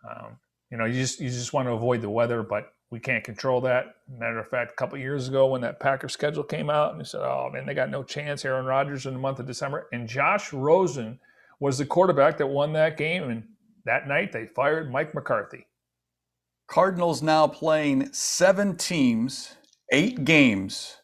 um, 0.09 0.37
you 0.71 0.77
know, 0.77 0.85
you 0.85 0.95
just 0.95 1.21
you 1.21 1.31
just 1.31 1.53
want 1.53 1.69
to 1.69 1.73
avoid 1.73 2.03
the 2.03 2.11
weather, 2.11 2.43
but 2.43 2.73
we 2.91 3.01
can't 3.01 3.25
control 3.25 3.61
that. 3.63 3.97
Matter 4.09 4.39
of 4.39 4.49
fact, 4.49 4.73
a 4.73 4.75
couple 4.75 4.99
years 4.99 5.29
ago 5.29 5.47
when 5.47 5.61
that 5.61 5.81
Packer 5.81 6.09
schedule 6.09 6.45
came 6.45 6.71
out, 6.71 6.93
and 6.93 7.01
they 7.01 7.05
said, 7.05 7.21
"Oh 7.21 7.51
man, 7.53 7.67
they 7.67 7.75
got 7.75 7.91
no 7.91 8.03
chance." 8.03 8.45
Aaron 8.45 8.67
Rodgers 8.67 9.07
in 9.07 9.15
the 9.15 9.21
month 9.21 9.39
of 9.39 9.47
December, 9.47 9.89
and 9.93 10.09
Josh 10.09 10.53
Rosen 10.53 11.19
was 11.61 11.79
the 11.79 11.87
quarterback 11.87 12.39
that 12.39 12.47
won 12.47 12.73
that 12.75 12.97
game, 12.97 13.25
and 13.25 13.45
that 13.85 14.09
night 14.09 14.33
they 14.33 14.47
fired 14.47 14.91
Mike 14.91 15.15
McCarthy. 15.15 15.67
Cardinals 16.67 17.23
now 17.23 17.47
playing 17.47 18.13
seven 18.13 18.77
teams, 18.77 19.57
eight 19.91 20.25
games 20.25 20.99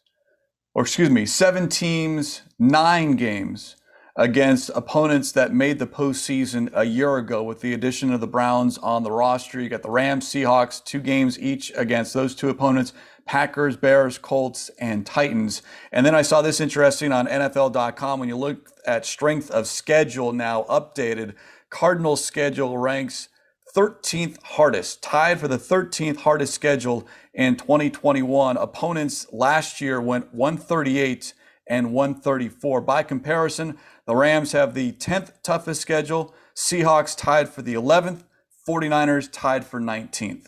or 0.75 0.83
excuse 0.83 1.09
me, 1.09 1.25
seven 1.25 1.69
teams, 1.69 2.41
nine 2.59 3.15
games 3.15 3.77
against 4.17 4.69
opponents 4.73 5.31
that 5.33 5.53
made 5.53 5.77
the 5.77 5.87
postseason 5.87 6.69
a 6.73 6.85
year 6.85 7.17
ago 7.17 7.43
with 7.43 7.61
the 7.61 7.73
addition 7.73 8.13
of 8.13 8.21
the 8.21 8.27
Browns 8.27 8.77
on 8.77 9.03
the 9.03 9.11
roster. 9.11 9.59
You 9.59 9.67
got 9.67 9.81
the 9.81 9.91
Rams, 9.91 10.25
Seahawks, 10.25 10.83
two 10.83 11.01
games 11.01 11.37
each 11.39 11.71
against 11.75 12.13
those 12.13 12.33
two 12.33 12.49
opponents. 12.49 12.93
Packers, 13.25 13.75
Bears, 13.75 14.17
Colts, 14.17 14.69
and 14.79 15.05
Titans. 15.05 15.63
And 15.91 16.05
then 16.05 16.15
I 16.15 16.21
saw 16.21 16.41
this 16.41 16.61
interesting 16.61 17.11
on 17.11 17.27
NFL.com 17.27 18.19
when 18.19 18.29
you 18.29 18.37
look 18.37 18.69
at 18.85 19.05
strength 19.05 19.49
of 19.51 19.67
schedule 19.67 20.31
now 20.31 20.63
updated. 20.69 21.33
Cardinals 21.69 22.23
schedule 22.23 22.77
ranks 22.77 23.29
13th 23.75 24.41
hardest, 24.43 25.03
tied 25.03 25.39
for 25.39 25.49
the 25.49 25.57
13th 25.57 26.17
hardest 26.17 26.53
schedule 26.53 27.05
in 27.33 27.57
2021. 27.57 28.55
Opponents 28.55 29.27
last 29.33 29.81
year 29.81 29.99
went 29.99 30.33
138 30.33 31.33
and 31.67 31.93
134. 31.93 32.81
By 32.81 33.03
comparison, 33.03 33.77
the 34.05 34.15
Rams 34.15 34.51
have 34.51 34.73
the 34.73 34.91
10th 34.93 35.33
toughest 35.43 35.81
schedule, 35.81 36.33
Seahawks 36.55 37.17
tied 37.17 37.49
for 37.49 37.61
the 37.61 37.73
11th, 37.73 38.23
49ers 38.67 39.29
tied 39.31 39.65
for 39.65 39.79
19th. 39.79 40.47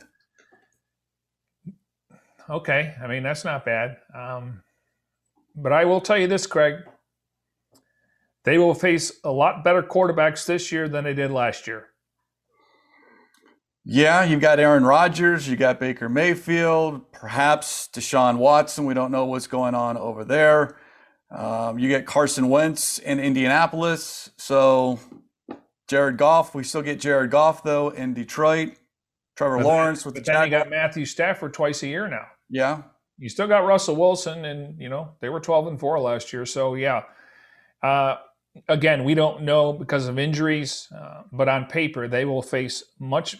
Okay, 2.49 2.95
I 3.01 3.07
mean, 3.07 3.23
that's 3.23 3.43
not 3.43 3.65
bad. 3.65 3.97
Um, 4.15 4.61
but 5.55 5.73
I 5.73 5.85
will 5.85 5.99
tell 5.99 6.17
you 6.17 6.27
this, 6.27 6.47
Craig. 6.47 6.75
They 8.45 8.57
will 8.57 8.73
face 8.73 9.11
a 9.25 9.31
lot 9.31 9.63
better 9.63 9.83
quarterbacks 9.83 10.45
this 10.45 10.71
year 10.71 10.87
than 10.87 11.03
they 11.03 11.13
did 11.13 11.31
last 11.31 11.67
year. 11.67 11.87
Yeah, 13.83 14.23
you've 14.23 14.41
got 14.41 14.59
Aaron 14.59 14.83
Rodgers, 14.83 15.47
you 15.47 15.55
got 15.55 15.79
Baker 15.79 16.09
Mayfield, 16.09 17.11
perhaps 17.11 17.89
Deshaun 17.91 18.37
Watson. 18.37 18.85
We 18.85 18.93
don't 18.93 19.11
know 19.11 19.25
what's 19.25 19.47
going 19.47 19.75
on 19.75 19.97
over 19.97 20.23
there. 20.23 20.77
Um, 21.29 21.77
you 21.77 21.89
get 21.89 22.05
Carson 22.05 22.49
Wentz 22.49 22.99
in 22.99 23.19
Indianapolis. 23.19 24.31
So 24.37 24.99
Jared 25.87 26.17
Goff, 26.17 26.55
we 26.55 26.63
still 26.63 26.81
get 26.81 26.99
Jared 26.99 27.31
Goff 27.31 27.63
though 27.63 27.89
in 27.89 28.13
Detroit. 28.13 28.73
Trevor 29.35 29.57
but 29.57 29.65
Lawrence 29.65 30.03
then, 30.03 30.13
with 30.13 30.25
the. 30.25 30.31
Then 30.31 30.43
you 30.45 30.49
got 30.49 30.69
Matthew 30.69 31.05
Stafford 31.05 31.53
twice 31.53 31.83
a 31.83 31.87
year 31.87 32.07
now. 32.07 32.25
Yeah. 32.49 32.83
You 33.19 33.29
still 33.29 33.47
got 33.47 33.65
Russell 33.65 33.95
Wilson, 33.95 34.45
and 34.45 34.79
you 34.79 34.89
know 34.89 35.11
they 35.21 35.29
were 35.29 35.39
twelve 35.39 35.67
and 35.67 35.79
four 35.79 35.99
last 35.99 36.31
year. 36.31 36.45
So 36.45 36.75
yeah, 36.75 37.03
uh, 37.81 38.17
again, 38.67 39.03
we 39.03 39.15
don't 39.15 39.43
know 39.43 39.73
because 39.73 40.07
of 40.07 40.19
injuries, 40.19 40.87
uh, 40.95 41.23
but 41.31 41.49
on 41.49 41.65
paper, 41.65 42.07
they 42.07 42.25
will 42.25 42.41
face 42.41 42.83
much 42.99 43.37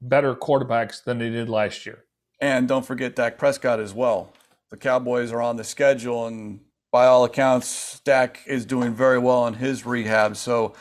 better 0.00 0.34
quarterbacks 0.34 1.04
than 1.04 1.18
they 1.18 1.30
did 1.30 1.48
last 1.48 1.86
year. 1.86 2.04
And 2.40 2.66
don't 2.66 2.84
forget 2.84 3.14
Dak 3.14 3.38
Prescott 3.38 3.80
as 3.80 3.94
well. 3.94 4.32
The 4.70 4.76
Cowboys 4.76 5.30
are 5.32 5.42
on 5.42 5.56
the 5.56 5.64
schedule, 5.64 6.26
and 6.26 6.60
by 6.92 7.06
all 7.06 7.24
accounts, 7.24 8.00
Dak 8.00 8.40
is 8.46 8.64
doing 8.64 8.94
very 8.94 9.18
well 9.18 9.46
in 9.46 9.54
his 9.54 9.86
rehab. 9.86 10.36
So, 10.36 10.74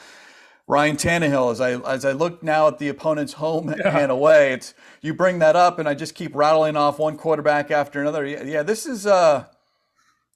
Ryan 0.67 0.97
Tannehill, 0.97 1.51
as 1.51 1.61
I 1.61 1.79
as 1.91 2.05
I 2.05 2.11
look 2.11 2.43
now 2.43 2.67
at 2.67 2.77
the 2.77 2.89
opponent's 2.89 3.33
home 3.33 3.73
yeah. 3.77 3.97
and 3.97 4.11
away, 4.11 4.53
it's 4.53 4.73
you 5.01 5.13
bring 5.13 5.39
that 5.39 5.55
up, 5.55 5.79
and 5.79 5.89
I 5.89 5.95
just 5.95 6.15
keep 6.15 6.35
rattling 6.35 6.75
off 6.75 6.99
one 6.99 7.17
quarterback 7.17 7.71
after 7.71 8.01
another. 8.01 8.25
Yeah, 8.25 8.43
yeah 8.43 8.63
this 8.63 8.85
is 8.85 9.07
uh 9.07 9.45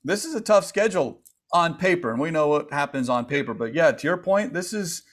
this 0.04 0.26
is 0.26 0.34
a 0.34 0.42
tough 0.42 0.66
schedule 0.66 1.22
on 1.52 1.78
paper, 1.78 2.12
and 2.12 2.20
we 2.20 2.32
know 2.32 2.48
what 2.48 2.72
happens 2.72 3.10
on 3.10 3.26
paper. 3.26 3.54
But 3.54 3.74
yeah, 3.76 3.92
to 3.92 4.08
your 4.08 4.18
point, 4.18 4.54
this 4.54 4.74
is 4.74 5.04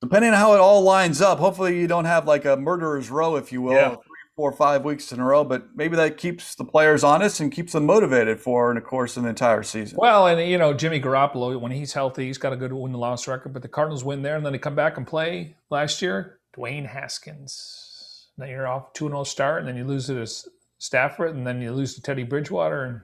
depending 0.00 0.32
on 0.32 0.38
how 0.38 0.54
it 0.54 0.60
all 0.60 0.80
lines 0.80 1.20
up. 1.20 1.38
Hopefully, 1.38 1.78
you 1.78 1.86
don't 1.86 2.06
have 2.06 2.26
like 2.26 2.46
a 2.46 2.56
murderer's 2.56 3.10
row, 3.10 3.36
if 3.36 3.52
you 3.52 3.60
will, 3.60 3.72
yeah. 3.74 3.96
Four, 4.36 4.52
five 4.52 4.84
weeks 4.84 5.12
in 5.12 5.20
a 5.20 5.24
row. 5.24 5.44
But 5.44 5.74
maybe 5.74 5.96
that 5.96 6.16
keeps 6.16 6.54
the 6.54 6.64
players 6.64 7.04
honest 7.04 7.40
and 7.40 7.52
keeps 7.52 7.72
them 7.72 7.86
motivated 7.86 8.40
for, 8.40 8.70
in 8.70 8.76
the 8.76 8.80
course 8.80 9.16
of 9.16 9.24
the 9.24 9.28
entire 9.28 9.62
season. 9.62 9.98
Well, 10.00 10.26
and 10.26 10.40
you 10.48 10.58
know, 10.58 10.72
Jimmy 10.74 11.00
Garoppolo, 11.00 11.60
when 11.60 11.72
he's 11.72 11.92
healthy, 11.92 12.26
he's 12.26 12.38
got 12.38 12.52
a 12.52 12.56
good 12.56 12.72
win 12.72 12.92
loss 12.92 13.28
record. 13.28 13.52
But 13.52 13.62
the 13.62 13.68
Cardinals 13.68 14.04
win 14.04 14.22
there, 14.22 14.36
and 14.36 14.44
then 14.44 14.52
they 14.52 14.58
come 14.58 14.74
back 14.74 14.96
and 14.96 15.06
play 15.06 15.56
last 15.70 16.02
year. 16.02 16.38
Dwayne 16.56 16.86
Haskins. 16.86 18.28
Then 18.36 18.48
you're 18.48 18.66
off 18.66 18.92
2 18.94 19.06
and 19.06 19.14
0 19.14 19.24
start, 19.24 19.60
and 19.60 19.68
then 19.68 19.76
you 19.76 19.84
lose 19.84 20.06
to 20.06 20.26
Stafford, 20.78 21.34
and 21.34 21.46
then 21.46 21.60
you 21.60 21.72
lose 21.72 21.94
to 21.94 22.02
Teddy 22.02 22.24
Bridgewater. 22.24 22.84
And 22.84 23.00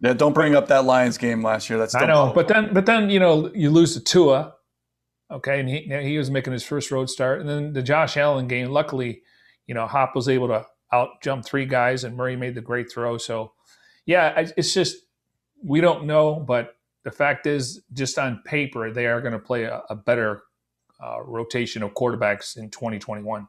yeah, 0.00 0.12
don't 0.12 0.32
bring 0.32 0.54
up 0.54 0.68
that 0.68 0.84
Lions 0.84 1.18
game 1.18 1.42
last 1.42 1.70
year. 1.70 1.78
That's 1.78 1.94
I 1.94 2.06
know, 2.06 2.32
but 2.34 2.48
then 2.48 2.74
but 2.74 2.86
then 2.86 3.10
you 3.10 3.20
know 3.20 3.50
you 3.54 3.70
lose 3.70 3.94
to 3.94 4.00
Tua, 4.00 4.54
okay, 5.30 5.60
and 5.60 5.68
he 5.68 5.80
he 6.02 6.18
was 6.18 6.30
making 6.30 6.52
his 6.52 6.64
first 6.64 6.90
road 6.90 7.08
start, 7.08 7.40
and 7.40 7.48
then 7.48 7.72
the 7.72 7.82
Josh 7.82 8.16
Allen 8.16 8.48
game. 8.48 8.70
Luckily, 8.70 9.22
you 9.66 9.74
know 9.74 9.86
Hop 9.86 10.14
was 10.14 10.28
able 10.28 10.48
to 10.48 10.66
out 10.92 11.20
jump 11.22 11.44
three 11.44 11.66
guys, 11.66 12.04
and 12.04 12.16
Murray 12.16 12.36
made 12.36 12.54
the 12.54 12.60
great 12.60 12.90
throw. 12.90 13.18
So, 13.18 13.52
yeah, 14.06 14.46
it's 14.56 14.74
just 14.74 14.96
we 15.62 15.80
don't 15.80 16.06
know, 16.06 16.36
but 16.40 16.76
the 17.04 17.10
fact 17.10 17.46
is, 17.46 17.82
just 17.92 18.18
on 18.18 18.42
paper, 18.44 18.90
they 18.90 19.06
are 19.06 19.20
going 19.20 19.32
to 19.32 19.38
play 19.38 19.64
a, 19.64 19.82
a 19.90 19.94
better 19.94 20.42
uh, 21.02 21.22
rotation 21.22 21.82
of 21.82 21.92
quarterbacks 21.94 22.56
in 22.56 22.70
2021. 22.70 23.46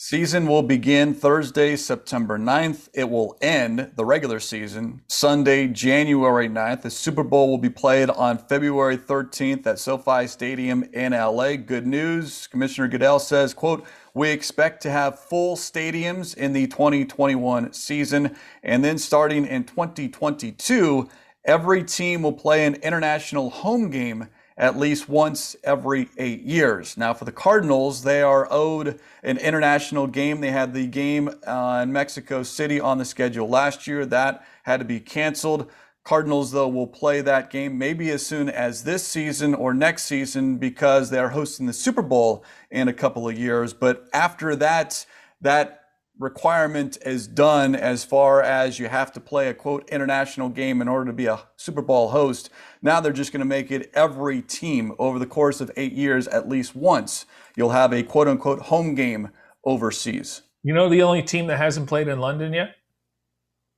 Season 0.00 0.46
will 0.46 0.62
begin 0.62 1.12
Thursday, 1.12 1.74
September 1.74 2.38
9th. 2.38 2.88
It 2.94 3.10
will 3.10 3.36
end 3.42 3.90
the 3.96 4.04
regular 4.04 4.38
season 4.38 5.02
Sunday, 5.08 5.66
January 5.66 6.48
9th. 6.48 6.82
The 6.82 6.90
Super 6.90 7.24
Bowl 7.24 7.50
will 7.50 7.58
be 7.58 7.68
played 7.68 8.08
on 8.08 8.38
February 8.38 8.96
13th 8.96 9.66
at 9.66 9.80
SoFi 9.80 10.28
Stadium 10.28 10.84
in 10.92 11.10
LA. 11.10 11.56
Good 11.56 11.84
news. 11.84 12.46
Commissioner 12.46 12.86
Goodell 12.86 13.18
says, 13.18 13.52
quote, 13.52 13.84
we 14.14 14.30
expect 14.30 14.82
to 14.82 14.90
have 14.90 15.18
full 15.18 15.56
stadiums 15.56 16.36
in 16.36 16.52
the 16.52 16.68
2021 16.68 17.72
season. 17.72 18.36
And 18.62 18.84
then 18.84 18.98
starting 18.98 19.46
in 19.46 19.64
2022, 19.64 21.08
every 21.44 21.82
team 21.82 22.22
will 22.22 22.32
play 22.32 22.66
an 22.66 22.76
international 22.76 23.50
home 23.50 23.90
game 23.90 24.28
at 24.58 24.76
least 24.76 25.08
once 25.08 25.54
every 25.62 26.08
eight 26.18 26.42
years. 26.42 26.96
Now, 26.96 27.14
for 27.14 27.24
the 27.24 27.32
Cardinals, 27.32 28.02
they 28.02 28.20
are 28.20 28.48
owed 28.50 28.98
an 29.22 29.38
international 29.38 30.08
game. 30.08 30.40
They 30.40 30.50
had 30.50 30.74
the 30.74 30.88
game 30.88 31.30
uh, 31.46 31.80
in 31.84 31.92
Mexico 31.92 32.42
City 32.42 32.80
on 32.80 32.98
the 32.98 33.04
schedule 33.04 33.48
last 33.48 33.86
year. 33.86 34.04
That 34.04 34.44
had 34.64 34.80
to 34.80 34.84
be 34.84 34.98
canceled. 34.98 35.70
Cardinals, 36.02 36.50
though, 36.50 36.68
will 36.68 36.86
play 36.88 37.20
that 37.20 37.50
game 37.50 37.78
maybe 37.78 38.10
as 38.10 38.26
soon 38.26 38.48
as 38.48 38.82
this 38.82 39.06
season 39.06 39.54
or 39.54 39.72
next 39.72 40.04
season 40.04 40.56
because 40.56 41.10
they 41.10 41.18
are 41.18 41.28
hosting 41.28 41.66
the 41.66 41.72
Super 41.72 42.02
Bowl 42.02 42.44
in 42.70 42.88
a 42.88 42.92
couple 42.92 43.28
of 43.28 43.38
years. 43.38 43.72
But 43.72 44.08
after 44.12 44.56
that, 44.56 45.06
that 45.40 45.77
requirement 46.18 46.98
is 47.06 47.26
done 47.28 47.74
as 47.74 48.04
far 48.04 48.42
as 48.42 48.78
you 48.78 48.88
have 48.88 49.12
to 49.12 49.20
play 49.20 49.48
a 49.48 49.54
quote 49.54 49.88
international 49.88 50.48
game 50.48 50.82
in 50.82 50.88
order 50.88 51.06
to 51.06 51.12
be 51.12 51.26
a 51.26 51.40
Super 51.56 51.82
Bowl 51.82 52.08
host. 52.08 52.50
Now 52.82 53.00
they're 53.00 53.12
just 53.12 53.32
going 53.32 53.40
to 53.40 53.46
make 53.46 53.70
it 53.70 53.90
every 53.94 54.42
team 54.42 54.92
over 54.98 55.18
the 55.18 55.26
course 55.26 55.60
of 55.60 55.70
eight 55.76 55.92
years 55.92 56.26
at 56.28 56.48
least 56.48 56.74
once. 56.74 57.26
You'll 57.56 57.70
have 57.70 57.92
a 57.92 58.02
quote 58.02 58.28
unquote 58.28 58.60
home 58.62 58.94
game 58.94 59.30
overseas. 59.64 60.42
You 60.62 60.74
know 60.74 60.88
the 60.88 61.02
only 61.02 61.22
team 61.22 61.46
that 61.46 61.58
hasn't 61.58 61.88
played 61.88 62.08
in 62.08 62.18
London 62.18 62.52
yet? 62.52 62.74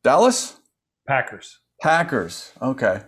Dallas? 0.02 0.58
Packers. 1.06 1.58
Packers. 1.82 2.52
Okay. 2.62 3.02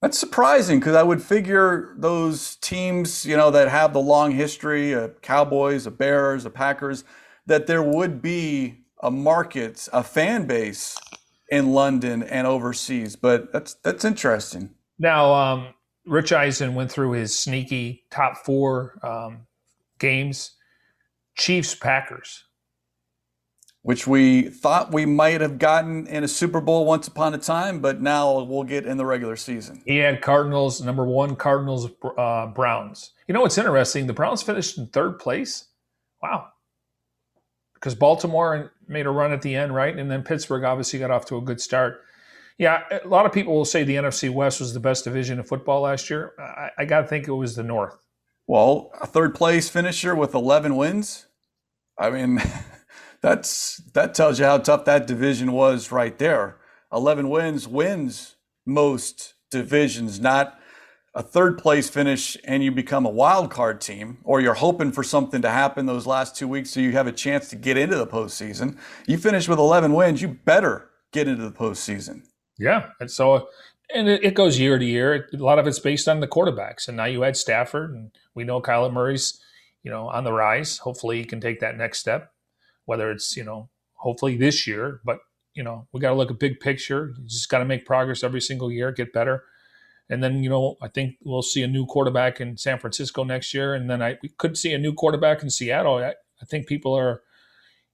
That's 0.00 0.18
surprising 0.18 0.78
because 0.78 0.94
I 0.94 1.02
would 1.02 1.20
figure 1.20 1.94
those 1.98 2.56
teams, 2.56 3.26
you 3.26 3.36
know, 3.36 3.50
that 3.50 3.68
have 3.68 3.92
the 3.92 4.00
long 4.00 4.30
history, 4.30 4.92
a 4.92 5.08
Cowboys, 5.08 5.86
a 5.86 5.90
Bears, 5.90 6.46
a 6.46 6.50
Packers, 6.50 7.04
that 7.48 7.66
there 7.66 7.82
would 7.82 8.22
be 8.22 8.84
a 9.02 9.10
market, 9.10 9.88
a 9.92 10.02
fan 10.02 10.46
base 10.46 10.96
in 11.50 11.72
London 11.72 12.22
and 12.22 12.46
overseas. 12.46 13.16
But 13.16 13.52
that's 13.52 13.74
that's 13.74 14.04
interesting. 14.04 14.70
Now, 14.98 15.32
um, 15.32 15.74
Rich 16.06 16.32
Eisen 16.32 16.74
went 16.74 16.90
through 16.90 17.12
his 17.12 17.38
sneaky 17.38 18.04
top 18.10 18.38
four 18.38 18.98
um, 19.02 19.46
games. 19.98 20.52
Chiefs 21.36 21.74
Packers 21.74 22.44
which 23.88 24.06
we 24.06 24.42
thought 24.42 24.92
we 24.92 25.06
might 25.06 25.40
have 25.40 25.58
gotten 25.58 26.06
in 26.08 26.22
a 26.22 26.28
Super 26.28 26.60
Bowl 26.60 26.84
once 26.84 27.08
upon 27.08 27.32
a 27.32 27.38
time, 27.38 27.80
but 27.80 28.02
now 28.02 28.42
we'll 28.42 28.62
get 28.62 28.84
in 28.84 28.98
the 28.98 29.06
regular 29.06 29.34
season. 29.34 29.82
He 29.86 29.96
had 29.96 30.20
Cardinals, 30.20 30.82
number 30.82 31.06
one, 31.06 31.36
Cardinals, 31.36 31.88
uh, 32.18 32.48
Browns. 32.48 33.12
You 33.26 33.32
know 33.32 33.40
what's 33.40 33.56
interesting? 33.56 34.06
The 34.06 34.12
Browns 34.12 34.42
finished 34.42 34.76
in 34.76 34.88
third 34.88 35.18
place. 35.18 35.68
Wow. 36.22 36.48
Because 37.78 37.94
Baltimore 37.94 38.72
made 38.88 39.06
a 39.06 39.10
run 39.10 39.32
at 39.32 39.42
the 39.42 39.54
end, 39.54 39.74
right? 39.74 39.96
And 39.96 40.10
then 40.10 40.22
Pittsburgh 40.22 40.64
obviously 40.64 40.98
got 40.98 41.10
off 41.10 41.26
to 41.26 41.36
a 41.36 41.40
good 41.40 41.60
start. 41.60 42.02
Yeah, 42.58 42.82
a 43.04 43.06
lot 43.06 43.24
of 43.24 43.32
people 43.32 43.54
will 43.54 43.64
say 43.64 43.84
the 43.84 43.94
NFC 43.94 44.30
West 44.30 44.58
was 44.58 44.74
the 44.74 44.80
best 44.80 45.04
division 45.04 45.38
of 45.38 45.46
football 45.46 45.82
last 45.82 46.10
year. 46.10 46.32
I, 46.38 46.70
I 46.78 46.84
got 46.84 47.02
to 47.02 47.06
think 47.06 47.28
it 47.28 47.32
was 47.32 47.54
the 47.54 47.62
North. 47.62 48.04
Well, 48.48 48.90
a 49.00 49.06
third 49.06 49.34
place 49.34 49.68
finisher 49.68 50.16
with 50.16 50.34
11 50.34 50.74
wins. 50.74 51.26
I 51.96 52.10
mean, 52.10 52.42
that's 53.20 53.76
that 53.94 54.14
tells 54.14 54.38
you 54.38 54.44
how 54.44 54.58
tough 54.58 54.84
that 54.86 55.06
division 55.06 55.52
was 55.52 55.92
right 55.92 56.18
there. 56.18 56.56
11 56.92 57.28
wins 57.28 57.68
wins 57.68 58.36
most 58.66 59.34
divisions, 59.50 60.18
not 60.18 60.57
a 61.14 61.22
third 61.22 61.58
place 61.58 61.88
finish 61.88 62.36
and 62.44 62.62
you 62.62 62.70
become 62.70 63.06
a 63.06 63.10
wild 63.10 63.50
card 63.50 63.80
team, 63.80 64.18
or 64.24 64.40
you're 64.40 64.54
hoping 64.54 64.92
for 64.92 65.02
something 65.02 65.42
to 65.42 65.50
happen 65.50 65.86
those 65.86 66.06
last 66.06 66.36
two 66.36 66.48
weeks 66.48 66.70
so 66.70 66.80
you 66.80 66.92
have 66.92 67.06
a 67.06 67.12
chance 67.12 67.48
to 67.50 67.56
get 67.56 67.76
into 67.76 67.96
the 67.96 68.06
postseason. 68.06 68.78
You 69.06 69.18
finish 69.18 69.48
with 69.48 69.58
11 69.58 69.92
wins, 69.92 70.22
you 70.22 70.28
better 70.28 70.90
get 71.12 71.26
into 71.28 71.42
the 71.42 71.56
postseason. 71.56 72.22
Yeah, 72.58 72.90
and 73.00 73.10
so 73.10 73.48
and 73.94 74.08
it, 74.08 74.34
goes 74.34 74.58
year 74.58 74.78
to 74.78 74.84
year. 74.84 75.28
A 75.32 75.36
lot 75.36 75.58
of 75.58 75.66
it's 75.66 75.78
based 75.78 76.08
on 76.08 76.20
the 76.20 76.28
quarterbacks, 76.28 76.88
and 76.88 76.96
now 76.96 77.04
you 77.06 77.24
add 77.24 77.36
Stafford, 77.36 77.94
and 77.94 78.10
we 78.34 78.44
know 78.44 78.60
Kyler 78.60 78.92
Murray's 78.92 79.40
you 79.82 79.90
know 79.90 80.08
on 80.08 80.24
the 80.24 80.32
rise. 80.32 80.78
Hopefully, 80.78 81.18
he 81.18 81.24
can 81.24 81.40
take 81.40 81.60
that 81.60 81.76
next 81.76 81.98
step 82.00 82.32
whether 82.88 83.10
it's 83.10 83.36
you 83.36 83.44
know 83.44 83.68
hopefully 83.96 84.34
this 84.38 84.66
year, 84.66 85.00
but 85.04 85.18
you 85.52 85.62
know 85.62 85.86
we 85.92 86.00
got 86.00 86.08
to 86.08 86.14
look 86.14 86.30
at 86.30 86.38
big 86.38 86.58
picture. 86.58 87.12
You 87.18 87.26
just 87.26 87.50
got 87.50 87.58
to 87.58 87.66
make 87.66 87.84
progress 87.84 88.24
every 88.24 88.40
single 88.40 88.72
year, 88.72 88.90
get 88.90 89.12
better, 89.12 89.44
and 90.10 90.22
then 90.22 90.42
you 90.42 90.50
know 90.50 90.76
I 90.82 90.88
think 90.88 91.16
we'll 91.22 91.42
see 91.42 91.62
a 91.62 91.68
new 91.68 91.86
quarterback 91.86 92.40
in 92.40 92.56
San 92.56 92.78
Francisco 92.78 93.24
next 93.24 93.52
year, 93.54 93.74
and 93.74 93.88
then 93.88 94.02
I 94.02 94.18
we 94.22 94.30
could 94.30 94.56
see 94.56 94.72
a 94.72 94.78
new 94.78 94.92
quarterback 94.92 95.42
in 95.42 95.50
Seattle. 95.50 95.96
I, 95.96 96.14
I 96.40 96.44
think 96.46 96.66
people 96.66 96.94
are 96.94 97.22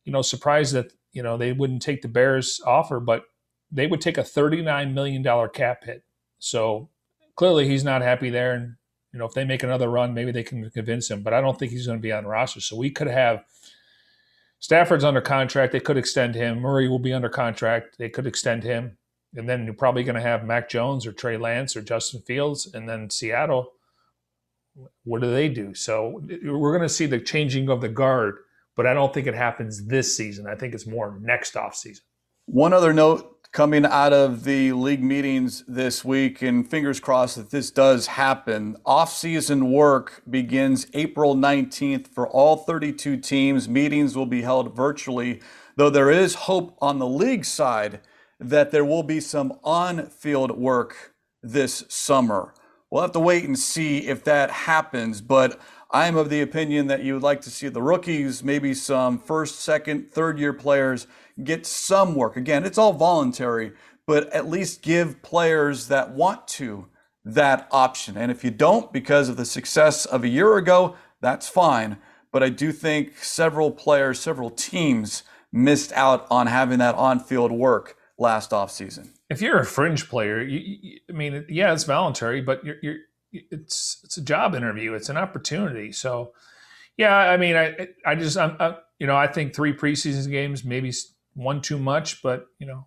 you 0.05 0.13
know 0.13 0.23
surprised 0.23 0.75
that 0.75 0.93
you 1.13 1.23
know 1.23 1.37
they 1.37 1.53
wouldn't 1.53 1.83
take 1.83 2.03
the 2.03 2.09
Bears 2.09 2.61
offer, 2.67 3.01
but 3.01 3.25
they 3.71 3.87
would 3.87 4.01
take 4.01 4.19
a 4.19 4.25
thirty 4.25 4.63
nine 4.63 4.95
million 4.95 5.23
dollar 5.23 5.49
cap 5.49 5.85
hit. 5.85 6.05
So 6.39 6.91
clearly 7.37 7.69
he's 7.69 7.85
not 7.85 8.03
happy 8.03 8.31
there, 8.31 8.55
and 8.55 8.77
you 9.13 9.19
know 9.19 9.27
if 9.27 9.35
they 9.35 9.45
make 9.45 9.63
another 9.63 9.89
run, 9.89 10.15
maybe 10.15 10.33
they 10.33 10.43
can 10.45 10.71
convince 10.71 11.11
him. 11.11 11.23
But 11.23 11.35
I 11.35 11.41
don't 11.41 11.59
think 11.59 11.73
he's 11.73 11.87
going 11.87 11.99
to 11.99 12.03
be 12.03 12.13
on 12.13 12.25
the 12.25 12.31
roster. 12.31 12.61
So 12.61 12.77
we 12.77 12.91
could 12.91 13.09
have 13.09 13.45
Stafford's 14.61 15.05
under 15.05 15.21
contract. 15.21 15.73
They 15.73 15.81
could 15.81 15.99
extend 15.99 16.35
him. 16.35 16.61
Murray 16.61 16.89
will 16.89 16.99
be 16.99 17.13
under 17.13 17.29
contract. 17.29 17.99
They 17.99 18.09
could 18.09 18.27
extend 18.27 18.63
him. 18.63 18.97
And 19.37 19.49
then 19.49 19.65
you're 19.65 19.75
probably 19.75 20.05
going 20.05 20.15
to 20.15 20.21
have 20.21 20.45
Mac 20.45 20.69
Jones 20.69 21.07
or 21.07 21.13
Trey 21.13 21.37
Lance 21.37 21.77
or 21.77 21.83
Justin 21.83 22.23
Fields. 22.23 22.73
And 22.73 22.89
then 22.89 23.11
Seattle, 23.11 23.73
what 25.05 25.21
do 25.21 25.31
they 25.31 25.49
do? 25.49 25.75
So 25.75 26.23
we're 26.43 26.77
going 26.77 26.83
to 26.83 26.89
see 26.89 27.07
the 27.07 27.21
changing 27.21 27.69
of 27.69 27.81
the 27.81 27.89
guard, 27.89 28.39
but 28.77 28.87
I 28.87 28.95
don't 28.95 29.13
think 29.13 29.27
it 29.27 29.35
happens 29.35 29.87
this 29.87 30.17
season. 30.17 30.47
I 30.47 30.55
think 30.55 30.75
it's 30.75 30.87
more 30.87 31.19
next 31.21 31.57
off 31.57 31.75
season. 31.75 32.05
One 32.47 32.73
other 32.73 32.93
note 32.93 33.31
coming 33.53 33.87
out 33.87 34.13
of 34.13 34.43
the 34.43 34.73
league 34.73 35.03
meetings 35.03 35.63
this 35.69 36.05
week, 36.05 36.43
and 36.43 36.69
fingers 36.69 36.99
crossed 36.99 37.37
that 37.37 37.51
this 37.51 37.71
does 37.71 38.09
happen. 38.09 38.77
Off-season 38.85 39.71
work 39.71 40.23
begins 40.29 40.89
April 40.93 41.37
19th 41.37 42.09
for 42.09 42.29
all 42.29 42.57
32 42.57 43.17
teams. 43.19 43.69
Meetings 43.69 44.17
will 44.17 44.27
be 44.27 44.43
held 44.43 44.75
virtually, 44.75 45.41
though 45.77 45.89
there 45.89 46.11
is 46.11 46.35
hope 46.35 46.77
on 46.81 46.99
the 46.99 47.07
league 47.07 47.45
side 47.45 48.01
that 48.49 48.71
there 48.71 48.85
will 48.85 49.03
be 49.03 49.21
some 49.21 49.59
on-field 49.63 50.53
work 50.53 51.15
this 51.43 51.85
summer. 51.89 52.55
We'll 52.91 53.03
have 53.03 53.13
to 53.13 53.21
wait 53.21 53.45
and 53.45 53.59
see 53.59 54.07
if 54.07 54.25
that 54.25 54.51
happens, 54.51 55.21
but 55.21 55.61
I'm 55.91 56.17
of 56.17 56.29
the 56.29 56.41
opinion 56.41 56.87
that 56.89 57.03
you 57.03 57.15
would 57.15 57.23
like 57.23 57.41
to 57.43 57.51
see 57.51 57.69
the 57.69 57.83
rookies, 57.83 58.43
maybe 58.43 58.75
some 58.75 59.19
first, 59.19 59.61
second, 59.61 60.11
third 60.11 60.39
year 60.39 60.53
players 60.53 61.07
get 61.43 61.67
some 61.67 62.15
work. 62.15 62.37
Again, 62.37 62.65
it's 62.65 62.79
all 62.79 62.93
voluntary, 62.93 63.73
but 64.07 64.33
at 64.33 64.49
least 64.49 64.83
give 64.83 65.23
players 65.23 65.89
that 65.89 66.11
want 66.11 66.47
to 66.49 66.89
that 67.25 67.67
option. 67.71 68.17
And 68.17 68.31
if 68.31 68.45
you 68.45 68.51
don't 68.51 68.93
because 68.93 69.29
of 69.29 69.37
the 69.37 69.45
success 69.45 70.05
of 70.05 70.25
a 70.25 70.29
year 70.29 70.57
ago, 70.57 70.97
that's 71.21 71.49
fine. 71.49 71.97
But 72.33 72.43
I 72.43 72.49
do 72.49 72.73
think 72.73 73.17
several 73.19 73.71
players, 73.71 74.21
several 74.21 74.51
teams 74.51 75.23
missed 75.53 75.93
out 75.93 76.27
on 76.31 76.49
having 76.49 76.81
that 76.81 76.97
on 76.97 77.21
field 77.21 77.53
work 77.53 77.97
last 78.19 78.51
offseason. 78.51 79.11
If 79.31 79.43
you're 79.43 79.59
a 79.59 79.67
fringe 79.67 80.09
player, 80.09 80.43
you, 80.43 80.61
you, 80.81 80.99
I 81.09 81.13
mean, 81.13 81.45
yeah, 81.49 81.73
it's 81.73 81.85
voluntary, 81.85 82.41
but 82.41 82.65
you're, 82.65 82.77
you're, 82.83 82.97
it's 83.33 84.01
it's 84.05 84.17
a 84.17 84.23
job 84.23 84.55
interview. 84.55 84.95
It's 84.95 85.09
an 85.09 85.17
opportunity. 85.17 85.93
So, 85.93 86.33
yeah, 86.97 87.17
I 87.17 87.37
mean, 87.37 87.57
I 87.57 87.89
I 88.07 88.15
just 88.15 88.37
I'm, 88.37 88.57
I, 88.61 88.77
you 88.99 89.07
know 89.07 89.17
I 89.17 89.27
think 89.27 89.55
three 89.55 89.75
preseason 89.75 90.31
games 90.31 90.65
maybe 90.65 90.93
one 91.35 91.61
too 91.61 91.79
much, 91.79 92.23
but 92.23 92.47
you 92.59 92.67
know, 92.67 92.87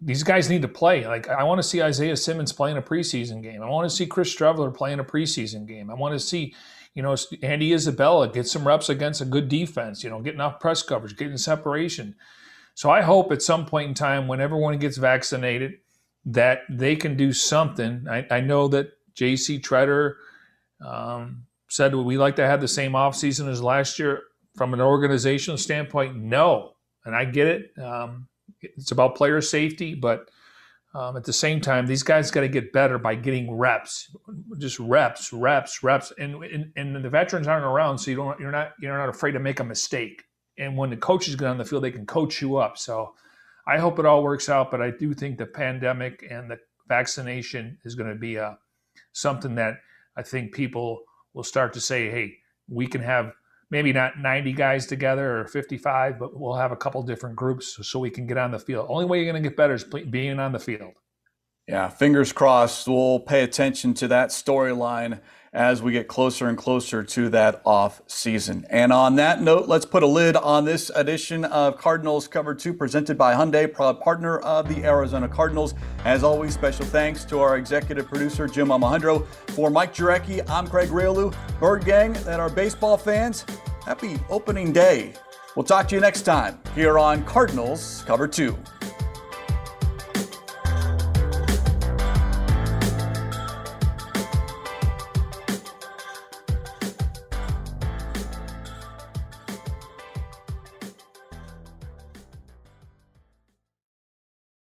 these 0.00 0.22
guys 0.22 0.48
need 0.48 0.62
to 0.62 0.68
play. 0.68 1.06
Like 1.06 1.28
I 1.28 1.42
want 1.42 1.58
to 1.58 1.62
see 1.62 1.82
Isaiah 1.82 2.16
Simmons 2.16 2.52
playing 2.52 2.76
a 2.76 2.82
preseason 2.82 3.42
game. 3.42 3.62
I 3.62 3.68
want 3.68 3.88
to 3.88 3.94
see 3.94 4.06
Chris 4.06 4.34
Streveler 4.34 4.74
playing 4.74 5.00
a 5.00 5.04
preseason 5.04 5.66
game. 5.66 5.90
I 5.90 5.94
want 5.94 6.14
to 6.14 6.20
see, 6.20 6.54
you 6.94 7.02
know, 7.02 7.16
Andy 7.42 7.72
Isabella 7.72 8.28
get 8.28 8.46
some 8.46 8.66
reps 8.66 8.88
against 8.88 9.20
a 9.20 9.26
good 9.26 9.48
defense. 9.48 10.02
You 10.02 10.10
know, 10.10 10.20
getting 10.20 10.40
off 10.40 10.60
press 10.60 10.82
coverage, 10.82 11.16
getting 11.16 11.36
separation. 11.36 12.14
So 12.76 12.90
I 12.90 13.02
hope 13.02 13.32
at 13.32 13.42
some 13.42 13.66
point 13.66 13.88
in 13.88 13.94
time, 13.94 14.28
when 14.28 14.40
everyone 14.40 14.78
gets 14.78 14.96
vaccinated, 14.96 15.78
that 16.26 16.60
they 16.70 16.94
can 16.94 17.16
do 17.16 17.32
something. 17.32 18.06
I, 18.08 18.26
I 18.30 18.40
know 18.40 18.68
that 18.68 18.92
J.C. 19.14 19.58
Tretter 19.58 20.14
um, 20.86 21.46
said 21.68 21.94
we 21.94 22.18
like 22.18 22.36
to 22.36 22.46
have 22.46 22.60
the 22.60 22.68
same 22.68 22.92
offseason 22.92 23.48
as 23.48 23.60
last 23.62 23.98
year. 23.98 24.22
From 24.56 24.72
an 24.72 24.80
organizational 24.80 25.58
standpoint, 25.58 26.16
no 26.16 26.76
and 27.06 27.14
I 27.14 27.24
get 27.24 27.46
it. 27.46 27.78
Um, 27.82 28.28
it's 28.60 28.90
about 28.90 29.14
player 29.14 29.40
safety, 29.40 29.94
but 29.94 30.28
um, 30.92 31.16
at 31.16 31.24
the 31.24 31.32
same 31.32 31.60
time, 31.60 31.86
these 31.86 32.02
guys 32.02 32.30
got 32.30 32.40
to 32.40 32.48
get 32.48 32.72
better 32.72 32.98
by 32.98 33.14
getting 33.14 33.54
reps, 33.54 34.14
just 34.58 34.78
reps, 34.80 35.32
reps, 35.32 35.82
reps, 35.82 36.12
and, 36.18 36.42
and 36.44 36.72
and 36.76 37.04
the 37.04 37.10
veterans 37.10 37.46
aren't 37.46 37.64
around, 37.64 37.98
so 37.98 38.10
you 38.10 38.16
don't 38.16 38.38
you're 38.40 38.50
not 38.50 38.72
you're 38.80 38.96
not 38.96 39.08
afraid 39.08 39.32
to 39.32 39.38
make 39.38 39.60
a 39.60 39.64
mistake. 39.64 40.24
And 40.58 40.76
when 40.76 40.90
the 40.90 40.96
coaches 40.96 41.36
get 41.36 41.48
on 41.48 41.58
the 41.58 41.64
field, 41.64 41.84
they 41.84 41.90
can 41.90 42.06
coach 42.06 42.40
you 42.40 42.56
up. 42.56 42.78
So 42.78 43.14
I 43.66 43.78
hope 43.78 43.98
it 43.98 44.06
all 44.06 44.22
works 44.22 44.48
out, 44.48 44.70
but 44.70 44.80
I 44.80 44.90
do 44.90 45.12
think 45.12 45.38
the 45.38 45.46
pandemic 45.46 46.24
and 46.30 46.50
the 46.50 46.58
vaccination 46.88 47.78
is 47.84 47.94
going 47.94 48.10
to 48.10 48.16
be 48.16 48.36
a 48.36 48.58
something 49.12 49.54
that 49.56 49.74
I 50.16 50.22
think 50.22 50.54
people 50.54 51.02
will 51.34 51.42
start 51.42 51.72
to 51.74 51.80
say, 51.80 52.10
hey, 52.10 52.36
we 52.68 52.86
can 52.86 53.02
have 53.02 53.32
maybe 53.70 53.92
not 53.92 54.18
90 54.18 54.52
guys 54.52 54.86
together 54.86 55.40
or 55.40 55.46
55, 55.46 56.18
but 56.18 56.38
we'll 56.38 56.54
have 56.54 56.72
a 56.72 56.76
couple 56.76 57.02
different 57.02 57.36
groups 57.36 57.78
so 57.82 57.98
we 57.98 58.10
can 58.10 58.26
get 58.26 58.38
on 58.38 58.52
the 58.52 58.58
field. 58.58 58.86
Only 58.88 59.04
way 59.04 59.18
you're 59.18 59.30
going 59.30 59.42
to 59.42 59.48
get 59.48 59.56
better 59.56 59.74
is 59.74 59.84
being 59.84 60.38
on 60.38 60.52
the 60.52 60.58
field. 60.58 60.92
Yeah, 61.68 61.88
fingers 61.88 62.32
crossed. 62.32 62.86
We'll 62.86 63.18
pay 63.18 63.42
attention 63.42 63.92
to 63.94 64.08
that 64.08 64.28
storyline 64.28 65.20
as 65.52 65.82
we 65.82 65.90
get 65.90 66.06
closer 66.06 66.48
and 66.48 66.56
closer 66.56 67.02
to 67.02 67.28
that 67.30 67.60
off 67.64 68.02
season. 68.06 68.64
And 68.70 68.92
on 68.92 69.16
that 69.16 69.42
note, 69.42 69.66
let's 69.66 69.84
put 69.84 70.04
a 70.04 70.06
lid 70.06 70.36
on 70.36 70.64
this 70.64 70.90
edition 70.94 71.44
of 71.46 71.76
Cardinals 71.76 72.28
Cover 72.28 72.54
2 72.54 72.72
presented 72.72 73.18
by 73.18 73.34
Hyundai, 73.34 73.72
proud 73.72 74.00
partner 74.00 74.38
of 74.38 74.68
the 74.68 74.84
Arizona 74.84 75.28
Cardinals. 75.28 75.74
As 76.04 76.22
always, 76.22 76.54
special 76.54 76.84
thanks 76.84 77.24
to 77.24 77.40
our 77.40 77.56
executive 77.56 78.06
producer, 78.06 78.46
Jim 78.46 78.68
Almohandro. 78.68 79.26
For 79.50 79.68
Mike 79.68 79.92
Jurecki, 79.92 80.48
I'm 80.48 80.68
Craig 80.68 80.90
Grialou. 80.90 81.34
Bird 81.58 81.84
Gang 81.84 82.12
that 82.12 82.38
are 82.38 82.50
baseball 82.50 82.96
fans, 82.96 83.44
happy 83.84 84.20
opening 84.28 84.72
day 84.72 85.14
We'll 85.56 85.64
talk 85.64 85.88
to 85.88 85.94
you 85.94 86.02
next 86.02 86.22
time 86.22 86.60
here 86.74 86.98
on 86.98 87.24
Cardinals 87.24 88.04
Cover 88.06 88.28
2. 88.28 88.54